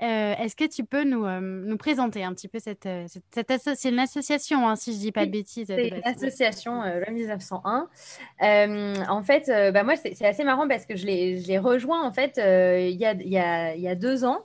Est-ce 0.00 0.56
que 0.56 0.64
tu 0.64 0.84
peux 0.84 1.04
nous, 1.04 1.26
nous 1.40 1.76
présenter 1.76 2.24
un 2.24 2.32
petit 2.34 2.48
peu 2.48 2.58
cette, 2.58 2.88
cette, 3.06 3.50
une 3.84 3.98
association, 3.98 4.68
hein, 4.68 4.76
si 4.76 4.92
je 4.92 4.98
dis 4.98 5.12
pas 5.12 5.26
de 5.26 5.30
bêtises. 5.30 5.66
C'est 5.68 5.88
une 5.88 6.02
association, 6.04 6.82
euh, 6.82 7.00
1901. 7.08 7.88
en 9.08 9.22
fait, 9.22 9.50
bah, 9.72 9.82
moi, 9.82 9.94
c'est 9.96 10.24
assez 10.24 10.44
marrant 10.44 10.68
parce 10.68 10.86
que 10.86 10.96
je 10.96 11.06
l'ai 11.06 11.58
rejoint, 11.58 12.02
en 12.02 12.12
fait, 12.12 12.38
il 12.76 12.96
y, 12.96 13.88
a, 13.88 13.94
deux 13.94 14.24
ans. 14.24 14.44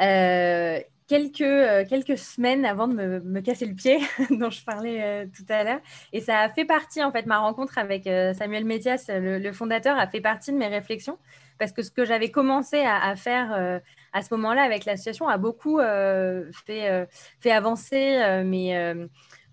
Euh, 0.00 0.80
quelques, 1.08 1.42
euh, 1.42 1.84
quelques 1.86 2.16
semaines 2.16 2.64
avant 2.64 2.88
de 2.88 2.94
me, 2.94 3.20
me 3.20 3.40
casser 3.40 3.66
le 3.66 3.74
pied, 3.74 3.98
dont 4.30 4.50
je 4.50 4.64
parlais 4.64 5.02
euh, 5.02 5.26
tout 5.26 5.44
à 5.50 5.64
l'heure. 5.64 5.80
Et 6.12 6.20
ça 6.20 6.40
a 6.40 6.48
fait 6.48 6.64
partie, 6.64 7.02
en 7.02 7.12
fait, 7.12 7.26
ma 7.26 7.38
rencontre 7.38 7.78
avec 7.78 8.04
Samuel 8.04 8.64
Métias, 8.64 9.04
le, 9.08 9.52
fondateur, 9.52 9.98
a 9.98 10.06
fait 10.06 10.20
partie 10.20 10.52
de 10.52 10.56
mes 10.56 10.68
réflexions. 10.68 11.18
Parce 11.58 11.72
que 11.72 11.82
ce 11.82 11.90
que 11.90 12.04
j'avais 12.04 12.30
commencé 12.30 12.82
à, 12.84 13.14
faire 13.14 13.80
à 14.12 14.22
ce 14.22 14.34
moment-là 14.34 14.62
avec 14.62 14.84
l'association 14.84 15.28
a 15.28 15.38
beaucoup 15.38 15.78
fait, 15.78 17.06
fait 17.38 17.50
avancer, 17.52 18.42
mais 18.44 18.96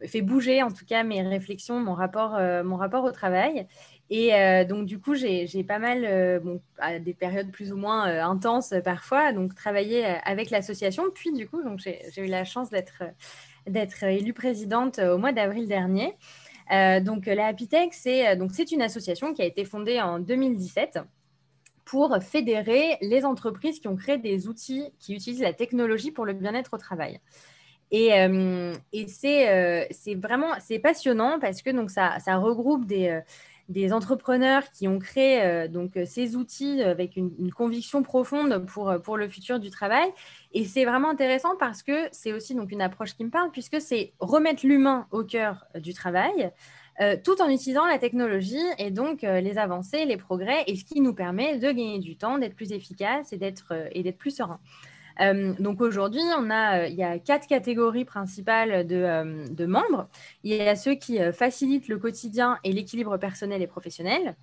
fait 0.07 0.21
bouger 0.21 0.63
en 0.63 0.71
tout 0.71 0.85
cas 0.85 1.03
mes 1.03 1.21
réflexions, 1.21 1.79
mon 1.79 1.93
rapport, 1.93 2.39
mon 2.63 2.77
rapport 2.77 3.03
au 3.03 3.11
travail. 3.11 3.67
Et 4.09 4.33
euh, 4.33 4.65
donc, 4.65 4.85
du 4.85 4.99
coup, 4.99 5.13
j'ai 5.13 5.63
pas 5.63 5.77
mal, 5.77 6.03
euh, 6.03 6.39
bon, 6.39 6.61
à 6.79 6.97
des 6.97 7.13
périodes 7.13 7.51
plus 7.51 7.71
ou 7.71 7.77
moins 7.77 8.09
euh, 8.09 8.23
intenses 8.23 8.73
parfois, 8.83 9.33
donc 9.33 9.53
travaillé 9.53 10.03
avec 10.23 10.49
l'association. 10.49 11.03
Puis, 11.13 11.31
du 11.31 11.47
coup, 11.47 11.61
j'ai 11.77 12.01
eu 12.17 12.25
la 12.25 12.43
chance 12.43 12.69
d'être 12.71 14.03
élue 14.03 14.33
présidente 14.33 14.99
au 14.99 15.17
mois 15.19 15.31
d'avril 15.31 15.67
dernier. 15.67 16.15
donc, 17.01 17.27
la 17.27 17.47
Happy 17.47 17.67
Tech, 17.67 17.89
c'est 17.91 18.35
une 18.71 18.81
association 18.81 19.33
qui 19.33 19.43
a 19.43 19.45
été 19.45 19.63
fondée 19.63 20.01
en 20.01 20.19
2017 20.19 20.99
pour 21.85 22.17
fédérer 22.21 22.97
les 23.01 23.25
entreprises 23.25 23.79
qui 23.79 23.87
ont 23.87 23.95
créé 23.95 24.17
des 24.17 24.47
outils 24.47 24.91
qui 24.99 25.15
utilisent 25.15 25.41
la 25.41 25.53
technologie 25.53 26.11
pour 26.11 26.25
le 26.25 26.33
bien-être 26.33 26.73
au 26.73 26.77
travail. 26.77 27.19
Et, 27.91 28.09
et 28.93 29.07
c'est 29.07 30.15
vraiment 30.15 30.53
passionnant 30.81 31.39
parce 31.39 31.61
que 31.61 31.69
donc 31.71 31.91
ça, 31.91 32.19
ça 32.19 32.37
regroupe 32.37 32.85
des, 32.85 33.19
des 33.69 33.93
entrepreneurs 33.93 34.63
qui 34.71 34.87
ont 34.87 34.97
créé 34.97 35.43
euh, 35.43 35.67
donc 35.67 35.95
euh, 35.95 36.03
ces 36.05 36.35
outils 36.35 36.81
avec 36.81 37.15
une, 37.15 37.51
conviction 37.51 38.01
profonde 38.01 38.65
pour, 38.65 38.89
euh, 38.89 38.97
pour 38.97 39.15
le 39.15 39.29
futur 39.29 39.59
du 39.59 39.69
travail. 39.69 40.11
Et 40.53 40.65
c'est 40.65 40.85
vraiment 40.85 41.09
intéressant 41.09 41.55
parce 41.57 41.83
que 41.83 42.07
c'est 42.11 42.33
aussi 42.33 42.55
donc 42.55 42.71
une 42.71 42.81
approche 42.81 43.15
qui 43.15 43.23
me 43.23 43.29
parle 43.29 43.51
puisque 43.51 43.79
c'est 43.79 44.13
remettre 44.19 44.65
l'humain 44.65 45.07
au 45.11 45.23
cœur 45.23 45.65
du 45.75 45.93
travail. 45.93 46.51
tout 47.23 47.41
en 47.41 47.49
utilisant 47.49 47.85
la 47.85 47.97
technologie 47.97 48.67
et 48.77 48.91
donc 48.91 49.21
les 49.21 49.57
avancées, 49.57 50.03
les 50.03 50.17
progrès, 50.17 50.63
et 50.67 50.75
ce 50.75 50.83
qui 50.83 50.99
nous 50.99 51.13
permet 51.13 51.57
de 51.57 51.71
gagner 51.71 51.99
du 51.99 52.17
temps, 52.17 52.37
d'être 52.39 52.55
plus 52.55 52.73
efficace 52.73 53.31
et 53.31 53.37
d'être 53.37 53.71
et 53.93 54.03
d'être 54.03 54.17
plus 54.17 54.35
serein. 54.35 54.59
Euh, 55.19 55.53
donc 55.59 55.81
aujourd'hui, 55.81 56.21
on 56.37 56.49
a, 56.49 56.81
euh, 56.81 56.87
il 56.87 56.95
y 56.95 57.03
a 57.03 57.19
quatre 57.19 57.47
catégories 57.47 58.05
principales 58.05 58.87
de, 58.87 58.95
euh, 58.95 59.67
membres. 59.67 60.07
Il 60.43 60.55
y 60.55 60.61
a 60.61 60.75
ceux 60.75 60.95
qui 60.95 61.19
facilitent 61.33 61.87
le 61.87 61.97
quotidien 61.97 62.57
et 62.63 62.71
l'équilibre 62.71 63.17
personnel 63.17 63.61
et 63.61 63.67
professionnel, 63.67 64.35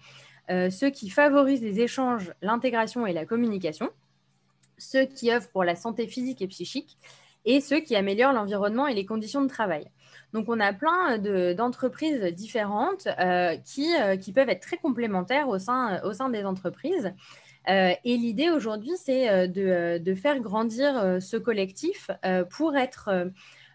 ceux 0.48 0.90
qui 0.90 1.10
favorisent 1.10 1.62
les 1.62 1.80
échanges, 1.80 2.32
l'intégration 2.40 3.04
et 3.04 3.12
la 3.12 3.24
communication, 3.24 3.90
ceux 4.78 5.04
qui 5.04 5.32
œuvrent 5.32 5.48
pour 5.48 5.64
la 5.64 5.74
santé 5.74 6.06
physique 6.06 6.40
et 6.40 6.46
psychique, 6.46 6.98
et 7.44 7.60
ceux 7.60 7.80
qui 7.80 7.96
améliorent 7.96 8.32
l'environnement 8.32 8.86
et 8.86 8.94
les 8.94 9.06
conditions 9.06 9.42
de 9.42 9.48
travail. 9.48 9.90
Donc, 10.32 10.48
on 10.48 10.60
a 10.60 10.72
plein 10.72 11.18
d'entreprises 11.54 12.22
différentes 12.34 13.08
qui, 13.64 13.88
qui, 14.20 14.32
peuvent 14.32 14.48
être 14.48 14.60
très 14.60 14.76
complémentaires 14.76 15.48
au 15.48 15.58
sein, 15.58 16.00
au 16.04 16.12
sein 16.12 16.28
des 16.28 16.44
entreprises. 16.44 17.12
Euh, 17.68 17.92
et 18.05 18.16
l'idée 18.16 18.50
aujourd'hui, 18.50 18.92
c'est 18.96 19.29
euh, 19.29 19.48
euh, 19.57 19.98
de, 19.98 20.14
faire 20.14 20.38
grandir 20.40 21.20
ce 21.20 21.37
collectif 21.37 22.11
pour 22.50 22.76
être 22.76 23.31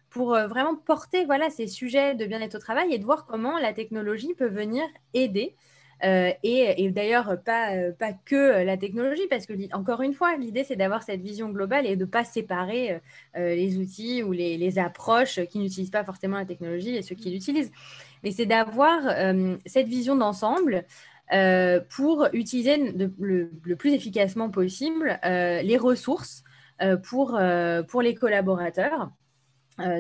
pour 0.09 0.31
vraiment 0.31 0.75
porter 0.75 1.25
voilà, 1.25 1.49
ces 1.49 1.67
sujets 1.67 2.15
de 2.15 2.25
bien-être 2.25 2.55
au 2.55 2.59
travail 2.59 2.93
et 2.93 2.97
de 2.97 3.05
voir 3.05 3.25
comment 3.25 3.57
la 3.57 3.71
technologie 3.71 4.33
peut 4.33 4.49
venir 4.49 4.83
aider. 5.13 5.55
et, 6.03 6.91
d'ailleurs, 6.91 7.37
pas, 7.45 7.91
pas 7.97 8.11
que 8.25 8.63
la 8.63 8.75
technologie, 8.75 9.27
parce 9.29 9.45
que, 9.45 9.53
encore 9.73 10.01
une 10.01 10.13
fois, 10.13 10.35
l'idée, 10.35 10.63
c'est 10.63 10.75
d'avoir 10.75 11.03
cette 11.03 11.21
vision 11.21 11.49
globale 11.49 11.85
et 11.85 11.95
de 11.95 12.05
ne 12.05 12.09
pas 12.09 12.25
séparer 12.25 12.99
les 13.35 13.77
outils 13.77 14.23
ou 14.23 14.31
les, 14.33 14.57
les 14.57 14.79
approches 14.79 15.39
qui 15.45 15.59
n'utilisent 15.59 15.91
pas 15.91 16.03
forcément 16.03 16.37
la 16.37 16.45
technologie 16.45 16.95
et 16.95 17.03
ceux 17.03 17.15
qui 17.15 17.29
l'utilisent. 17.29 17.71
Mais 18.23 18.31
c'est 18.31 18.45
d'avoir 18.45 19.01
cette 19.65 19.87
vision 19.87 20.15
d'ensemble 20.15 20.85
euh, 21.33 21.79
pour 21.95 22.27
utiliser 22.33 22.93
le, 23.17 23.75
plus 23.75 23.93
efficacement 23.93 24.49
possible 24.49 25.17
euh, 25.23 25.61
les 25.61 25.77
ressources 25.77 26.43
euh, 26.81 26.97
pour, 26.97 27.39
pour 27.87 28.01
les 28.01 28.15
collaborateurs. 28.15 29.11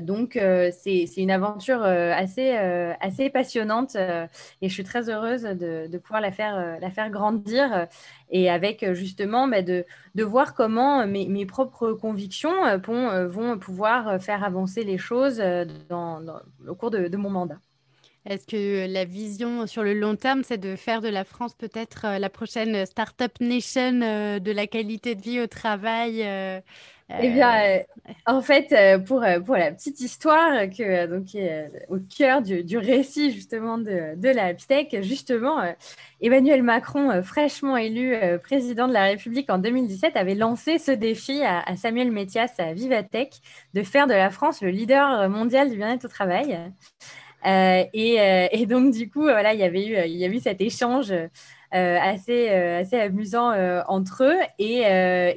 Donc, 0.03 0.37
c'est 0.37 1.07
une 1.17 1.31
aventure 1.31 1.81
assez, 1.81 2.51
assez 2.51 3.31
passionnante 3.31 3.95
et 3.95 4.69
je 4.69 4.73
suis 4.73 4.83
très 4.83 5.09
heureuse 5.09 5.41
de, 5.41 5.97
pouvoir 5.97 6.21
la 6.21 6.31
faire, 6.31 6.77
la 6.79 6.91
faire 6.91 7.09
grandir 7.09 7.87
et 8.29 8.51
avec 8.51 8.93
justement 8.93 9.47
bah, 9.47 9.63
de, 9.63 9.85
de, 10.13 10.23
voir 10.23 10.53
comment 10.53 11.07
mes, 11.07 11.45
propres 11.47 11.93
convictions 11.93 12.53
vont, 12.83 13.57
pouvoir 13.57 14.21
faire 14.21 14.43
avancer 14.43 14.83
les 14.83 14.99
choses 14.99 15.41
dans, 15.89 16.21
au 16.67 16.75
cours 16.75 16.91
de, 16.91 17.17
mon 17.17 17.31
mandat. 17.31 17.57
Est-ce 18.25 18.45
que 18.45 18.91
la 18.91 19.05
vision 19.05 19.65
sur 19.65 19.83
le 19.83 19.93
long 19.93 20.15
terme, 20.15 20.43
c'est 20.43 20.59
de 20.59 20.75
faire 20.75 21.01
de 21.01 21.09
la 21.09 21.23
France 21.23 21.53
peut-être 21.55 22.05
la 22.19 22.29
prochaine 22.29 22.85
Startup 22.85 23.31
Nation 23.39 23.93
de 24.39 24.51
la 24.51 24.67
qualité 24.67 25.15
de 25.15 25.21
vie 25.21 25.39
au 25.39 25.47
travail 25.47 26.23
eh 27.19 27.29
bien, 27.29 27.63
euh, 27.63 27.79
en 28.25 28.41
fait, 28.41 28.71
euh, 28.71 28.99
pour, 28.99 29.23
euh, 29.23 29.39
pour 29.39 29.55
la 29.55 29.71
petite 29.71 29.99
histoire 29.99 30.69
que, 30.69 31.07
donc, 31.07 31.25
qui 31.25 31.39
est 31.39 31.69
au 31.89 31.97
cœur 31.99 32.41
du, 32.41 32.63
du 32.63 32.77
récit 32.77 33.31
justement 33.31 33.77
de, 33.77 34.15
de 34.15 34.29
la 34.29 34.53
Tech, 34.53 34.87
justement, 35.01 35.61
Emmanuel 36.21 36.63
Macron, 36.63 37.21
fraîchement 37.23 37.77
élu 37.77 38.15
président 38.43 38.87
de 38.87 38.93
la 38.93 39.05
République 39.05 39.49
en 39.49 39.57
2017, 39.57 40.15
avait 40.15 40.35
lancé 40.35 40.77
ce 40.77 40.91
défi 40.91 41.41
à, 41.43 41.75
Samuel 41.75 42.11
Métias 42.11 42.51
à 42.59 42.73
Vivatech 42.73 43.41
de 43.73 43.83
faire 43.83 44.07
de 44.07 44.13
la 44.13 44.29
France 44.29 44.61
le 44.61 44.69
leader 44.69 45.29
mondial 45.29 45.69
du 45.69 45.77
bien-être 45.77 46.05
au 46.05 46.09
travail. 46.09 46.57
Et, 47.43 48.49
et, 48.51 48.65
donc, 48.65 48.93
du 48.93 49.09
coup, 49.09 49.23
voilà, 49.23 49.53
il 49.53 49.59
y 49.59 49.63
avait 49.63 49.85
eu, 49.85 49.97
il 50.05 50.17
y 50.17 50.25
a 50.25 50.27
eu 50.27 50.39
cet 50.39 50.61
échange 50.61 51.13
euh, 51.73 51.97
assez, 52.01 52.49
euh, 52.49 52.81
assez 52.81 52.99
amusant 52.99 53.51
euh, 53.51 53.81
entre 53.87 54.25
eux. 54.25 54.37
Et, 54.59 54.81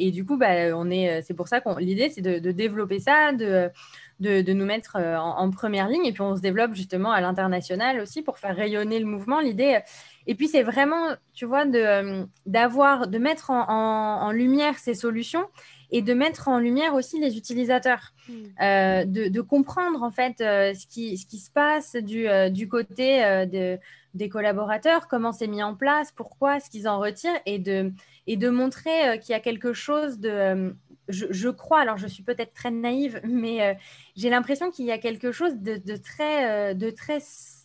et, 0.04 0.10
du 0.10 0.24
coup, 0.26 0.36
bah, 0.36 0.76
on 0.76 0.90
est, 0.90 1.22
c'est 1.22 1.34
pour 1.34 1.46
ça 1.46 1.60
qu'on 1.60 1.76
l'idée, 1.76 2.08
c'est 2.08 2.22
de, 2.22 2.50
développer 2.50 2.98
ça, 2.98 3.32
de, 3.32 3.70
de, 4.18 4.52
nous 4.52 4.64
mettre 4.64 4.96
en, 4.96 5.48
première 5.52 5.88
ligne. 5.88 6.04
Et 6.06 6.12
puis, 6.12 6.22
on 6.22 6.34
se 6.34 6.40
développe 6.40 6.74
justement 6.74 7.12
à 7.12 7.20
l'international 7.20 8.00
aussi 8.00 8.22
pour 8.22 8.38
faire 8.38 8.56
rayonner 8.56 8.98
le 8.98 9.06
mouvement. 9.06 9.38
L'idée. 9.38 9.78
Et 10.26 10.34
puis, 10.34 10.48
c'est 10.48 10.64
vraiment, 10.64 11.14
tu 11.34 11.44
vois, 11.44 11.66
de, 11.66 12.26
d'avoir, 12.46 13.06
de 13.06 13.18
mettre 13.18 13.50
en, 13.50 14.32
lumière 14.32 14.78
ces 14.78 14.94
solutions 14.94 15.46
et 15.94 16.02
de 16.02 16.12
mettre 16.12 16.48
en 16.48 16.58
lumière 16.58 16.94
aussi 16.94 17.20
les 17.20 17.36
utilisateurs, 17.36 18.12
mmh. 18.28 18.32
euh, 18.62 19.04
de, 19.04 19.28
de, 19.28 19.40
comprendre 19.40 20.02
en 20.02 20.10
fait 20.10 20.40
euh, 20.40 20.74
ce, 20.74 20.86
qui, 20.86 21.16
ce 21.16 21.24
qui 21.24 21.38
se 21.38 21.50
passe 21.50 21.94
du, 21.94 22.26
du 22.50 22.68
côté 22.68 23.20
de, 23.46 23.78
des 24.14 24.28
collaborateurs, 24.28 25.08
comment 25.08 25.32
c'est 25.32 25.48
mis 25.48 25.62
en 25.62 25.74
place, 25.74 26.12
pourquoi, 26.12 26.60
ce 26.60 26.70
qu'ils 26.70 26.88
en 26.88 26.98
retirent, 26.98 27.38
et 27.46 27.58
de, 27.58 27.92
et 28.26 28.36
de 28.36 28.48
montrer 28.48 29.08
euh, 29.08 29.16
qu'il 29.16 29.32
y 29.32 29.34
a 29.34 29.40
quelque 29.40 29.72
chose 29.72 30.18
de... 30.18 30.28
Euh, 30.28 30.70
je, 31.08 31.50
crois, 31.50 31.80
alors 31.80 31.98
je 31.98 32.06
suis 32.06 32.22
peut-être 32.22 32.54
très 32.54 32.70
naïve, 32.70 33.20
mais 33.24 33.62
euh, 33.62 33.74
j'ai 34.16 34.30
l'impression 34.30 34.70
qu'il 34.70 34.86
y 34.86 34.92
a 34.92 34.98
quelque 34.98 35.32
chose 35.32 35.54
de, 35.56 35.76
de 35.76 35.96
très... 35.96 36.74
de 36.74 36.90
très 36.90 37.18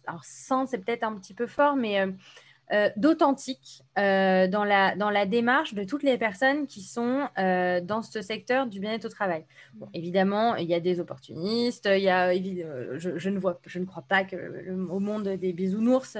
alors, 0.07 0.25
sans, 0.25 0.65
c'est 0.65 0.79
peut-être 0.79 1.03
un 1.03 1.15
petit 1.15 1.33
peu 1.33 1.45
fort, 1.45 1.75
mais 1.75 2.03
euh, 2.71 2.89
d'authentique 2.97 3.83
euh, 3.97 4.47
dans, 4.47 4.63
la, 4.63 4.95
dans 4.95 5.09
la 5.09 5.25
démarche 5.25 5.73
de 5.73 5.83
toutes 5.83 6.03
les 6.03 6.19
personnes 6.19 6.67
qui 6.67 6.83
sont 6.83 7.27
euh, 7.39 7.81
dans 7.81 8.03
ce 8.03 8.21
secteur 8.21 8.67
du 8.67 8.79
bien-être 8.79 9.05
au 9.05 9.09
travail. 9.09 9.43
évidemment, 9.95 10.55
il 10.55 10.67
y 10.67 10.75
a 10.75 10.79
des 10.79 10.99
opportunistes, 10.99 11.89
il 11.91 12.03
y 12.03 12.09
a, 12.09 12.31
je, 12.35 13.17
je, 13.17 13.29
ne 13.29 13.39
vois, 13.39 13.59
je 13.65 13.79
ne 13.79 13.85
crois 13.85 14.05
pas 14.07 14.23
que 14.23 14.69
au 14.87 14.99
monde 14.99 15.29
des 15.29 15.51
bisounours, 15.51 16.15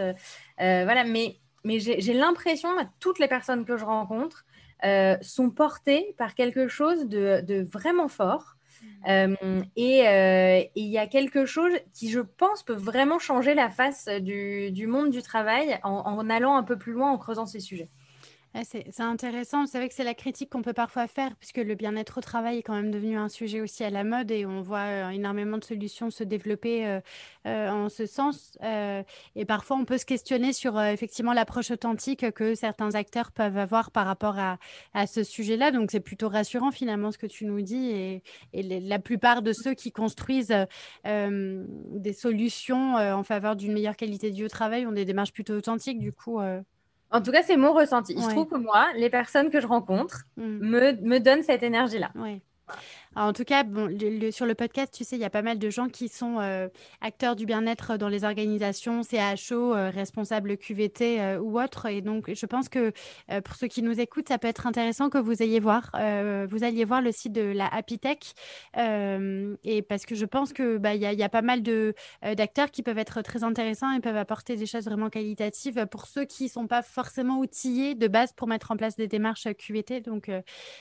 voilà, 0.58 1.04
mais, 1.04 1.38
mais 1.64 1.80
j'ai 1.80 2.14
l'impression 2.14 2.70
que 2.78 2.84
toutes 3.00 3.20
les 3.20 3.28
personnes 3.28 3.64
que 3.64 3.78
je 3.78 3.86
rencontre 3.86 4.46
sont 5.22 5.52
portées 5.52 6.16
par 6.18 6.34
quelque 6.34 6.68
chose 6.68 7.08
de, 7.08 7.42
de 7.42 7.62
vraiment 7.62 8.08
fort. 8.08 8.56
Euh, 9.08 9.62
et 9.76 10.08
euh, 10.08 10.62
il 10.76 10.88
y 10.88 10.98
a 10.98 11.08
quelque 11.08 11.46
chose 11.46 11.72
qui, 11.94 12.10
je 12.10 12.20
pense, 12.20 12.64
peut 12.64 12.74
vraiment 12.74 13.20
changer 13.20 13.54
la 13.54 13.70
face 13.70 14.08
du, 14.08 14.88
monde 14.88 15.10
du 15.10 15.22
travail 15.22 15.80
en, 15.84 16.30
allant 16.30 16.56
un 16.56 16.64
peu 16.64 16.78
plus 16.78 16.94
loin, 16.94 17.12
en 17.12 17.18
creusant 17.18 17.46
ces 17.46 17.60
sujets 17.60 17.90
c'est 18.64 19.00
intéressant. 19.00 19.68
C'est 19.68 19.78
vrai 19.78 19.90
que 19.90 19.94
c'est 19.94 20.04
la 20.04 20.16
critique 20.16 20.50
qu'on 20.50 20.64
peut 20.64 20.74
parfois 20.74 21.08
faire, 21.08 21.36
puisque 21.36 21.58
le 21.58 21.76
bien-être 21.76 22.18
au 22.18 22.22
travail 22.22 22.58
est 22.58 22.64
quand 22.64 22.74
même 22.74 22.90
devenu 22.90 23.16
un 23.16 23.30
sujet 23.30 23.62
aussi 23.62 23.84
à 23.84 23.92
la 23.92 24.04
mode 24.04 24.32
et 24.32 24.46
on 24.46 24.62
voit 24.62 24.80
euh, 24.80 25.10
énormément 25.10 25.58
de 25.58 25.64
solutions 25.64 26.10
se 26.10 26.24
développer 26.24 26.88
euh, 26.88 27.00
euh, 27.46 27.70
en 27.70 27.90
ce 27.90 28.08
sens. 28.08 28.58
et 28.64 29.46
parfois, 29.46 29.78
on 29.78 29.86
peut 29.86 30.00
se 30.00 30.06
questionner 30.06 30.52
sur 30.54 30.82
effectivement 30.82 31.34
l'approche 31.34 31.70
authentique 31.72 32.32
que 32.32 32.56
certains 32.56 32.96
acteurs 32.96 33.32
peuvent 33.32 33.58
avoir 33.58 33.92
par 33.92 34.08
rapport 34.08 34.38
à, 34.40 34.58
ce 35.08 35.24
sujet-là. 35.24 35.72
Donc, 35.72 35.92
c'est 35.92 36.00
plutôt 36.00 36.28
rassurant 36.30 36.72
finalement 36.72 37.12
ce 37.12 37.18
que 37.18 37.28
tu 37.28 37.46
nous 37.46 37.62
dis. 37.62 37.92
Et, 37.92 38.24
la 38.54 39.00
plupart 39.00 39.42
de 39.42 39.54
ceux 39.54 39.74
qui 39.74 39.92
construisent 39.92 40.56
des 41.06 42.14
solutions 42.14 42.96
en 42.96 43.24
faveur 43.24 43.56
d'une 43.56 43.74
meilleure 43.74 43.96
qualité 43.96 44.32
de 44.32 44.36
vie 44.36 44.46
au 44.46 44.50
travail 44.50 44.86
ont 44.86 44.92
des 44.92 45.06
démarches 45.06 45.34
plutôt 45.34 45.54
authentiques. 45.54 46.00
Du 46.00 46.12
coup, 46.12 46.40
en 47.12 47.22
tout 47.22 47.32
cas, 47.32 47.42
c'est 47.44 47.58
mon 47.58 47.74
ressenti. 47.74 48.16
Je 48.18 48.30
trouve 48.30 48.48
que 48.48 48.58
moi, 48.58 48.88
les 48.96 49.10
personnes 49.10 49.50
que 49.50 49.60
je 49.60 49.68
rencontre 49.68 50.26
mm. 50.38 50.44
me, 50.44 50.92
me, 51.02 51.20
donnent 51.20 51.44
cette 51.44 51.64
énergie-là. 51.64 52.12
Oui 53.16 53.22
en 53.30 53.34
tout 53.34 53.44
cas, 53.44 53.64
sur 54.32 54.46
le 54.46 54.54
podcast, 54.56 54.94
tu 54.94 55.04
sais, 55.04 55.16
il 55.16 55.20
y 55.20 55.26
a 55.26 55.30
pas 55.30 55.42
mal 55.42 55.60
de 55.60 55.70
gens 55.70 55.90
qui 55.90 56.10
sont 56.10 56.40
euh, 56.40 56.68
acteurs 57.02 57.36
du 57.36 57.46
bien-être 57.46 57.98
dans 57.98 58.08
les 58.08 58.24
organisations, 58.24 59.02
CHO, 59.04 59.76
euh, 59.76 59.90
responsables 59.90 60.58
QVT 60.58 61.20
euh, 61.20 61.40
ou 61.40 61.60
autres. 61.60 61.88
Et 61.88 62.02
donc, 62.02 62.34
je 62.34 62.46
pense 62.46 62.70
que 62.70 62.92
pour 63.44 63.56
ceux 63.56 63.68
qui 63.68 63.82
nous 63.82 64.00
écoutent, 64.00 64.30
ça 64.30 64.38
peut 64.38 64.48
être 64.48 64.68
intéressant 64.68 65.10
que 65.10 65.18
vous 65.18 65.42
ayez 65.44 65.60
voir, 65.60 65.92
vous 65.94 66.64
alliez 66.64 66.86
voir 66.86 67.02
le 67.02 67.12
site 67.12 67.34
de 67.34 67.42
la 67.42 67.68
Happy 67.68 68.00
Tech. 68.00 68.18
et 68.76 69.82
parce 69.84 70.06
que 70.06 70.16
je 70.16 70.26
pense 70.26 70.54
que 70.54 70.78
bah, 70.78 70.96
il 70.96 71.02
y, 71.02 71.24
a 71.24 71.30
pas 71.30 71.42
mal 71.42 71.62
d'acteurs 71.62 72.72
qui 72.72 72.84
peuvent 72.84 72.98
être 72.98 73.22
très 73.22 73.44
intéressants 73.44 73.92
et 73.92 74.00
peuvent 74.00 74.18
apporter 74.18 74.56
des 74.56 74.66
choses 74.66 74.86
vraiment 74.86 75.10
qualitatives 75.10 75.86
pour 75.88 76.06
ceux 76.06 76.26
qui 76.26 76.50
sont 76.50 76.68
pas 76.68 76.82
forcément 76.82 77.40
outillés 77.40 77.96
de 77.96 78.08
base 78.08 78.34
pour 78.34 78.48
mettre 78.48 78.72
en 78.72 78.78
place 78.78 78.96
des 78.96 79.08
démarches 79.08 79.48
QVT. 79.58 80.02
Donc, 80.02 80.32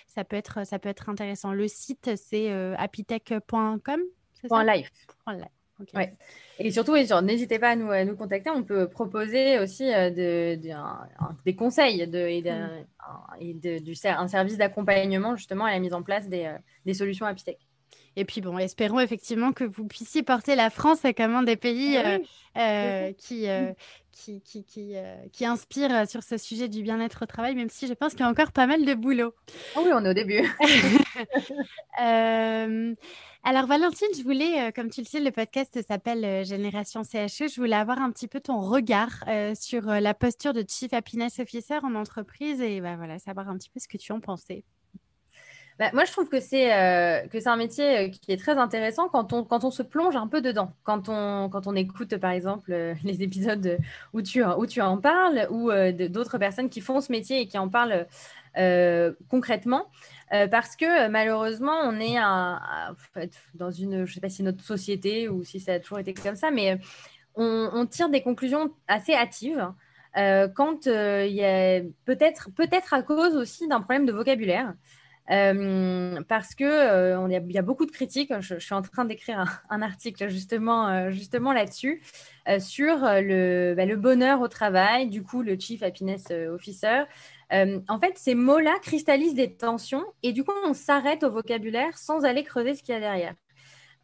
ça 0.06 0.24
peut 0.24 0.36
être 0.36 0.66
ça 0.66 0.78
peut 0.78 0.88
être 0.88 1.08
intéressant. 1.08 1.52
Le 1.52 1.68
site 1.68 2.10
c'est 2.18 2.50
euh, 2.52 2.74
happytech.com 2.76 4.00
live. 4.64 4.88
Et 6.58 6.70
surtout, 6.72 6.94
n'hésitez 7.22 7.58
pas 7.58 7.70
à 7.70 7.76
nous, 7.76 7.92
nous 8.04 8.16
contacter. 8.16 8.50
On 8.50 8.64
peut 8.64 8.88
proposer 8.88 9.58
aussi 9.58 9.92
euh, 9.92 10.10
des 10.10 11.54
conseils 11.54 12.06
de, 12.08 12.18
et, 12.18 12.42
mm. 13.54 13.80
du, 13.80 13.94
un 14.04 14.28
service 14.28 14.56
d'accompagnement 14.56 15.36
justement 15.36 15.66
à 15.66 15.70
la 15.70 15.78
mise 15.78 15.94
en 15.94 16.02
place 16.02 16.28
des, 16.28 16.46
euh, 16.46 16.58
des 16.84 16.94
solutions 16.94 17.26
Happytech. 17.26 17.67
Et 18.18 18.24
puis 18.24 18.40
bon, 18.40 18.58
espérons 18.58 18.98
effectivement 18.98 19.52
que 19.52 19.62
vous 19.62 19.86
puissiez 19.86 20.24
porter 20.24 20.56
la 20.56 20.70
France 20.70 21.02
comme 21.16 21.36
un 21.36 21.44
des 21.44 21.56
pays 21.56 21.96
eh 21.96 22.20
euh, 22.60 23.12
qui, 23.12 23.46
qui, 24.10 24.40
qui, 24.40 24.64
qui, 24.64 24.94
qui, 25.32 25.46
inspire 25.46 26.08
sur 26.08 26.24
ce 26.24 26.36
sujet 26.36 26.66
du 26.68 26.82
bien-être 26.82 27.22
au 27.22 27.26
travail, 27.26 27.54
même 27.54 27.70
si 27.70 27.86
je 27.86 27.92
pense 27.92 28.12
qu'il 28.12 28.22
y 28.22 28.24
a 28.24 28.28
encore 28.28 28.50
pas 28.50 28.66
mal 28.66 28.84
de 28.84 28.94
boulot. 28.94 29.32
Oh 29.76 29.82
oui, 29.84 29.92
on 29.94 30.04
est 30.04 30.10
au 30.10 30.14
début. 30.14 30.42
Euh, 32.00 32.94
alors 33.42 33.66
Valentine, 33.66 34.06
je 34.16 34.22
voulais, 34.22 34.68
euh, 34.68 34.70
comme 34.70 34.88
tu 34.88 35.00
le 35.00 35.06
sais, 35.06 35.18
le 35.18 35.32
podcast 35.32 35.80
s'appelle 35.82 36.24
euh, 36.24 36.44
Génération 36.44 37.02
CHE. 37.02 37.48
Je 37.48 37.56
voulais 37.56 37.74
avoir 37.74 38.00
un 38.00 38.12
petit 38.12 38.28
peu 38.28 38.38
ton 38.38 38.60
regard 38.60 39.24
sur 39.56 39.82
la 39.86 40.14
posture 40.14 40.52
de 40.52 40.64
Chief 40.68 40.92
Happiness 40.92 41.40
Officer 41.40 41.78
en 41.82 41.96
entreprise 41.96 42.60
et 42.60 42.80
bah, 42.80 42.94
voilà, 42.96 43.18
savoir 43.18 43.48
un 43.48 43.58
petit 43.58 43.70
peu 43.70 43.80
ce 43.80 43.88
que 43.88 43.96
tu 43.96 44.12
en 44.12 44.20
pensais. 44.20 44.64
Bah, 45.78 45.90
moi, 45.92 46.04
je 46.04 46.12
trouve 46.12 46.28
que 46.28 46.40
c'est 46.40 46.68
c'est 47.30 47.46
un 47.46 47.56
métier 47.56 48.10
qui 48.10 48.32
est 48.32 48.36
très 48.36 48.58
intéressant 48.58 49.08
quand 49.08 49.32
on, 49.32 49.44
quand 49.44 49.64
on 49.64 49.70
se 49.70 49.82
plonge 49.82 50.16
un 50.16 50.26
peu 50.26 50.40
dedans. 50.40 50.72
Quand 50.82 51.08
on, 51.08 51.48
quand 51.48 51.66
on 51.66 51.74
écoute, 51.76 52.16
par 52.16 52.32
exemple, 52.32 52.72
les 53.04 53.22
épisodes 53.22 53.78
où 54.12 54.22
tu, 54.22 54.44
où 54.44 54.66
tu 54.66 54.80
en 54.80 54.98
parles 54.98 55.46
ou 55.50 55.70
d'autres 56.08 56.38
personnes 56.38 56.68
qui 56.68 56.80
font 56.80 57.00
ce 57.00 57.12
métier 57.12 57.42
et 57.42 57.46
qui 57.46 57.58
en 57.58 57.68
parlent 57.68 58.06
concrètement. 59.28 59.86
Euh, 60.32 60.46
parce 60.46 60.76
que 60.76 61.06
euh, 61.06 61.08
malheureusement, 61.08 61.80
on 61.84 61.98
est 62.00 62.16
dans 63.54 63.70
une, 63.70 64.04
je 64.04 64.14
sais 64.14 64.20
pas 64.20 64.28
si 64.28 64.42
notre 64.42 64.62
société 64.62 65.28
ou 65.28 65.42
si 65.44 65.60
ça 65.60 65.74
a 65.74 65.80
toujours 65.80 65.98
été 65.98 66.12
comme 66.12 66.36
ça, 66.36 66.50
mais 66.50 66.78
on, 67.34 67.86
tire 67.86 68.08
des 68.08 68.22
conclusions 68.22 68.70
assez 68.88 69.14
hâtives. 69.14 69.72
Euh, 70.16 70.48
quand 70.48 70.86
il 70.86 71.32
y 71.32 71.44
a 71.44 71.80
peut-être 72.04 72.50
peut-être 72.54 72.94
à 72.94 73.02
cause 73.02 73.36
aussi 73.36 73.68
d'un 73.68 73.80
problème 73.80 74.06
de 74.06 74.12
vocabulaire. 74.12 74.74
Parce 75.28 76.54
que 76.54 77.28
il 77.28 77.52
y, 77.52 77.58
a 77.58 77.62
beaucoup 77.62 77.86
de 77.86 77.90
critiques. 77.90 78.32
Je, 78.40 78.58
suis 78.58 78.74
en 78.74 78.82
train 78.82 79.04
d'écrire 79.04 79.62
un, 79.68 79.82
article 79.82 80.28
justement, 80.28 81.10
justement 81.10 81.52
là-dessus 81.52 82.02
sur 82.58 82.96
le, 83.02 83.74
bah, 83.76 83.84
le, 83.84 83.96
bonheur 83.96 84.40
au 84.40 84.48
travail. 84.48 85.08
Du 85.08 85.22
coup, 85.22 85.42
le 85.42 85.58
Chief 85.58 85.82
Happiness 85.82 86.30
Officer 86.30 87.04
euh, 87.52 87.80
en 87.88 87.98
fait, 87.98 88.18
ces 88.18 88.34
mots-là 88.34 88.78
cristallisent 88.82 89.34
des 89.34 89.54
tensions 89.54 90.04
et 90.22 90.32
du 90.32 90.44
coup, 90.44 90.52
on 90.66 90.74
s'arrête 90.74 91.24
au 91.24 91.30
vocabulaire 91.30 91.96
sans 91.96 92.24
aller 92.24 92.44
creuser 92.44 92.74
ce 92.74 92.82
qu'il 92.82 92.94
y 92.94 92.96
a 92.96 93.00
derrière. 93.00 93.34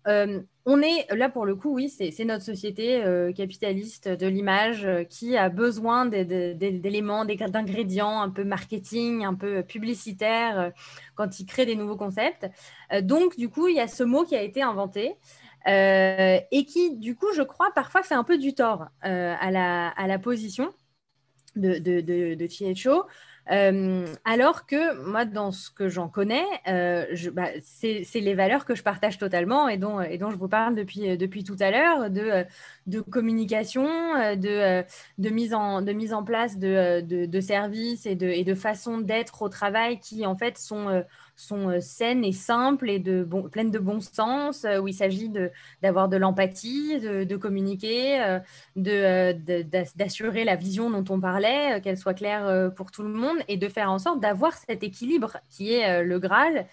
Euh, 0.07 0.41
on 0.67 0.81
est 0.81 1.07
là 1.15 1.29
pour 1.29 1.45
le 1.45 1.57
coup, 1.57 1.75
oui, 1.75 1.89
c'est 1.91 2.25
notre 2.25 2.45
société 2.45 3.05
euh, 3.05 3.33
capitaliste 3.33 4.09
de 4.09 4.27
l'image 4.27 4.89
qui 5.11 5.37
a 5.37 5.51
besoin 5.51 6.07
d'éléments, 6.07 7.25
d'ingrédients 7.25 8.21
un 8.21 8.31
peu 8.31 8.45
marketing, 8.45 9.25
un 9.25 9.35
peu 9.35 9.63
publicitaire 9.63 10.73
quand 11.17 11.39
il 11.39 11.47
crée 11.47 11.67
des 11.67 11.77
nouveaux 11.77 11.97
concepts. 11.97 12.49
donc, 13.03 13.37
du 13.37 13.51
coup, 13.51 13.69
il 13.69 13.77
y 13.77 13.81
a 13.81 13.89
ce 13.89 14.05
mot 14.05 14.25
qui 14.25 14.37
a 14.37 14.43
été 14.43 14.63
inventé. 14.63 15.17
et 15.67 16.65
qui, 16.67 16.97
du 16.97 17.15
coup, 17.15 17.33
je 17.35 17.43
crois, 17.43 17.71
parfois 17.75 18.03
fait 18.03 18.15
un 18.15 18.25
peu 18.25 18.39
du 18.39 18.55
tort 18.55 18.87
à, 19.03 19.51
la, 19.51 20.19
position 20.19 20.73
de, 21.57 21.79
de, 21.79 22.01
de. 22.01 22.47
Euh, 23.51 24.07
alors 24.25 24.67
que 24.67 25.03
moi, 25.05 25.25
dans 25.25 25.53
ce 25.53 25.71
que 25.71 25.89
j'en 25.89 26.09
connais, 26.09 26.45
euh, 26.67 27.05
bah, 27.33 27.49
c'est 27.63 28.05
les 28.15 28.35
valeurs 28.35 28.65
que 28.65 28.75
je 28.75 28.83
partage 28.83 29.19
totalement 29.19 29.69
et 29.69 29.77
dont, 29.77 30.01
et 30.01 30.17
dont 30.17 30.31
je 30.31 30.37
vous 30.37 30.49
parle 30.49 30.75
depuis, 30.75 31.17
depuis 31.19 31.45
tout 31.45 31.57
à 31.61 31.71
l'heure, 31.71 32.11
de, 32.11 32.45
de 32.87 33.01
communication, 33.01 33.85
de, 33.85 34.83
de, 35.19 35.29
mise 35.31 35.53
en, 35.53 35.83
de 35.83 35.93
mise 35.93 36.15
en 36.15 36.25
place 36.25 36.59
de, 36.59 37.01
de, 37.01 37.41
services 37.41 38.07
et 38.07 38.15
de, 38.15 38.29
et 38.29 38.45
de 38.45 38.55
façons 38.55 38.99
d'être 38.99 39.43
au 39.43 39.49
travail 39.49 40.01
qui, 40.01 40.25
en 40.25 40.37
fait, 40.37 40.57
sont 40.57 41.05
sont 41.37 41.69
euh, 41.69 41.81
saines 41.81 42.25
et 42.25 42.33
simples 42.33 42.91
et 42.91 42.99
de 42.99 43.27
pleines 43.51 43.71
de 43.71 43.79
bon 43.79 44.01
sens, 44.01 44.65
euh, 44.65 44.79
où 44.79 44.89
il 44.89 44.95
s'agit 44.95 45.31
d'avoir 45.83 46.09
de, 46.09 46.17
l'empathie, 46.17 47.01
de, 47.01 47.37
communiquer, 47.37 48.41
euh, 48.77 49.33
d'assurer 49.97 50.45
la 50.45 50.57
vision 50.57 50.91
dont 50.91 51.05
on 51.13 51.21
parlait, 51.21 51.81
qu'elle 51.83 51.99
soit 51.99 52.15
claire 52.15 52.71
pour 52.77 52.91
tout 52.91 53.03
le 53.03 53.09
monde 53.09 53.39
et 53.49 53.57
de 53.57 53.69
faire 53.69 53.91
en 53.91 53.99
sorte 53.99 54.21
d'avoir 54.21 54.55
cet 54.55 54.83
équilibre 54.83 55.39
qui 55.51 55.75
est 55.75 56.03
le 56.03 56.19
Graal 56.19 56.67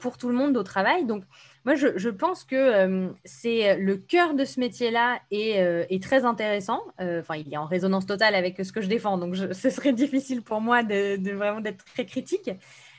pour 0.00 0.18
tout 0.18 0.28
le 0.28 0.34
monde 0.34 0.56
au 0.56 0.62
travail. 0.62 1.04
Donc, 1.04 1.24
moi, 1.64 1.74
je, 1.74 2.08
pense 2.08 2.44
que 2.44 3.10
c'est 3.24 3.76
le 3.76 3.96
cœur 3.96 4.34
de 4.34 4.44
ce 4.44 4.58
métier-là 4.60 5.20
est, 5.30 6.02
très 6.02 6.24
intéressant. 6.24 6.82
Enfin, 6.98 7.36
il 7.36 7.52
est 7.52 7.58
en 7.58 7.66
résonance 7.66 8.06
totale 8.06 8.34
avec 8.34 8.56
ce 8.64 8.72
que 8.72 8.80
je 8.80 8.88
défends, 8.88 9.18
donc 9.18 9.36
ce 9.52 9.70
serait 9.70 9.92
difficile 9.92 10.42
pour 10.42 10.60
moi 10.60 10.82
de, 10.82 11.16
de 11.16 11.32
vraiment 11.32 11.60
d'être 11.60 11.84
très 11.84 12.06
critique. 12.06 12.50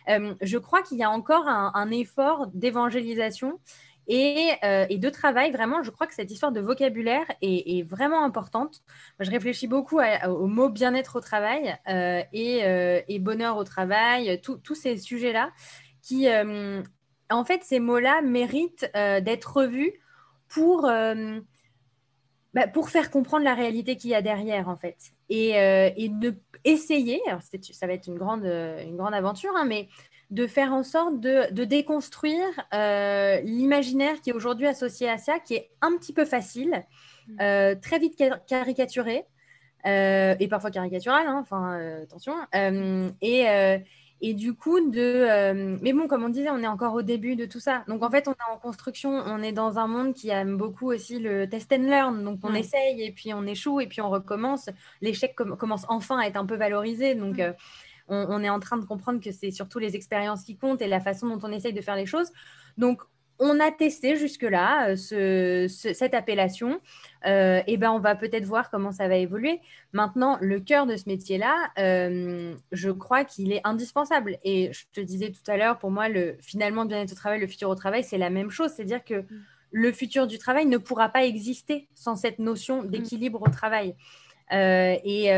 Euh, 0.09 0.35
je 0.41 0.57
crois 0.57 0.81
qu'il 0.81 0.97
y 0.97 1.03
a 1.03 1.09
encore 1.09 1.47
un, 1.47 1.91
effort 1.91 2.47
d'évangélisation 2.53 3.59
euh, 4.09 4.85
et, 4.89 4.97
de 4.97 5.09
travail. 5.09 5.51
Vraiment, 5.51 5.83
je 5.83 5.91
crois 5.91 6.07
que 6.07 6.13
cette 6.13 6.31
histoire 6.31 6.51
de 6.51 6.59
vocabulaire 6.59 7.25
est, 7.41 7.87
vraiment 7.87 8.23
importante. 8.23 8.81
Je 9.19 9.29
réfléchis 9.29 9.67
beaucoup 9.67 9.99
au 10.27 10.47
mot 10.47 10.69
bien-être 10.69 11.17
au 11.17 11.21
travail 11.21 11.77
euh, 11.87 12.23
et, 12.33 13.19
bonheur 13.19 13.57
au 13.57 13.63
travail, 13.63 14.41
tous 14.41 14.75
ces 14.75 14.97
sujets-là 14.97 15.51
qui, 16.01 16.27
en 17.29 17.45
fait, 17.45 17.63
ces 17.63 17.79
mots-là 17.79 18.21
méritent 18.21 18.89
d'être 18.93 19.57
revus 19.57 19.93
pour 20.47 20.89
bah, 22.53 22.67
pour 22.67 22.89
faire 22.89 23.11
comprendre 23.11 23.43
la 23.43 23.53
réalité 23.53 23.95
qu'il 23.95 24.09
y 24.09 24.15
a 24.15 24.21
derrière, 24.21 24.69
en 24.69 24.75
fait. 24.75 24.97
Et, 25.29 25.57
euh, 25.57 25.89
et 25.95 26.09
de 26.09 26.35
essayer, 26.63 27.21
alors 27.27 27.41
ça 27.41 27.87
va 27.87 27.93
être 27.93 28.07
une 28.07 28.17
grande, 28.17 28.45
une 28.45 28.97
grande 28.97 29.13
aventure, 29.13 29.51
hein, 29.55 29.65
mais 29.65 29.87
de 30.31 30.45
faire 30.45 30.73
en 30.73 30.83
sorte 30.83 31.19
de, 31.19 31.51
de 31.51 31.63
déconstruire 31.63 32.47
euh, 32.73 33.39
l'imaginaire 33.41 34.21
qui 34.21 34.31
est 34.31 34.33
aujourd'hui 34.33 34.67
associé 34.67 35.09
à 35.09 35.17
ça, 35.17 35.39
qui 35.39 35.55
est 35.55 35.69
un 35.81 35.95
petit 35.97 36.13
peu 36.13 36.25
facile, 36.25 36.83
mmh. 37.27 37.41
euh, 37.41 37.75
très 37.75 37.99
vite 37.99 38.21
caricaturé, 38.47 39.25
et 39.85 40.47
parfois 40.49 40.71
caricatural, 40.71 41.25
hein, 41.25 41.39
enfin, 41.41 41.79
attention, 42.03 42.33
et 43.21 43.45
et 44.21 44.33
du 44.33 44.53
coup, 44.53 44.89
de. 44.89 44.99
Euh, 44.99 45.77
mais 45.81 45.93
bon, 45.93 46.07
comme 46.07 46.23
on 46.23 46.29
disait, 46.29 46.49
on 46.49 46.59
est 46.59 46.67
encore 46.67 46.93
au 46.93 47.01
début 47.01 47.35
de 47.35 47.45
tout 47.45 47.59
ça. 47.59 47.83
Donc 47.87 48.03
en 48.03 48.09
fait, 48.09 48.27
on 48.27 48.33
est 48.33 48.53
en 48.53 48.57
construction, 48.57 49.11
on 49.11 49.41
est 49.41 49.53
dans 49.53 49.79
un 49.79 49.87
monde 49.87 50.13
qui 50.13 50.29
aime 50.29 50.57
beaucoup 50.57 50.91
aussi 50.91 51.19
le 51.19 51.47
test 51.47 51.71
and 51.71 51.83
learn. 51.83 52.23
Donc 52.23 52.39
on 52.43 52.53
essaye 52.53 53.01
et 53.01 53.11
puis 53.11 53.33
on 53.33 53.45
échoue 53.45 53.79
et 53.79 53.87
puis 53.87 54.01
on 54.01 54.09
recommence. 54.09 54.69
L'échec 55.01 55.35
commence 55.35 55.85
enfin 55.87 56.19
à 56.19 56.27
être 56.27 56.35
un 56.35 56.45
peu 56.45 56.55
valorisé. 56.55 57.15
Donc 57.15 57.39
euh, 57.39 57.53
on, 58.09 58.43
est 58.43 58.49
en 58.49 58.59
train 58.59 58.77
de 58.77 58.85
comprendre 58.85 59.21
que 59.21 59.31
c'est 59.31 59.51
surtout 59.51 59.79
les 59.79 59.95
expériences 59.95 60.43
qui 60.43 60.57
comptent 60.57 60.81
et 60.81 60.87
la 60.87 60.99
façon 60.99 61.27
dont 61.27 61.39
on 61.47 61.51
essaye 61.51 61.73
de 61.73 61.81
faire 61.81 61.95
les 61.95 62.05
choses. 62.05 62.29
Donc 62.77 63.01
on 63.39 63.59
a 63.59 63.71
testé 63.71 64.17
jusque-là 64.17 64.95
euh, 65.11 65.67
cette 65.67 66.13
appellation. 66.13 66.81
Euh, 67.25 67.61
et 67.67 67.77
ben, 67.77 67.91
on 67.91 67.99
va 67.99 68.15
peut-être 68.15 68.45
voir 68.45 68.69
comment 68.69 68.91
ça 68.91 69.07
va 69.07 69.15
évoluer. 69.15 69.61
Maintenant, 69.93 70.37
le 70.41 70.59
cœur 70.59 70.85
de 70.85 70.95
ce 70.95 71.07
métier-là, 71.07 71.71
euh, 71.77 72.53
je 72.71 72.89
crois 72.91 73.23
qu'il 73.23 73.51
est 73.51 73.61
indispensable. 73.63 74.37
Et 74.43 74.71
je 74.73 74.83
te 74.93 75.01
disais 75.01 75.31
tout 75.31 75.49
à 75.49 75.57
l'heure, 75.57 75.79
pour 75.79 75.91
moi, 75.91 76.09
le, 76.09 76.35
finalement, 76.41 76.85
bien-être 76.85 77.13
au 77.13 77.15
travail, 77.15 77.39
le 77.39 77.47
futur 77.47 77.69
au 77.69 77.75
travail, 77.75 78.03
c'est 78.03 78.17
la 78.17 78.29
même 78.29 78.49
chose. 78.49 78.71
C'est-à-dire 78.71 79.03
que 79.03 79.21
mm. 79.21 79.27
le 79.71 79.91
futur 79.91 80.27
du 80.27 80.37
travail 80.37 80.65
ne 80.65 80.77
pourra 80.77 81.09
pas 81.09 81.25
exister 81.25 81.87
sans 81.93 82.15
cette 82.15 82.39
notion 82.39 82.83
mm. 82.83 82.87
d'équilibre 82.87 83.41
au 83.41 83.49
travail. 83.49 83.95
et, 84.51 85.31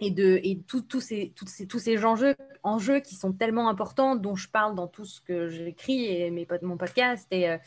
et, 0.00 0.10
de, 0.10 0.40
et 0.42 0.60
tous 0.66 1.00
ces, 1.00 1.32
ces, 1.46 1.66
tous 1.66 1.78
ces 1.78 2.04
enjeux, 2.04 2.34
enjeux 2.62 3.00
qui 3.00 3.14
sont 3.14 3.32
tellement 3.32 3.68
importants, 3.68 4.16
dont 4.16 4.36
je 4.36 4.48
parle 4.48 4.74
dans 4.74 4.86
tout 4.86 5.04
ce 5.04 5.20
que 5.20 5.48
j'écris 5.48 6.06
et 6.06 6.30
mes, 6.30 6.46
mon 6.62 6.76
podcast, 6.76 7.26
et, 7.30 7.48
euh, 7.48 7.58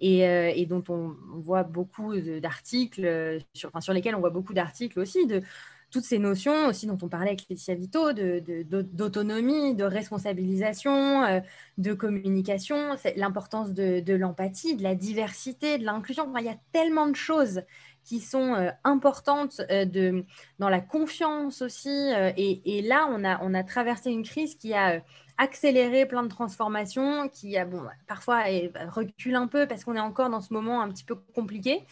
et, 0.00 0.28
euh, 0.28 0.52
et 0.54 0.66
dont 0.66 0.84
on, 0.88 1.14
voit 1.40 1.62
beaucoup 1.62 2.14
d'articles, 2.16 3.04
euh, 3.04 3.38
sur, 3.54 3.70
enfin, 3.70 3.80
sur 3.80 3.92
lesquels 3.92 4.14
on 4.14 4.20
voit 4.20 4.30
beaucoup 4.30 4.54
d'articles 4.54 5.00
aussi, 5.00 5.26
de 5.26 5.42
toutes 5.90 6.04
ces 6.04 6.18
notions 6.18 6.66
aussi 6.66 6.86
dont 6.86 6.98
on 7.00 7.08
parlait 7.08 7.28
avec 7.28 7.48
Laetitia 7.48 7.74
Vito, 7.74 8.12
d'autonomie, 8.12 9.74
de, 9.74 9.78
de, 9.78 9.84
responsabilisation, 9.84 11.42
de 11.78 11.94
communication, 11.94 12.94
l'importance 13.16 13.72
de, 13.72 14.00
de 14.00 14.12
l'empathie, 14.12 14.76
de 14.76 14.82
la 14.82 14.94
diversité, 14.94 15.78
de 15.78 15.86
l'inclusion. 15.86 16.30
il 16.36 16.44
y 16.44 16.50
a 16.50 16.58
tellement 16.72 17.06
de 17.06 17.16
choses 17.16 17.62
qui 18.08 18.20
sont 18.20 18.54
euh, 18.54 18.70
importantes 18.84 19.60
euh, 19.70 19.84
de, 19.84 20.24
dans 20.58 20.70
la 20.70 20.80
confiance 20.80 21.60
aussi. 21.60 21.90
Euh, 21.90 22.32
et, 22.38 22.80
là, 22.80 23.06
on 23.10 23.22
a, 23.22 23.38
on 23.42 23.52
a 23.52 23.62
traversé 23.62 24.10
une 24.10 24.22
crise 24.22 24.54
qui 24.54 24.72
a 24.72 25.02
accéléré 25.36 26.06
plein 26.06 26.22
de 26.22 26.28
transformations, 26.28 27.28
qui 27.28 27.58
a 27.58 27.66
bon, 27.66 27.82
parfois 28.06 28.44
recule 28.88 29.34
un 29.34 29.46
peu 29.46 29.68
parce 29.68 29.84
qu'on 29.84 29.94
est 29.94 30.00
encore 30.00 30.30
dans 30.30 30.40
ce 30.40 30.54
moment 30.54 30.80
un 30.80 30.88
petit 30.88 31.04
peu 31.04 31.16
compliqué. 31.34 31.84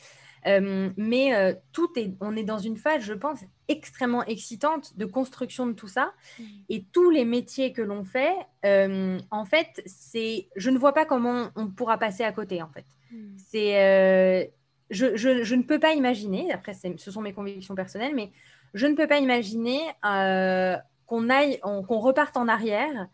mais 0.46 1.56
tout 1.72 1.90
est, 1.96 2.14
on 2.20 2.34
est 2.34 2.44
dans 2.44 2.58
une 2.58 2.76
phase, 2.76 3.02
je 3.02 3.12
pense, 3.12 3.40
extrêmement 3.68 4.24
excitante 4.24 4.96
de 4.96 5.04
construction 5.04 5.66
de 5.66 5.74
tout 5.74 5.86
ça. 5.86 6.12
Mmh. 6.38 6.44
Et 6.70 6.84
tous 6.92 7.10
les 7.10 7.24
métiers 7.24 7.72
que 7.72 7.82
l'on 7.82 8.04
fait, 8.04 8.34
en 8.64 9.44
fait, 9.44 9.82
c'est, 9.86 10.48
je 10.56 10.70
ne 10.70 10.78
vois 10.78 10.94
pas 10.94 11.04
comment 11.04 11.50
on, 11.54 11.68
pourra 11.68 11.98
passer 11.98 12.24
à 12.24 12.32
côté. 12.32 12.62
En 12.62 12.70
fait, 12.70 12.86
mmh. 13.12 13.36
c'est 13.36 14.52
je, 14.90 15.54
ne 15.54 15.62
peux 15.62 15.78
pas 15.78 15.94
imaginer, 15.94 16.52
après 16.52 16.72
ce 16.74 17.10
sont 17.10 17.20
mes 17.20 17.32
convictions 17.32 17.74
personnelles, 17.74 18.14
mais 18.14 18.30
je 18.74 18.86
ne 18.86 18.94
peux 18.94 19.06
pas 19.06 19.18
imaginer 19.18 19.80
euh, 20.04 20.76
qu'on 21.06 21.30
aille, 21.30 21.58
qu'on 21.60 21.98
reparte 21.98 22.36
en 22.36 22.48
arrière 22.48 23.08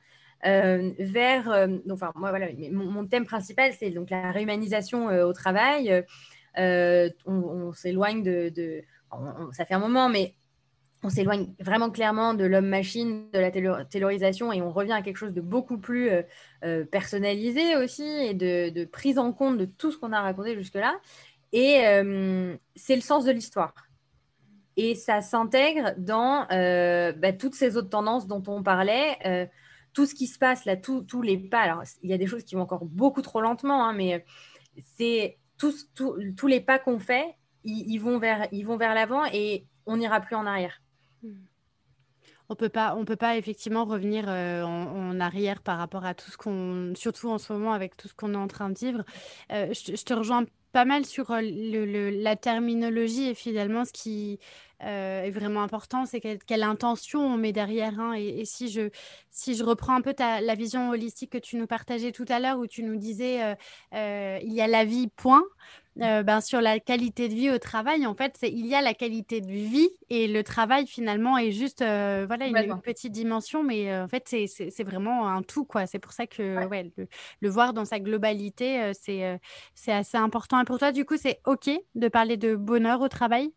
euh, 0.44 0.90
vers, 0.98 1.50
euh, 1.50 1.68
enfin 1.90 2.12
moi 2.14 2.30
voilà, 2.30 2.48
mon, 2.72 3.06
thème 3.06 3.24
principal 3.24 3.72
c'est 3.78 3.90
donc 3.90 4.10
la 4.10 4.32
réhumanisation 4.32 5.06
au 5.06 5.32
travail. 5.32 6.04
on, 6.56 7.72
s'éloigne 7.74 8.22
de, 8.22 8.82
ça 9.52 9.64
fait 9.64 9.74
un 9.74 9.78
moment, 9.78 10.08
mais 10.08 10.34
on 11.04 11.10
s'éloigne 11.10 11.52
vraiment 11.58 11.90
clairement 11.90 12.34
de 12.34 12.44
l'homme-machine, 12.44 13.28
de 13.32 13.38
la 13.38 13.50
taylorisation, 13.50 14.52
et 14.52 14.62
on 14.62 14.70
revient 14.70 14.92
à 14.92 15.02
quelque 15.02 15.16
chose 15.16 15.32
de 15.32 15.40
beaucoup 15.40 15.78
plus 15.78 16.10
personnalisé 16.90 17.76
aussi, 17.76 18.04
et 18.04 18.34
de, 18.34 18.70
de, 18.70 18.84
prise 18.84 19.18
en 19.18 19.32
compte 19.32 19.58
de 19.58 19.64
tout 19.64 19.90
ce 19.90 19.98
qu'on 19.98 20.12
a 20.12 20.20
raconté 20.20 20.54
jusque-là. 20.54 20.94
Et 21.52 21.86
euh, 21.86 22.56
c'est 22.74 22.96
le 22.96 23.02
sens 23.02 23.24
de 23.24 23.30
l'histoire. 23.30 23.74
Et 24.76 24.94
ça 24.94 25.20
s'intègre 25.20 25.94
dans 25.98 26.46
euh, 26.50 27.12
bah, 27.12 27.32
toutes 27.32 27.54
ces 27.54 27.76
autres 27.76 27.90
tendances 27.90 28.26
dont 28.26 28.42
on 28.46 28.62
parlait. 28.62 29.18
Euh, 29.26 29.46
tout 29.92 30.06
ce 30.06 30.14
qui 30.14 30.26
se 30.26 30.38
passe 30.38 30.64
là, 30.64 30.76
tous 30.76 31.22
les 31.22 31.36
pas. 31.36 31.60
Alors, 31.60 31.82
il 32.02 32.08
y 32.08 32.14
a 32.14 32.18
des 32.18 32.26
choses 32.26 32.44
qui 32.44 32.54
vont 32.54 32.62
encore 32.62 32.86
beaucoup 32.86 33.20
trop 33.20 33.42
lentement, 33.42 33.86
hein, 33.86 33.92
mais 33.92 34.24
c'est 34.96 35.38
tous, 35.58 35.92
tous 35.94 36.46
les 36.46 36.62
pas 36.62 36.78
qu'on 36.78 36.98
fait, 36.98 37.36
ils, 37.62 37.98
vont 37.98 38.18
vers, 38.18 38.48
ils 38.52 38.64
vont 38.64 38.78
vers 38.78 38.94
l'avant 38.94 39.26
et 39.30 39.66
on 39.84 39.98
n'ira 39.98 40.22
plus 40.22 40.34
en 40.34 40.46
arrière. 40.46 40.80
On 42.48 42.54
peut 42.54 42.70
pas, 42.70 42.96
on 42.96 43.04
peut 43.04 43.16
pas 43.16 43.36
effectivement 43.36 43.84
revenir 43.84 44.28
en, 44.28 45.20
arrière 45.20 45.60
par 45.60 45.76
rapport 45.76 46.06
à 46.06 46.14
tout 46.14 46.30
ce 46.30 46.38
qu'on, 46.38 46.94
surtout 46.96 47.28
en 47.28 47.36
ce 47.36 47.52
moment 47.52 47.74
avec 47.74 47.94
tout 47.98 48.08
ce 48.08 48.14
qu'on 48.14 48.32
est 48.32 48.38
en 48.38 48.48
train 48.48 48.70
de 48.70 48.78
vivre. 48.78 49.04
je, 49.50 49.94
je, 49.94 50.04
te 50.04 50.14
rejoins 50.14 50.46
pas 50.72 50.84
mal 50.84 51.04
sur 51.06 51.26
le, 51.40 52.10
la 52.10 52.36
terminologie 52.36 53.28
et 53.30 53.34
finalement 53.34 53.84
ce 53.84 53.92
qui 53.92 54.38
est 54.82 55.30
vraiment 55.30 55.62
important, 55.62 56.06
c'est 56.06 56.20
quelle, 56.20 56.62
intention 56.62 57.20
on 57.20 57.36
met 57.36 57.52
derrière. 57.52 57.98
Hein. 57.98 58.14
Et, 58.14 58.44
si, 58.44 58.68
je, 58.68 58.90
si 59.30 59.54
je 59.54 59.64
reprends 59.64 59.94
un 59.94 60.00
peu 60.00 60.14
ta, 60.14 60.40
la 60.40 60.54
vision 60.54 60.90
holistique 60.90 61.30
que 61.30 61.38
tu 61.38 61.56
nous 61.56 61.66
partageais 61.66 62.12
tout 62.12 62.26
à 62.28 62.40
l'heure, 62.40 62.58
où 62.58 62.66
tu 62.66 62.82
nous 62.82 62.96
disais 62.96 63.56
il 63.92 64.52
y 64.52 64.60
a 64.60 64.66
la 64.66 64.84
vie, 64.84 65.08
point. 65.08 65.44
Euh, 66.00 66.22
ben, 66.22 66.40
sur 66.40 66.62
la 66.62 66.80
qualité 66.80 67.28
de 67.28 67.34
vie 67.34 67.50
au 67.50 67.58
travail, 67.58 68.06
en 68.06 68.14
fait, 68.14 68.38
il 68.42 68.66
y 68.66 68.74
a 68.74 68.80
la 68.80 68.94
qualité 68.94 69.42
de 69.42 69.50
vie 69.50 69.90
et 70.08 70.26
le 70.26 70.42
travail 70.42 70.86
finalement 70.86 71.36
est 71.36 71.50
juste 71.50 71.82
euh, 71.82 72.24
voilà 72.26 72.46
une, 72.46 72.80
petite 72.80 73.12
dimension, 73.12 73.62
mais 73.62 73.92
euh, 73.92 74.04
en 74.04 74.08
fait 74.08 74.26
c'est 74.26 74.84
vraiment 74.84 75.28
un 75.28 75.42
tout 75.42 75.66
quoi. 75.66 75.86
C'est 75.86 75.98
pour 75.98 76.12
ça 76.12 76.26
que 76.26 76.66
ouais. 76.66 76.90
le, 76.96 77.50
voir 77.50 77.74
dans 77.74 77.84
sa 77.84 78.00
globalité, 78.00 78.92
c'est 78.98 79.38
c'est 79.74 79.92
assez 79.92 80.16
important. 80.16 80.60
Et 80.60 80.64
pour 80.64 80.78
toi, 80.78 80.92
du 80.92 81.04
coup, 81.04 81.18
c'est 81.18 81.40
ok 81.44 81.68
de 81.94 82.08
parler 82.08 82.38
de 82.38 82.56
bonheur 82.56 83.02
au 83.02 83.08
travail? 83.08 83.52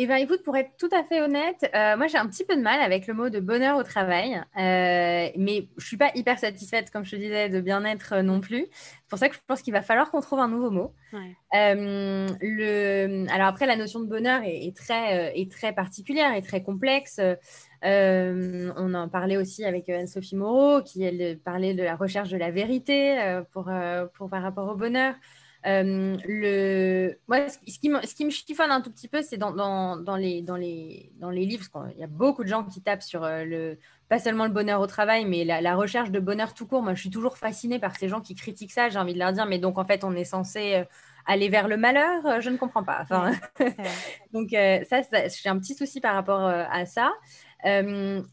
Eh 0.00 0.06
bien, 0.06 0.16
écoute, 0.16 0.42
pour 0.44 0.56
être 0.56 0.70
tout 0.78 0.88
à 0.92 1.02
fait 1.02 1.20
honnête, 1.20 1.68
euh, 1.74 1.96
moi 1.96 2.06
j'ai 2.06 2.18
un 2.18 2.26
petit 2.26 2.44
peu 2.44 2.54
de 2.56 2.62
mal 2.62 2.80
avec 2.80 3.06
le 3.08 3.14
mot 3.14 3.30
de 3.30 3.40
bonheur 3.40 3.76
au 3.76 3.82
travail, 3.82 4.36
euh, 4.56 5.28
mais 5.36 5.68
je 5.76 5.86
suis 5.86 5.96
pas 5.96 6.12
hyper 6.14 6.38
satisfaite, 6.38 6.90
comme 6.90 7.04
je 7.04 7.12
te 7.12 7.16
disais, 7.16 7.48
de 7.48 7.60
bien-être 7.60 8.14
euh, 8.14 8.22
non 8.22 8.40
plus. 8.40 8.68
C'est 8.70 9.08
pour 9.10 9.18
ça 9.18 9.28
que 9.28 9.34
je 9.34 9.40
pense 9.46 9.60
qu'il 9.60 9.72
va 9.72 9.82
falloir 9.82 10.10
qu'on 10.10 10.20
trouve 10.20 10.38
un 10.38 10.48
nouveau 10.48 10.70
mot. 10.70 10.94
le... 11.52 13.26
Alors 13.32 13.48
après, 13.48 13.66
la 13.66 13.74
notion 13.74 13.98
de 14.00 14.06
bonheur 14.06 14.42
est, 14.44 14.76
très, 14.76 15.36
est 15.36 15.50
très 15.50 15.72
particulière 15.72 16.34
et 16.34 16.42
très 16.42 16.62
complexe. 16.62 17.20
on 17.82 18.94
en 18.94 19.08
parlait 19.08 19.36
aussi 19.36 19.64
avec 19.64 19.88
Anne-Sophie 19.88 20.36
Moreau, 20.36 20.82
qui 20.82 21.02
elle, 21.02 21.38
parlait 21.38 21.74
de 21.74 21.82
la 21.82 21.96
recherche 21.96 22.28
de 22.28 22.36
la 22.36 22.50
vérité 22.50 23.40
pour, 23.52 23.70
pour, 24.14 24.30
par 24.30 24.42
rapport 24.42 24.68
au 24.68 24.76
bonheur. 24.76 25.14
Euh, 25.66 26.16
le... 26.26 27.18
Moi, 27.26 27.48
ce, 27.48 27.78
qui 27.78 27.88
me, 27.88 28.00
ce 28.02 28.14
qui 28.14 28.24
me 28.24 28.30
chiffonne 28.30 28.70
un 28.70 28.80
tout 28.80 28.90
petit 28.90 29.08
peu, 29.08 29.22
c'est 29.22 29.36
dans, 29.36 29.52
dans, 29.52 29.96
dans, 29.96 30.16
les, 30.16 30.42
dans, 30.42 30.56
les, 30.56 31.12
dans 31.16 31.30
les 31.30 31.44
livres, 31.44 31.66
parce 31.72 31.90
qu'il 31.90 32.00
y 32.00 32.04
a 32.04 32.08
beaucoup 32.08 32.44
de 32.44 32.48
gens 32.48 32.64
qui 32.64 32.80
tapent 32.80 33.02
sur 33.02 33.24
euh, 33.24 33.44
le, 33.44 33.78
pas 34.08 34.18
seulement 34.18 34.44
le 34.44 34.52
bonheur 34.52 34.80
au 34.80 34.86
travail, 34.86 35.24
mais 35.24 35.44
la, 35.44 35.74
recherche 35.74 36.10
de 36.10 36.20
bonheur 36.20 36.54
tout 36.54 36.66
court. 36.66 36.82
Moi, 36.82 36.94
je 36.94 37.00
suis 37.00 37.10
toujours 37.10 37.36
fascinée 37.36 37.78
par 37.78 37.96
ces 37.96 38.08
gens 38.08 38.20
qui 38.20 38.34
critiquent 38.34 38.72
ça. 38.72 38.88
J'ai 38.88 38.98
envie 38.98 39.14
de 39.14 39.18
leur 39.18 39.32
dire, 39.32 39.46
mais 39.46 39.58
donc 39.58 39.78
en 39.78 39.84
fait, 39.84 40.04
on 40.04 40.14
est 40.14 40.24
censé 40.24 40.76
euh, 40.76 40.84
aller 41.26 41.48
vers 41.48 41.68
le 41.68 41.76
malheur 41.76 42.40
Je 42.40 42.50
ne 42.50 42.56
comprends 42.56 42.84
pas. 42.84 43.00
Enfin, 43.02 43.32
donc, 44.32 44.50
ça, 44.50 45.00
j'ai 45.10 45.48
un 45.48 45.58
petit 45.58 45.74
souci 45.74 46.00
par 46.00 46.14
rapport 46.14 46.46
à 46.46 46.86
ça. 46.86 47.12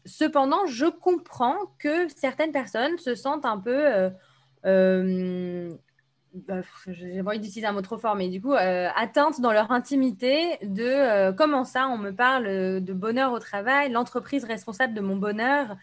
cependant, 0.06 0.64
je 0.66 0.86
comprends 0.86 1.56
que 1.78 2.08
certaines 2.08 2.52
personnes 2.52 2.96
se 2.98 3.14
sentent 3.14 3.44
un 3.44 3.58
peu 3.58 4.10
bah, 6.46 6.60
j'ai 6.88 7.20
envie 7.20 7.40
d'utiliser 7.40 7.66
un 7.66 7.72
mot 7.72 7.80
trop 7.80 7.96
fort, 7.96 8.14
mais 8.14 8.28
du 8.28 8.42
coup, 8.42 8.52
euh, 8.52 8.88
atteintes 8.94 9.40
dans 9.40 9.52
leur 9.52 9.70
intimité 9.70 10.58
de 10.62 10.84
euh, 10.84 11.32
comment 11.32 11.64
ça, 11.64 11.88
on 11.88 11.96
me 11.96 12.10
parle 12.10 12.80
de 12.82 12.92
bonheur 12.92 13.32
au 13.32 13.38
travail, 13.38 13.90
l'entreprise 13.90 14.44
responsable 14.44 14.92
de 14.92 15.00
mon 15.00 15.16
bonheur. 15.16 15.76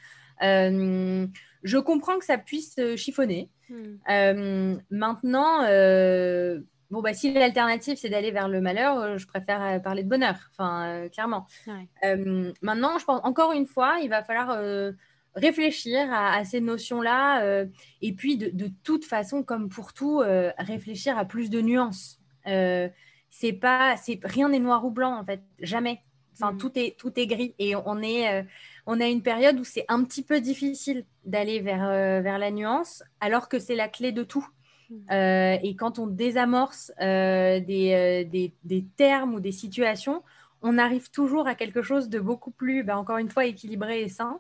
Euh, 0.44 1.26
je 1.64 1.78
comprends 1.78 2.20
que 2.20 2.26
ça 2.26 2.38
puisse 2.38 2.80
chiffonner. 2.96 3.50
Hmm. 3.70 4.78
maintenant, 4.92 5.62
bon, 6.92 7.02
bah, 7.02 7.14
si 7.14 7.34
l'alternative, 7.34 7.98
c'est 7.98 8.10
d'aller 8.10 8.30
vers 8.30 8.48
le 8.48 8.62
malheur, 8.62 9.18
je 9.18 9.26
préfère 9.26 9.82
parler 9.82 10.04
de 10.04 10.10
bonheur, 10.10 10.36
enfin, 10.52 11.08
clairement. 11.12 11.48
maintenant, 12.62 13.00
je 13.00 13.06
pense, 13.06 13.22
encore 13.24 13.54
une 13.54 13.66
fois, 13.66 13.96
il 14.04 14.10
va 14.10 14.24
falloir 14.24 14.60
réfléchir 15.36 16.12
à, 16.12 16.44
ces 16.46 16.62
notions-là 16.62 17.44
euh, 17.44 17.66
et 18.02 18.14
puis 18.14 18.38
de, 18.38 18.70
toute 18.84 19.06
façon, 19.06 19.44
comme 19.44 19.70
pour 19.70 19.94
tout, 19.94 20.22
euh, 20.22 20.52
réfléchir 20.58 21.18
à 21.18 21.26
plus 21.26 21.50
de 21.50 21.62
nuances. 21.62 22.20
Euh, 22.48 22.90
c'est 23.30 23.54
pas, 23.54 23.98
c'est 23.98 24.20
rien 24.24 24.50
n'est 24.50 24.60
noir 24.60 24.86
ou 24.86 24.92
blanc 24.92 25.18
en 25.20 25.26
fait, 25.26 25.42
jamais. 25.60 26.02
Enfin, 26.34 26.54
mm. 26.54 26.58
tout 26.58 26.72
est 26.76 26.98
tout 26.98 27.12
est 27.16 27.28
gris 27.28 27.56
et 27.58 27.76
on 27.76 28.02
est, 28.02 28.46
on 28.86 29.00
a 29.00 29.08
une 29.08 29.22
période 29.24 29.60
où 29.60 29.64
c'est 29.64 29.86
un 29.88 30.04
petit 30.04 30.24
peu 30.24 30.40
difficile 30.40 31.06
d'aller 31.26 31.60
vers 31.60 31.88
vers 32.22 32.38
la 32.38 32.52
nuance, 32.52 33.04
alors 33.20 33.50
que 33.50 33.60
c'est 33.60 33.76
la 33.76 33.88
clé 33.88 34.12
de 34.12 34.24
tout. 34.24 34.48
Mm. 34.90 35.14
et 35.64 35.76
quand 35.80 35.98
on 35.98 36.06
désamorce 36.06 36.92
des, 37.00 38.28
des, 38.30 38.54
des, 38.64 38.86
termes 38.98 39.34
ou 39.34 39.40
des 39.40 39.52
situations, 39.52 40.22
on 40.62 40.78
arrive 40.78 41.10
toujours 41.10 41.48
à 41.48 41.56
quelque 41.56 41.82
chose 41.82 42.10
de 42.10 42.20
beaucoup 42.20 42.52
plus, 42.52 42.84
ben, 42.84 42.98
encore 42.98 43.18
une 43.18 43.30
fois, 43.30 43.46
équilibré 43.46 44.02
et 44.02 44.10
sain. 44.10 44.40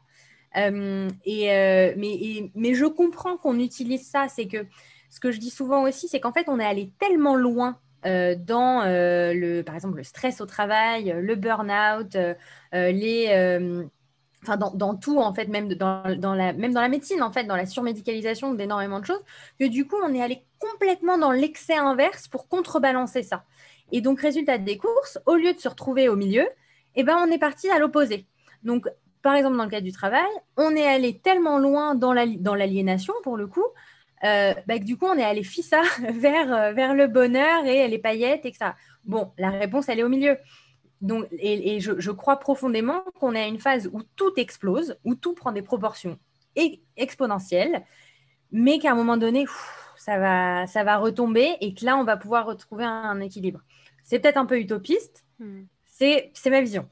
Euh, 0.57 1.09
euh, 1.27 1.93
mais, 1.97 2.73
je 2.73 2.85
comprends 2.85 3.37
qu'on 3.37 3.59
utilise 3.59 4.07
ça. 4.07 4.27
C'est 4.29 4.47
que 4.47 4.65
ce 5.09 5.19
que 5.19 5.31
je 5.31 5.39
dis 5.39 5.49
souvent 5.49 5.83
aussi, 5.83 6.07
c'est 6.07 6.19
qu'en 6.19 6.33
fait, 6.33 6.47
on 6.47 6.59
est 6.59 6.65
allé 6.65 6.91
tellement 6.99 7.35
loin 7.35 7.77
euh, 8.05 8.35
dans 8.35 8.83
le, 8.83 9.61
par 9.61 9.75
exemple, 9.75 9.97
le 9.97 10.03
stress 10.03 10.41
au 10.41 10.45
travail, 10.45 11.15
le 11.17 11.35
burn-out, 11.35 12.17
les 12.73 13.83
enfin 14.43 14.57
dans, 14.57 14.95
tout 14.95 15.19
en 15.19 15.33
fait, 15.33 15.47
même 15.47 15.73
dans, 15.73 16.17
dans, 16.17 16.35
la, 16.35 16.51
même 16.51 16.73
dans 16.73 16.81
la 16.81 16.89
médecine 16.89 17.23
en 17.23 17.31
fait, 17.31 17.45
dans 17.45 17.55
la 17.55 17.65
surmédicalisation 17.65 18.53
d'énormément 18.53 18.99
de 18.99 19.05
choses, 19.05 19.23
que 19.57 19.65
du 19.65 19.87
coup 19.87 19.95
on 20.03 20.13
est 20.13 20.21
allé 20.21 20.43
complètement 20.59 21.17
dans 21.17 21.31
l'excès 21.31 21.75
inverse 21.75 22.27
pour 22.27 22.49
contrebalancer 22.49 23.23
ça. 23.23 23.45
Et 23.93 24.01
donc 24.01 24.19
résultat 24.19 24.57
des 24.57 24.77
courses, 24.77 25.17
au 25.25 25.35
lieu 25.35 25.53
de 25.53 25.59
se 25.59 25.69
retrouver 25.69 26.09
au 26.09 26.17
milieu, 26.17 26.45
eh 26.95 27.03
ben 27.03 27.17
on 27.25 27.31
est 27.31 27.37
parti 27.37 27.69
à 27.69 27.79
l'opposé. 27.79 28.27
Donc 28.63 28.87
par 29.23 29.35
exemple, 29.35 29.57
dans 29.57 29.63
le 29.63 29.69
cadre 29.69 29.85
du 29.85 29.91
travail, 29.91 30.29
on 30.57 30.75
est 30.75 30.85
allé 30.85 31.17
tellement 31.17 31.57
loin 31.57 31.95
dans 31.95 32.13
l'aliénation, 32.13 33.13
pour 33.23 33.37
le 33.37 33.47
coup, 33.47 33.65
euh, 34.23 34.53
bah, 34.67 34.79
que 34.79 34.83
du 34.83 34.97
coup, 34.97 35.05
on 35.05 35.17
est 35.17 35.23
allé 35.23 35.43
fissa 35.43 35.81
vers, 36.13 36.53
euh, 36.53 36.73
vers 36.73 36.93
le 36.93 37.07
bonheur 37.07 37.65
et 37.65 37.87
les 37.87 37.99
paillettes, 37.99 38.45
et 38.45 38.53
ça. 38.53 38.75
Bon, 39.05 39.31
la 39.37 39.49
réponse, 39.49 39.89
elle 39.89 39.99
est 39.99 40.03
au 40.03 40.09
milieu. 40.09 40.37
Donc, 41.01 41.25
et, 41.31 41.81
je, 41.81 42.11
crois 42.11 42.37
profondément 42.37 43.01
qu'on 43.19 43.33
est 43.33 43.43
à 43.43 43.47
une 43.47 43.59
phase 43.59 43.89
où 43.91 44.03
tout 44.15 44.31
explose, 44.37 44.97
où 45.03 45.15
tout 45.15 45.33
prend 45.33 45.51
des 45.51 45.61
proportions 45.61 46.17
exponentielles, 46.95 47.83
mais 48.51 48.79
qu'à 48.79 48.91
un 48.91 48.95
moment 48.95 49.17
donné, 49.17 49.45
ça, 49.97 50.17
va, 50.17 50.67
ça 50.67 50.85
va 50.85 50.97
retomber 50.97 51.57
et 51.59 51.73
que 51.73 51.83
là, 51.83 51.97
on 51.97 52.05
va 52.05 52.15
pouvoir 52.15 52.45
retrouver 52.45 52.85
un, 52.85 53.19
équilibre. 53.19 53.59
C'est 54.03 54.19
peut-être 54.19 54.37
un 54.37 54.45
peu 54.45 54.59
utopiste, 54.59 55.25
hmm. 55.39 55.63
C'est 55.95 56.49
ma 56.49 56.61
vision. 56.61 56.89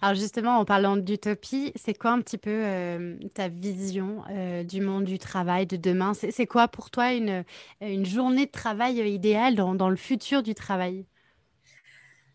Alors 0.00 0.16
justement, 0.16 0.58
en 0.58 0.64
parlant 0.64 0.96
d'utopie, 0.96 1.72
c'est 1.76 1.96
quoi 1.96 2.10
un 2.10 2.20
petit 2.20 2.38
peu 2.38 2.50
euh, 2.50 3.16
ta 3.34 3.46
vision 3.46 4.24
euh, 4.30 4.64
du 4.64 4.80
monde 4.80 5.04
du 5.04 5.18
travail 5.18 5.66
de 5.66 5.76
demain? 5.76 6.12
C'est 6.14 6.46
quoi 6.46 6.66
pour 6.66 6.90
toi 6.90 7.12
une, 7.12 7.44
une, 7.80 8.04
journée 8.04 8.46
de 8.46 8.50
travail 8.50 8.98
idéale 9.08 9.54
dans, 9.54 9.76
dans 9.76 9.88
le 9.88 9.96
futur 9.96 10.42
du 10.42 10.54
travail? 10.54 11.06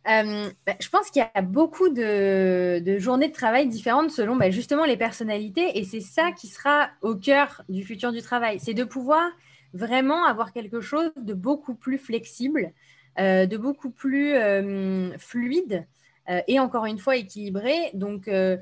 Euh, 0.08 0.50
bah, 0.66 0.76
je 0.80 0.88
pense 0.88 1.10
qu'il 1.10 1.22
y 1.22 1.38
a 1.38 1.42
beaucoup 1.42 1.90
de, 1.90 2.80
de, 2.80 2.98
journées 2.98 3.28
de 3.28 3.34
travail 3.34 3.68
différentes 3.68 4.12
selon 4.12 4.38
bah, 4.38 4.50
justement 4.50 4.86
les 4.86 4.96
personnalités 4.96 5.78
et 5.78 5.84
c'est 5.84 6.00
ça 6.00 6.32
qui 6.32 6.48
sera 6.48 6.90
au 7.02 7.16
cœur 7.16 7.64
du 7.68 7.84
futur 7.84 8.14
du 8.14 8.22
travail. 8.22 8.62
C'est 8.62 8.74
de 8.74 8.86
pouvoir 8.86 9.30
vraiment 9.74 10.26
avoir 10.26 10.54
quelque 10.54 10.80
chose 10.80 11.12
de 11.18 11.34
beaucoup 11.34 11.76
plus 11.76 11.98
flexible, 11.98 12.72
de 13.18 13.58
beaucoup 13.58 13.90
plus 13.90 14.36
fluide 15.18 15.74
euh, 15.74 15.97
et 16.48 16.60
encore 16.60 16.86
une 16.86 16.98
fois 16.98 17.16
équilibré. 17.16 17.92
Donc, 17.94 18.28
euh, 18.28 18.58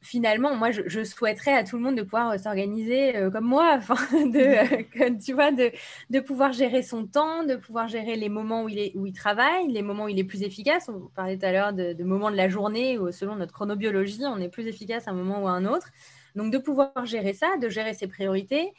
finalement, 0.00 0.54
moi, 0.56 0.70
je, 0.70 1.04
souhaiterais 1.04 1.52
à 1.52 1.62
tout 1.62 1.76
le 1.76 1.82
monde 1.82 1.96
de 1.96 2.02
pouvoir 2.02 2.30
euh, 2.30 2.38
s'organiser 2.38 3.14
comme 3.32 3.44
moi, 3.44 3.78
de, 4.12 5.22
tu 5.24 5.32
vois, 5.32 5.52
de, 5.52 5.70
de, 6.10 6.20
pouvoir 6.20 6.52
gérer 6.52 6.82
son 6.82 7.06
temps, 7.06 7.44
de 7.44 7.56
pouvoir 7.56 7.88
gérer 7.88 8.16
les 8.16 8.28
moments 8.28 8.64
où 8.64 8.68
il, 8.68 8.78
est, 8.78 8.92
où 8.96 9.06
il 9.06 9.12
travaille, 9.12 9.68
les 9.68 9.82
moments 9.82 10.04
où 10.04 10.08
il 10.08 10.18
est 10.18 10.24
plus 10.24 10.42
efficace. 10.42 10.88
On 10.88 11.08
parlait 11.14 11.36
tout 11.36 11.46
à 11.46 11.52
l'heure 11.52 11.72
de, 11.72 11.92
de, 11.92 12.04
moments 12.04 12.30
de 12.30 12.36
la 12.36 12.48
journée 12.48 12.98
où, 12.98 13.12
selon 13.12 13.36
notre 13.36 13.52
chronobiologie, 13.52 14.24
on 14.24 14.40
est 14.40 14.48
plus 14.48 14.66
efficace 14.66 15.06
à 15.06 15.12
un 15.12 15.14
moment 15.14 15.42
ou 15.42 15.48
à 15.48 15.52
un 15.52 15.66
autre. 15.66 15.88
Donc, 16.34 16.52
de 16.52 16.58
pouvoir 16.58 17.04
gérer 17.04 17.34
ça, 17.34 17.56
de 17.60 17.68
gérer 17.68 17.94
ses 17.94 18.06
priorités, 18.06 18.72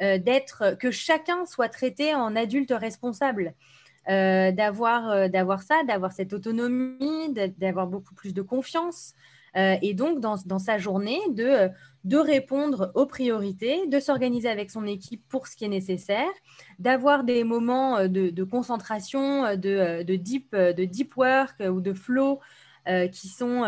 d'être 0.00 0.78
que 0.78 0.90
chacun 0.90 1.44
soit 1.44 1.68
traité 1.68 2.14
en 2.14 2.34
adulte 2.34 2.72
responsable. 2.72 3.54
Euh, 4.08 4.50
d'avoir 4.50 5.10
euh, 5.10 5.28
d'avoir 5.28 5.62
ça, 5.62 5.82
d'avoir 5.86 6.12
cette 6.12 6.32
autonomie, 6.32 7.34
d'avoir 7.58 7.86
beaucoup 7.86 8.14
plus 8.14 8.32
de 8.32 8.40
confiance. 8.40 9.14
Euh, 9.56 9.76
et 9.82 9.92
donc, 9.94 10.20
dans, 10.20 10.36
dans, 10.46 10.58
sa 10.58 10.78
journée, 10.78 11.20
de, 11.30 11.68
de 12.04 12.16
répondre 12.16 12.92
aux 12.94 13.04
priorités, 13.04 13.86
de 13.88 14.00
s'organiser 14.00 14.48
avec 14.48 14.70
son 14.70 14.86
équipe 14.86 15.22
pour 15.28 15.48
ce 15.48 15.56
qui 15.56 15.66
est 15.66 15.68
nécessaire, 15.68 16.30
d'avoir 16.78 17.24
des 17.24 17.44
moments 17.44 18.08
de, 18.08 18.30
de 18.30 18.44
concentration, 18.44 19.56
de, 19.56 20.02
de, 20.02 20.16
deep, 20.16 20.54
de 20.56 20.84
deep 20.84 21.16
work 21.16 21.60
ou 21.60 21.80
de 21.80 21.92
flow 21.92 22.40
qui 23.12 23.28
sont, 23.28 23.64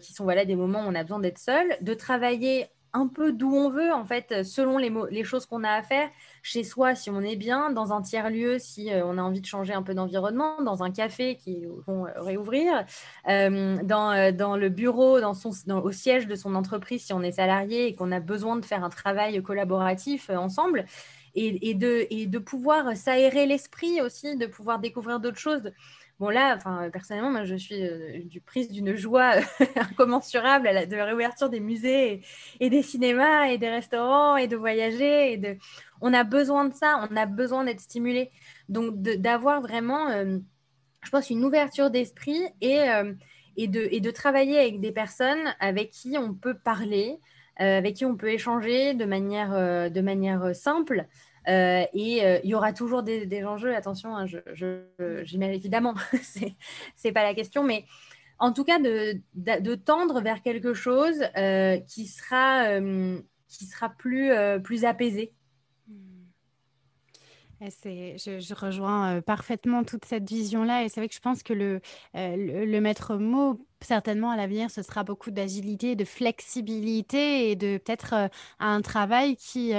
qui 0.00 0.12
sont 0.14 0.24
voilà, 0.24 0.46
des 0.46 0.56
moments 0.56 0.80
où 0.80 0.88
on 0.88 0.94
a 0.94 1.02
besoin 1.02 1.20
d'être 1.20 1.38
seul, 1.38 1.76
de 1.82 1.92
travailler 1.92 2.66
un 2.92 3.06
peu 3.06 3.32
d'où 3.32 3.54
on 3.54 3.70
veut, 3.70 3.92
en 3.92 4.04
fait, 4.04 4.42
selon 4.44 4.78
les, 4.78 5.24
choses 5.24 5.46
qu'on 5.46 5.64
a 5.64 5.70
à 5.70 5.82
faire, 5.82 6.08
chez 6.42 6.64
soi 6.64 6.94
si 6.94 7.10
on 7.10 7.20
est 7.20 7.36
bien, 7.36 7.70
dans 7.70 7.92
un 7.92 8.02
tiers-lieu 8.02 8.58
si 8.58 8.92
euh, 8.92 9.04
on 9.04 9.18
a 9.18 9.22
envie 9.22 9.40
de 9.40 9.46
changer 9.46 9.74
un 9.74 9.82
peu 9.82 9.94
d'environnement, 9.94 10.62
dans 10.62 10.82
un 10.82 10.90
café 10.90 11.36
qui 11.36 11.66
vont 11.86 12.06
euh, 12.06 12.10
réouvrir, 12.16 12.84
euh, 13.28 13.76
dans, 13.82 14.56
le 14.56 14.68
bureau, 14.68 15.20
dans 15.20 15.34
son, 15.34 15.50
au 15.70 15.92
siège 15.92 16.26
de 16.26 16.34
son 16.34 16.54
entreprise 16.54 17.04
si 17.04 17.12
on 17.12 17.22
est 17.22 17.32
salarié 17.32 17.88
et 17.88 17.94
qu'on 17.94 18.12
a 18.12 18.20
besoin 18.20 18.56
de 18.56 18.64
faire 18.64 18.84
un 18.84 18.90
travail 18.90 19.42
collaboratif 19.42 20.30
ensemble. 20.30 20.84
Et, 21.40 21.74
de, 21.74 22.08
et 22.10 22.26
de 22.26 22.38
pouvoir 22.38 22.96
s'aérer 22.96 23.46
l'esprit 23.46 24.00
aussi, 24.00 24.36
de 24.36 24.46
pouvoir 24.46 24.80
découvrir 24.80 25.20
d'autres 25.20 25.38
choses. 25.38 25.70
Bon, 26.18 26.30
là, 26.30 26.58
personnellement, 26.92 27.30
moi, 27.30 27.44
je 27.44 27.54
suis 27.54 27.80
euh, 27.80 28.24
du 28.24 28.40
prise 28.40 28.68
d'une 28.72 28.96
joie 28.96 29.34
incommensurable 29.76 30.66
à 30.66 30.72
la, 30.72 30.86
de 30.86 30.96
la 30.96 31.04
réouverture 31.04 31.48
des 31.48 31.60
musées 31.60 32.22
et, 32.58 32.70
des 32.70 32.82
cinémas 32.82 33.46
et 33.46 33.58
des 33.58 33.68
restaurants 33.68 34.36
et 34.36 34.48
de 34.48 34.56
voyager. 34.56 35.32
Et 35.32 35.36
de... 35.36 35.56
On 36.00 36.12
a 36.12 36.24
besoin 36.24 36.64
de 36.64 36.74
ça, 36.74 37.06
on 37.08 37.16
a 37.16 37.24
besoin 37.26 37.64
d'être 37.64 37.80
stimulé. 37.80 38.32
Donc, 38.68 39.00
d'avoir 39.00 39.60
vraiment, 39.60 40.08
euh, 40.10 40.38
je 41.04 41.10
pense, 41.10 41.30
une 41.30 41.44
ouverture 41.44 41.88
d'esprit 41.88 42.42
et, 42.60 42.80
euh, 42.90 43.12
et, 43.56 43.68
de, 43.68 44.10
travailler 44.10 44.58
avec 44.58 44.80
des 44.80 44.92
personnes 44.92 45.54
avec 45.60 45.90
qui 45.90 46.18
on 46.18 46.34
peut 46.34 46.54
parler, 46.54 47.20
avec 47.56 47.96
qui 47.96 48.04
on 48.04 48.16
peut 48.16 48.30
échanger 48.30 48.94
de 48.94 49.04
manière 49.04 50.54
simple. 50.54 51.06
Euh, 51.48 51.84
et 51.94 52.24
euh, 52.24 52.40
il 52.44 52.50
y 52.50 52.54
aura 52.54 52.72
toujours 52.72 53.02
des, 53.02 53.44
enjeux, 53.44 53.74
attention, 53.74 54.16
hein, 54.16 54.26
je, 54.26 54.82
évidemment, 54.98 55.94
ce 56.22 56.40
n'est 57.04 57.12
pas 57.12 57.22
la 57.22 57.34
question, 57.34 57.64
mais 57.64 57.84
en 58.38 58.52
tout 58.52 58.64
cas 58.64 58.78
de, 58.78 59.74
tendre 59.74 60.20
vers 60.20 60.42
quelque 60.42 60.74
chose 60.74 61.24
qui 61.86 62.06
sera, 62.06 62.80
qui 63.48 63.64
sera 63.64 63.88
plus, 63.90 64.30
plus 64.62 64.84
apaisé. 64.84 65.32
Je, 67.60 68.38
je, 68.40 68.54
rejoins 68.54 69.16
euh, 69.16 69.20
parfaitement 69.20 69.82
toute 69.82 70.04
cette 70.04 70.28
vision-là 70.28 70.84
et 70.84 70.88
c'est 70.88 71.00
vrai 71.00 71.08
que 71.08 71.14
je 71.14 71.20
pense 71.20 71.42
que 71.42 71.52
le, 71.52 71.80
euh, 72.14 72.64
le, 72.64 72.80
maître 72.80 73.16
mot, 73.16 73.66
certainement 73.84 74.30
à 74.30 74.36
l'avenir, 74.36 74.70
ce 74.70 74.82
sera 74.82 75.04
beaucoup 75.04 75.30
d'agilité, 75.30 75.96
de 75.96 76.04
flexibilité 76.04 77.50
et 77.50 77.56
de 77.56 77.78
peut-être 77.78 78.14
euh, 78.14 78.28
un 78.58 78.80
travail 78.82 79.36
qui 79.36 79.72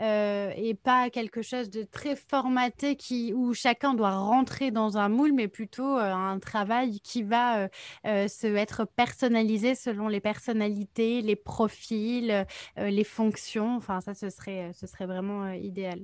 n'est 0.00 0.74
pas 0.82 1.10
quelque 1.10 1.42
chose 1.42 1.70
de 1.70 1.82
très 1.82 2.16
formaté 2.16 2.96
qui, 2.96 3.32
où 3.34 3.54
chacun 3.54 3.94
doit 3.94 4.16
rentrer 4.16 4.70
dans 4.70 4.98
un 4.98 5.08
moule, 5.08 5.32
mais 5.32 5.48
plutôt 5.48 5.96
un 5.96 6.38
travail 6.38 7.00
qui 7.00 7.22
va 7.22 7.68
se 8.04 8.46
être 8.56 8.84
personnalisé 8.84 9.74
selon 9.74 10.08
les 10.08 10.20
personnalités, 10.20 11.22
les 11.22 11.36
profils, 11.36 12.46
les 12.76 13.04
fonctions. 13.04 13.76
Enfin, 13.76 14.00
ça, 14.00 14.14
ce 14.14 14.30
serait, 14.30 14.72
ce 14.74 14.86
serait 14.86 15.06
vraiment 15.06 15.48
idéal 15.50 16.00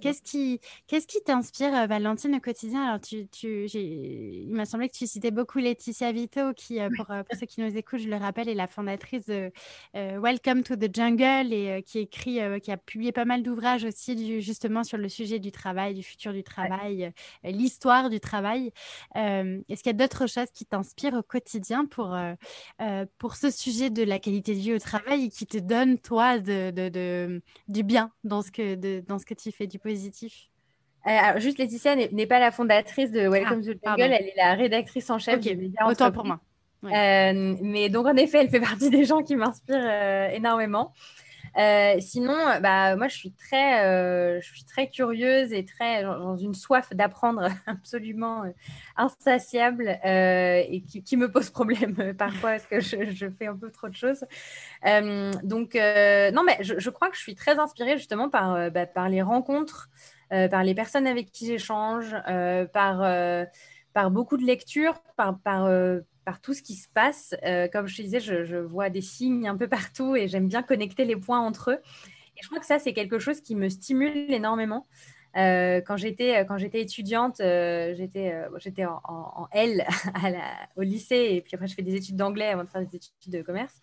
qu'est-ce 0.00 0.22
qui 0.22 0.60
qu'est-ce 0.86 1.06
qui 1.06 1.22
t'inspire, 1.24 1.86
Valentine, 1.86 2.34
au 2.34 2.40
quotidien? 2.40 2.84
Alors, 2.84 3.00
tu, 3.00 3.26
tu, 3.28 3.66
il 3.66 4.54
m'a 4.54 4.66
semblé 4.66 4.88
que 4.88 4.94
tu 4.94 5.06
citais 5.06 5.30
beaucoup 5.30 5.58
Laetitia 5.58 6.12
Vito, 6.12 6.52
qui, 6.54 6.78
pour, 6.96 7.06
pour, 7.06 7.38
ceux 7.38 7.46
qui 7.46 7.60
nous 7.60 7.76
écoutent, 7.76 8.00
je 8.00 8.08
le 8.08 8.16
rappelle, 8.16 8.48
est 8.48 8.54
la 8.54 8.66
fondatrice 8.66 9.26
de 9.26 9.50
Welcome 9.94 10.62
to 10.62 10.76
the 10.76 10.94
Jungle 10.94 11.52
et 11.52 11.82
qui 11.84 12.00
écrit, 12.00 12.40
qui 12.62 12.70
a 12.70 12.76
publié 12.76 13.12
pas 13.12 13.24
mal 13.24 13.42
d'ouvrages 13.42 13.84
aussi, 13.84 14.14
du, 14.14 14.40
justement, 14.40 14.84
sur 14.84 14.98
le 14.98 15.08
sujet 15.08 15.38
du 15.38 15.52
travail, 15.52 15.94
du 15.94 16.02
futur 16.02 16.32
du 16.32 16.42
travail, 16.42 17.12
l'histoire 17.44 18.10
du 18.10 18.20
travail. 18.20 18.72
Est-ce 19.14 19.82
qu'il 19.82 19.86
y 19.86 19.90
a 19.90 19.92
d'autres 19.92 20.26
choses 20.26 20.50
qui 20.52 20.66
t'inspirent 20.66 21.14
au 21.14 21.22
quotidien 21.22 21.86
pour, 21.86 22.16
pour 23.18 23.36
ce 23.36 23.50
sujet 23.50 23.90
de 23.90 24.02
la 24.02 24.18
qualité 24.18 24.54
de 24.54 24.60
vie 24.60 24.74
au 24.74 24.78
travail 24.78 25.24
et 25.24 25.28
qui 25.28 25.46
te 25.46 25.58
donne, 25.58 25.98
toi, 25.98 26.38
de, 26.38 26.70
de, 26.70 26.88
de 26.88 27.42
du 27.68 27.82
bien 27.82 28.12
dans 28.24 28.42
ce 28.42 28.50
que, 28.50 28.74
de, 28.74 29.02
dans 29.06 29.18
ce 29.18 29.26
que 29.26 29.34
tu 29.34 29.45
fait 29.52 29.66
du 29.66 29.78
positif 29.78 30.48
euh, 31.06 31.10
alors, 31.10 31.40
juste 31.40 31.58
Laetitia 31.58 31.94
n'est 31.94 32.26
pas 32.26 32.40
la 32.40 32.50
fondatrice 32.50 33.12
de 33.12 33.28
Welcome 33.28 33.62
ah, 33.62 33.66
to 33.66 33.74
the 33.74 33.78
Jungle, 33.84 34.12
elle 34.12 34.26
est 34.26 34.34
la 34.36 34.54
rédactrice 34.54 35.08
en 35.08 35.20
chef 35.20 35.36
okay. 35.36 35.70
Autant 35.86 36.10
pour 36.10 36.24
moi. 36.24 36.40
Euh, 36.84 37.56
mais 37.62 37.88
donc 37.88 38.06
en 38.06 38.16
effet, 38.16 38.38
elle 38.40 38.50
fait 38.50 38.60
partie 38.60 38.90
des 38.90 39.04
gens 39.04 39.22
qui 39.22 39.36
m'inspirent 39.36 39.76
euh, 39.84 40.28
énormément. 40.30 40.92
Euh, 41.58 41.96
sinon, 42.00 42.36
bah, 42.60 42.96
moi, 42.96 43.08
je 43.08 43.16
suis, 43.16 43.32
très, 43.32 43.84
euh, 43.86 44.40
je 44.40 44.46
suis 44.46 44.64
très 44.64 44.90
curieuse 44.90 45.52
et 45.52 45.64
très 45.64 46.02
dans 46.02 46.36
une 46.36 46.54
soif 46.54 46.92
d'apprendre 46.92 47.48
absolument 47.66 48.44
euh, 48.44 48.50
insatiable 48.96 49.98
et 50.04 50.82
qui, 50.82 51.16
me 51.16 51.30
pose 51.30 51.48
problème 51.50 52.14
parfois 52.14 52.50
parce 52.52 52.66
que 52.66 52.80
je, 52.80 53.28
fais 53.38 53.46
un 53.46 53.56
peu 53.56 53.70
trop 53.70 53.88
de 53.88 53.94
choses. 53.94 54.24
donc, 54.84 55.74
non, 55.74 56.42
mais 56.44 56.58
je, 56.60 56.78
je, 56.78 56.90
crois 56.90 57.08
que 57.08 57.16
je 57.16 57.22
suis 57.22 57.34
très 57.34 57.58
inspirée 57.58 57.96
justement 57.96 58.28
par, 58.28 58.70
bah, 58.70 58.86
par 58.86 59.08
les 59.08 59.22
rencontres, 59.22 59.88
par 60.28 60.62
les 60.62 60.74
personnes 60.74 61.06
avec 61.06 61.30
qui 61.30 61.46
j'échange, 61.46 62.14
par, 62.72 63.46
par 63.94 64.10
beaucoup 64.10 64.36
de 64.36 64.44
lectures, 64.44 65.00
par, 65.16 65.38
par 65.38 65.68
par 66.26 66.40
tout 66.40 66.52
ce 66.52 66.60
qui 66.60 66.74
se 66.74 66.88
passe. 66.88 67.34
Euh, 67.44 67.68
comme 67.68 67.86
je 67.86 67.96
te 67.96 68.02
disais, 68.02 68.20
je, 68.20 68.56
vois 68.56 68.90
des 68.90 69.00
signes 69.00 69.48
un 69.48 69.56
peu 69.56 69.68
partout 69.68 70.16
et 70.16 70.26
j'aime 70.28 70.48
bien 70.48 70.62
connecter 70.62 71.04
les 71.06 71.16
points 71.16 71.40
entre 71.40 71.70
eux. 71.70 71.78
Et 72.36 72.42
je 72.42 72.48
crois 72.48 72.58
que 72.58 72.66
ça, 72.66 72.78
c'est 72.78 72.92
quelque 72.92 73.18
chose 73.18 73.40
qui 73.40 73.54
me 73.54 73.68
stimule 73.70 74.30
énormément. 74.30 74.86
Euh, 75.36 75.80
quand 75.86 75.96
j'étais 75.96 76.44
quand 76.46 76.58
j'étais 76.58 76.80
étudiante, 76.80 77.40
euh, 77.40 77.94
j'étais 77.94 78.84
en, 78.86 79.48
L 79.52 79.86
au 80.76 80.82
lycée 80.82 81.28
et 81.32 81.42
puis 81.42 81.54
après 81.54 81.66
je 81.66 81.74
fais 81.74 81.82
des 81.82 81.94
études 81.94 82.16
d'anglais 82.16 82.46
avant 82.46 82.64
de 82.64 82.70
faire 82.70 82.84
des 82.84 82.96
études 82.96 83.12
de 83.28 83.42
commerce. 83.42 83.80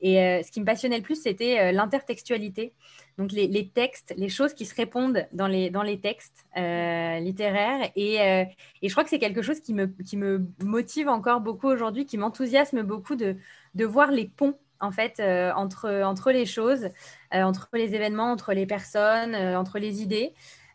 Et 0.00 0.20
euh, 0.20 0.42
ce 0.42 0.50
qui 0.50 0.60
me 0.60 0.66
passionnait 0.66 0.98
le 0.98 1.02
plus, 1.02 1.22
c'était 1.22 1.58
euh, 1.60 1.72
l'intertextualité. 1.72 2.74
Donc 3.18 3.32
les, 3.32 3.68
textes, 3.68 4.12
les 4.16 4.28
choses 4.28 4.52
qui 4.52 4.66
se 4.66 4.74
répondent 4.74 5.26
dans 5.32 5.46
les, 5.46 5.70
dans 5.70 5.82
les 5.82 5.98
textes 5.98 6.44
euh, 6.56 7.18
littéraires. 7.18 7.90
Et, 7.96 8.16
et, 8.16 8.88
je 8.88 8.90
crois 8.90 9.04
que 9.04 9.10
c'est 9.10 9.18
quelque 9.18 9.40
chose 9.40 9.60
qui 9.60 9.72
me, 9.72 9.86
qui 9.86 10.16
me 10.16 10.46
motive 10.62 11.08
encore 11.08 11.40
beaucoup 11.40 11.68
aujourd'hui, 11.68 12.04
qui 12.04 12.18
m'enthousiasme 12.18 12.82
beaucoup 12.82 13.16
de, 13.16 13.36
de 13.74 13.84
voir 13.84 14.10
les 14.10 14.26
ponts 14.26 14.58
en 14.80 14.90
fait 14.90 15.22
entre, 15.56 16.02
entre 16.02 16.30
les 16.30 16.44
choses, 16.44 16.90
entre 17.32 17.70
les 17.72 17.94
événements, 17.94 18.30
entre 18.30 18.52
les 18.52 18.66
personnes, 18.66 19.34
entre 19.34 19.78
les 19.78 20.02
idées. 20.02 20.34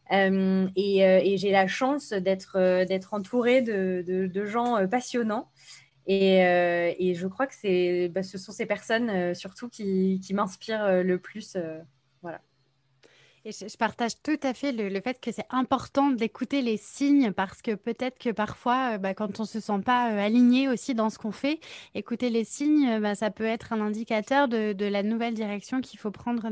et, 0.10 1.00
et 1.00 1.38
j'ai 1.38 1.52
la 1.52 1.68
chance 1.68 2.10
d'être 2.10 2.86
d'être 2.86 3.14
entourée 3.14 3.62
de, 3.62 4.04
de, 4.04 4.46
gens 4.46 4.88
passionnants 4.88 5.48
euh, 6.10 6.94
et, 6.98 7.14
je 7.14 7.28
crois 7.28 7.48
que 7.48 8.08
bah, 8.08 8.24
ce 8.24 8.38
sont 8.38 8.52
ces 8.52 8.66
personnes 8.66 9.10
euh, 9.10 9.34
surtout 9.34 9.70
qui, 9.70 10.20
qui 10.24 10.34
m'inspirent 10.34 10.84
euh, 10.84 11.04
le 11.04 11.20
plus. 11.20 11.58
Je, 13.46 13.78
partage 13.78 14.22
tout 14.22 14.40
à 14.44 14.54
fait 14.54 14.72
le, 14.72 15.02
fait 15.02 15.20
que 15.20 15.32
c'est 15.32 15.46
important 15.50 16.12
d'écouter 16.12 16.62
les 16.62 16.78
signes 16.78 17.32
parce 17.32 17.62
que 17.62 17.74
peut-être 17.74 18.20
que 18.20 18.30
parfois, 18.30 18.94
euh, 18.94 18.98
bah, 18.98 19.14
quand 19.14 19.40
on 19.40 19.46
se 19.46 19.60
sent 19.60 19.80
pas 19.84 20.12
euh, 20.12 20.26
aligné 20.26 20.68
aussi 20.68 20.94
dans 20.94 21.10
ce 21.10 21.18
qu'on 21.18 21.32
fait, 21.32 21.60
écouter 21.96 22.30
les 22.30 22.44
signes, 22.44 23.00
bah, 23.00 23.16
ça 23.16 23.32
peut 23.32 23.46
être 23.46 23.74
un 23.74 23.82
indicateur 23.82 24.48
de, 24.48 24.86
la 24.92 25.04
nouvelle 25.04 25.34
direction 25.34 25.82
qu'il 25.82 26.00
faut 26.00 26.12
prendre 26.12 26.50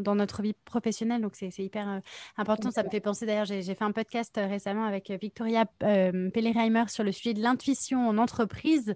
dans 0.00 0.14
notre 0.14 0.42
vie 0.42 0.54
professionnelle. 0.64 1.22
Donc, 1.22 1.32
c'est 1.34 1.50
hyper 1.58 1.88
euh, 1.88 1.98
important. 2.36 2.70
Ça 2.70 2.82
me 2.82 2.90
fait 2.90 3.00
penser 3.00 3.26
d'ailleurs, 3.26 3.46
j'ai 3.46 3.62
fait 3.62 3.84
un 3.84 3.92
podcast 3.92 4.34
récemment 4.36 4.84
avec 4.84 5.10
Victoria 5.10 5.64
euh, 5.82 6.30
Pellerheimer 6.30 6.84
sur 6.88 7.04
le 7.04 7.12
sujet 7.12 7.34
de 7.34 7.40
l'intuition 7.40 8.08
en 8.08 8.18
entreprise. 8.18 8.94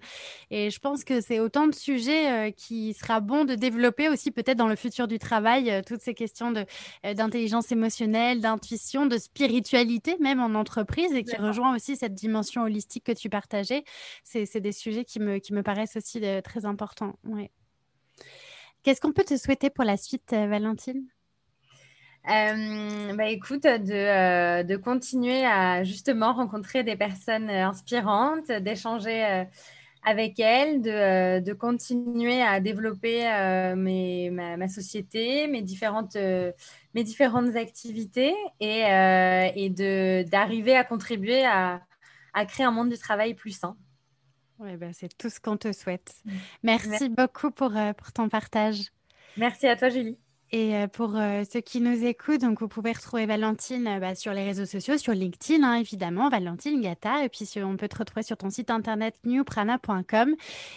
Et 0.51 0.71
je 0.71 0.79
pense 0.79 1.05
que 1.05 1.21
c'est 1.21 1.41
autant 1.41 1.67
de 1.67 1.75
sujets 1.75 2.53
qui 2.57 2.95
sera 2.95 3.21
bon 3.21 3.45
de 3.45 3.55
développer 3.55 4.09
aussi 4.09 4.31
peut-être 4.31 4.59
dans 4.59 4.69
le 4.69 4.77
futur 4.77 5.09
du 5.09 5.19
travail, 5.19 5.83
toutes 5.87 6.01
ces 6.01 6.15
questions 6.15 6.51
de 6.51 6.65
d'intelligence 7.31 7.71
émotionnelle, 7.71 8.41
d'intuition, 8.41 9.07
de 9.07 9.17
spiritualité 9.17 10.17
même 10.19 10.41
en 10.41 10.59
entreprise 10.59 11.13
et 11.15 11.23
qui 11.23 11.37
rejoint 11.37 11.75
aussi 11.75 11.97
cette 11.97 12.15
dimension 12.15 12.63
holistique 12.63 13.05
que 13.05 13.13
tu 13.13 13.31
partageais. 13.31 13.85
C'est 14.25 14.61
des 14.61 14.73
sujets 14.73 15.05
qui 15.05 15.21
me, 15.21 15.39
qui 15.39 15.55
me 15.55 15.63
paraissent 15.63 15.97
aussi 15.97 16.21
euh, 16.25 16.41
très 16.41 16.67
importants. 16.67 17.17
Ouais. 17.25 17.51
Qu'est-ce 18.83 19.01
qu'on 19.01 19.13
peut 19.13 19.25
te 19.25 19.37
souhaiter 19.37 19.71
pour 19.71 19.85
la 19.85 19.97
suite, 19.97 20.33
euh, 20.33 20.49
Valentine? 20.49 21.05
Euh, 22.29 23.15
bah 23.15 23.29
écoute, 23.29 23.63
de, 23.63 24.63
de, 24.63 24.77
continuer 24.77 25.47
à 25.47 25.85
justement 25.85 26.35
rencontrer 26.35 26.83
des 26.83 26.97
personnes 26.97 27.49
inspirantes, 27.49 28.51
d'échanger 28.53 29.47
avec 30.03 30.41
elles, 30.41 30.81
de, 30.81 31.41
de, 31.41 31.53
continuer 31.53 32.43
à 32.43 32.61
développer 32.61 33.23
mes, 33.77 34.31
ma, 34.31 34.57
ma, 34.57 34.69
société, 34.69 35.47
mes 35.47 35.63
différentes 35.63 36.17
mes 36.95 37.05
différentes 37.05 37.57
activités 37.57 38.35
et, 38.59 38.85
euh, 38.87 39.49
et 39.55 39.71
d'arriver 40.25 40.77
à 40.77 40.85
contribuer 40.85 41.45
à, 41.45 41.81
à, 42.35 42.47
créer 42.47 42.67
un 42.67 42.71
monde 42.71 42.91
du 42.91 42.99
travail 42.99 43.35
plus 43.35 43.53
sain. 43.53 43.77
Ouais, 44.59 44.77
ben, 44.77 44.93
c'est 44.93 45.17
tout 45.17 45.31
ce 45.31 45.41
qu'on 45.41 45.57
te 45.57 45.73
souhaite. 45.73 46.15
Mm. 46.25 46.33
Merci, 46.65 46.89
Merci. 46.89 47.09
beaucoup 47.09 47.51
pour, 47.51 47.77
euh, 47.77 47.93
pour 47.93 48.13
ton 48.13 48.29
partage. 48.29 48.91
Merci 49.37 49.67
à 49.67 49.77
toi, 49.77 49.89
Julie. 49.89 50.19
Et 50.53 50.75
euh, 50.75 50.89
pour 50.89 51.17
euh, 51.17 51.45
ceux 51.51 51.61
qui 51.61 51.81
nous 51.81 52.05
écoutent, 52.05 52.41
donc 52.41 52.61
vous 52.61 52.67
pouvez 52.67 52.91
retrouver 52.91 53.25
Valentine 53.25 53.87
euh, 53.87 54.01
bah, 54.01 54.17
sur 54.17 54.33
les 54.33 54.45
réseaux 54.45 54.65
sociaux, 54.65 54.99
sur 54.99 55.13
LinkedIn 55.13 55.63
hein, 55.63 55.75
évidemment, 55.75 56.29
Valentine 56.29 56.81
Gata. 56.81 57.25
Et 57.25 57.29
puis 57.29 57.49
on 57.63 57.77
peut 57.77 57.87
te 57.87 57.97
retrouver 57.97 58.25
sur 58.25 58.37
ton 58.37 58.51
site 58.51 58.71
internet 58.71 59.15
newprana.com. 59.25 60.35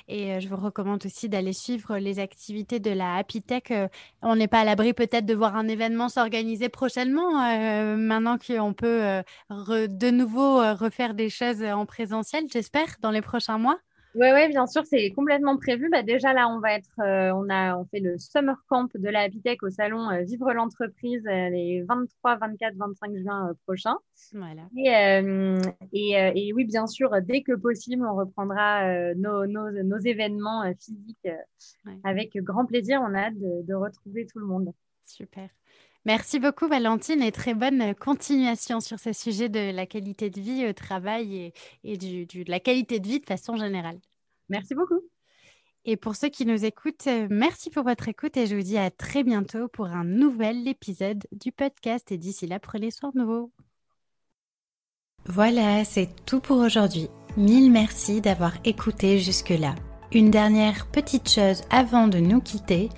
Et 0.08 0.40
je 0.40 0.48
vous 0.48 0.58
recommande 0.58 1.04
aussi 1.06 1.28
d'aller 1.28 1.54
suivre 1.54 1.98
les 1.98 2.20
activités 2.20 2.80
de 2.80 2.92
la 2.92 3.16
Happy 3.16 3.42
Tech. 3.42 3.64
on 4.22 4.36
n'est 4.36 4.48
pas 4.48 4.60
à 4.60 4.64
l'abri 4.64 4.94
peut-être 4.94 5.26
de 5.26 5.34
voir 5.34 5.56
un 5.56 5.68
événement 5.68 6.08
s'organiser 6.08 6.70
prochainement, 6.70 7.32
maintenant 7.96 8.38
qu'on 8.38 8.74
peut 8.74 9.24
de 9.50 10.12
nouveau 10.12 10.58
refaire 10.76 11.14
des 11.14 11.30
choses 11.30 11.64
en 11.64 11.86
présentiel, 11.86 12.46
j'espère, 12.52 12.98
dans 13.02 13.12
les 13.12 13.22
prochains 13.22 13.58
mois. 13.58 13.80
Oui, 14.16 14.28
ouais, 14.28 14.48
bien 14.48 14.68
sûr, 14.68 14.86
c'est 14.86 15.10
complètement 15.10 15.58
prévu. 15.58 15.90
Bah, 15.90 16.04
déjà 16.04 16.34
là, 16.34 16.48
on 16.48 16.60
va 16.60 16.74
être, 16.74 17.00
euh, 17.00 17.32
on 17.34 17.50
a, 17.50 17.76
on 17.78 17.86
fait 17.86 18.00
le 18.00 18.20
summer 18.20 18.56
camp 18.68 18.88
de 18.96 19.10
la 19.10 19.22
Habitech 19.22 19.64
au 19.64 19.72
salon 19.72 20.08
euh, 20.12 20.22
Vivre 20.22 20.54
l'entreprise 20.54 21.26
euh, 21.26 21.50
les 21.50 21.82
23, 21.82 22.36
24, 22.36 22.76
25 22.76 23.18
juin 23.18 23.54
prochains. 23.66 23.98
Voilà. 24.34 24.64
Et, 24.78 26.12
et, 26.14 26.54
oui, 26.54 26.66
bien 26.66 26.86
sûr, 26.86 27.10
dès 27.24 27.42
que 27.42 27.54
possible, 27.54 28.06
on 28.06 28.16
reprendra 28.16 29.14
nos, 29.16 29.48
nos, 29.48 29.72
nos, 29.72 30.00
événements 30.00 30.64
physiques 30.80 31.28
avec 32.04 32.38
grand 32.38 32.66
plaisir. 32.66 33.02
On 33.04 33.14
a 33.16 33.28
hâte 33.28 33.40
de, 33.40 33.66
de 33.66 33.74
retrouver 33.74 34.28
tout 34.28 34.40
le 34.40 34.46
monde. 34.46 34.72
Super. 35.06 35.50
Merci 36.06 36.40
beaucoup 36.40 36.68
Valentine 36.68 37.22
et 37.22 37.32
très 37.32 37.54
bonne 37.54 37.96
continuation 37.96 38.82
sur 38.82 39.00
ce 39.00 39.14
sujet 39.14 39.48
de 39.48 39.72
la 39.72 39.86
qualité 39.86 40.30
de 40.30 40.42
vie 40.42 40.68
au 40.68 40.74
travail 40.74 41.54
et, 41.86 41.98
de 41.98 42.50
la 42.50 42.60
qualité 42.60 43.00
de 43.00 43.08
vie 43.08 43.20
de 43.22 43.26
façon 43.26 43.56
générale. 43.56 44.00
Merci 44.50 44.76
beaucoup. 44.76 45.00
Et 45.86 45.96
pour 45.96 46.16
ceux 46.16 46.30
qui 46.30 46.46
nous 46.46 46.66
écoutent, 46.66 47.08
merci 47.30 47.70
pour 47.70 47.84
votre 47.84 48.10
écoute 48.10 48.36
et 48.36 48.48
je 48.48 48.56
vous 48.56 48.62
dis 48.62 48.78
à 48.78 48.92
très 48.92 49.24
bientôt 49.24 49.70
pour 49.70 49.86
un 49.86 50.04
nouvel 50.04 50.68
épisode 50.68 51.24
du 51.32 51.52
podcast 51.52 52.12
et 52.12 52.18
d'ici 52.18 52.48
là, 52.48 52.60
prenez 52.60 52.92
soin 52.92 53.12
de 53.16 53.24
vous. 53.24 53.52
Voilà, 55.26 55.86
c'est 55.86 56.10
tout 56.26 56.42
pour 56.42 56.58
aujourd'hui. 56.58 57.08
Mille 57.38 57.72
merci 57.72 58.20
d'avoir 58.20 58.54
écouté 58.66 59.20
jusque-là. 59.20 59.74
Une 60.12 60.32
dernière 60.32 60.86
petite 60.92 61.30
chose 61.30 61.62
avant 61.70 62.08
de 62.08 62.20
nous 62.20 62.42
quitter. 62.42 62.90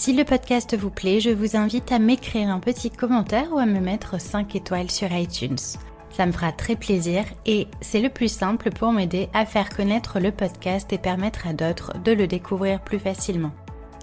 Si 0.00 0.12
le 0.12 0.22
podcast 0.22 0.76
vous 0.76 0.90
plaît, 0.90 1.18
je 1.18 1.30
vous 1.30 1.56
invite 1.56 1.90
à 1.90 1.98
m'écrire 1.98 2.50
un 2.50 2.60
petit 2.60 2.88
commentaire 2.88 3.52
ou 3.52 3.58
à 3.58 3.66
me 3.66 3.80
mettre 3.80 4.20
5 4.20 4.54
étoiles 4.54 4.92
sur 4.92 5.10
iTunes. 5.10 5.58
Ça 6.10 6.24
me 6.24 6.30
fera 6.30 6.52
très 6.52 6.76
plaisir 6.76 7.24
et 7.46 7.66
c'est 7.80 8.00
le 8.00 8.08
plus 8.08 8.32
simple 8.32 8.70
pour 8.70 8.92
m'aider 8.92 9.28
à 9.34 9.44
faire 9.44 9.68
connaître 9.68 10.20
le 10.20 10.30
podcast 10.30 10.92
et 10.92 10.98
permettre 10.98 11.48
à 11.48 11.52
d'autres 11.52 11.94
de 12.04 12.12
le 12.12 12.28
découvrir 12.28 12.80
plus 12.80 13.00
facilement. 13.00 13.50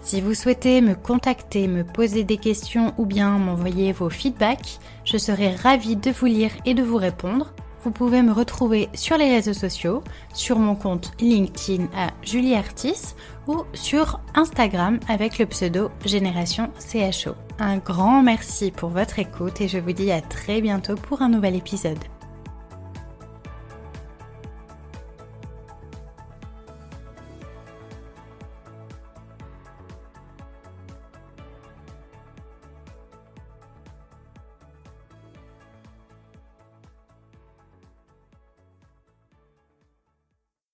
Si 0.04 0.20
vous 0.20 0.34
souhaitez 0.34 0.82
me 0.82 0.96
contacter, 0.96 1.70
me 1.70 1.86
poser 1.86 2.26
des 2.26 2.38
questions 2.38 2.94
ou 2.98 3.06
bien 3.06 3.30
m'envoyer 3.38 3.94
vos 3.94 4.10
feedbacks, 4.10 4.80
je 5.06 5.18
serai 5.18 5.56
ravie 5.56 5.96
de 5.96 6.12
vous 6.12 6.26
lire 6.26 6.52
et 6.66 6.74
de 6.74 6.84
vous 6.84 6.98
répondre. 6.98 7.54
Vous 7.86 7.92
pouvez 7.92 8.22
me 8.22 8.34
retrouver 8.34 8.90
sur 8.96 9.16
les 9.16 9.30
réseaux 9.30 9.54
sociaux, 9.54 10.04
sur 10.34 10.60
mon 10.60 10.76
compte 10.76 11.14
LinkedIn 11.22 11.86
à 11.96 12.10
Julie 12.24 12.56
Artis 12.56 13.14
ou 13.48 13.64
sur 13.74 14.20
Instagram 14.34 15.00
avec 15.08 15.38
le 15.40 15.46
pseudo 15.46 15.92
Génération 16.06 16.72
CHO. 16.80 17.36
Un 17.60 17.78
grand 17.78 18.22
merci 18.22 18.72
pour 18.72 18.90
votre 18.90 19.20
écoute 19.20 19.62
et 19.62 19.68
je 19.68 19.78
vous 19.78 19.94
dis 19.94 20.12
à 20.12 20.22
très 20.22 20.62
bientôt 20.62 20.96
pour 20.96 21.22
un 21.22 21.30
nouvel 21.30 21.56
épisode. 21.56 22.00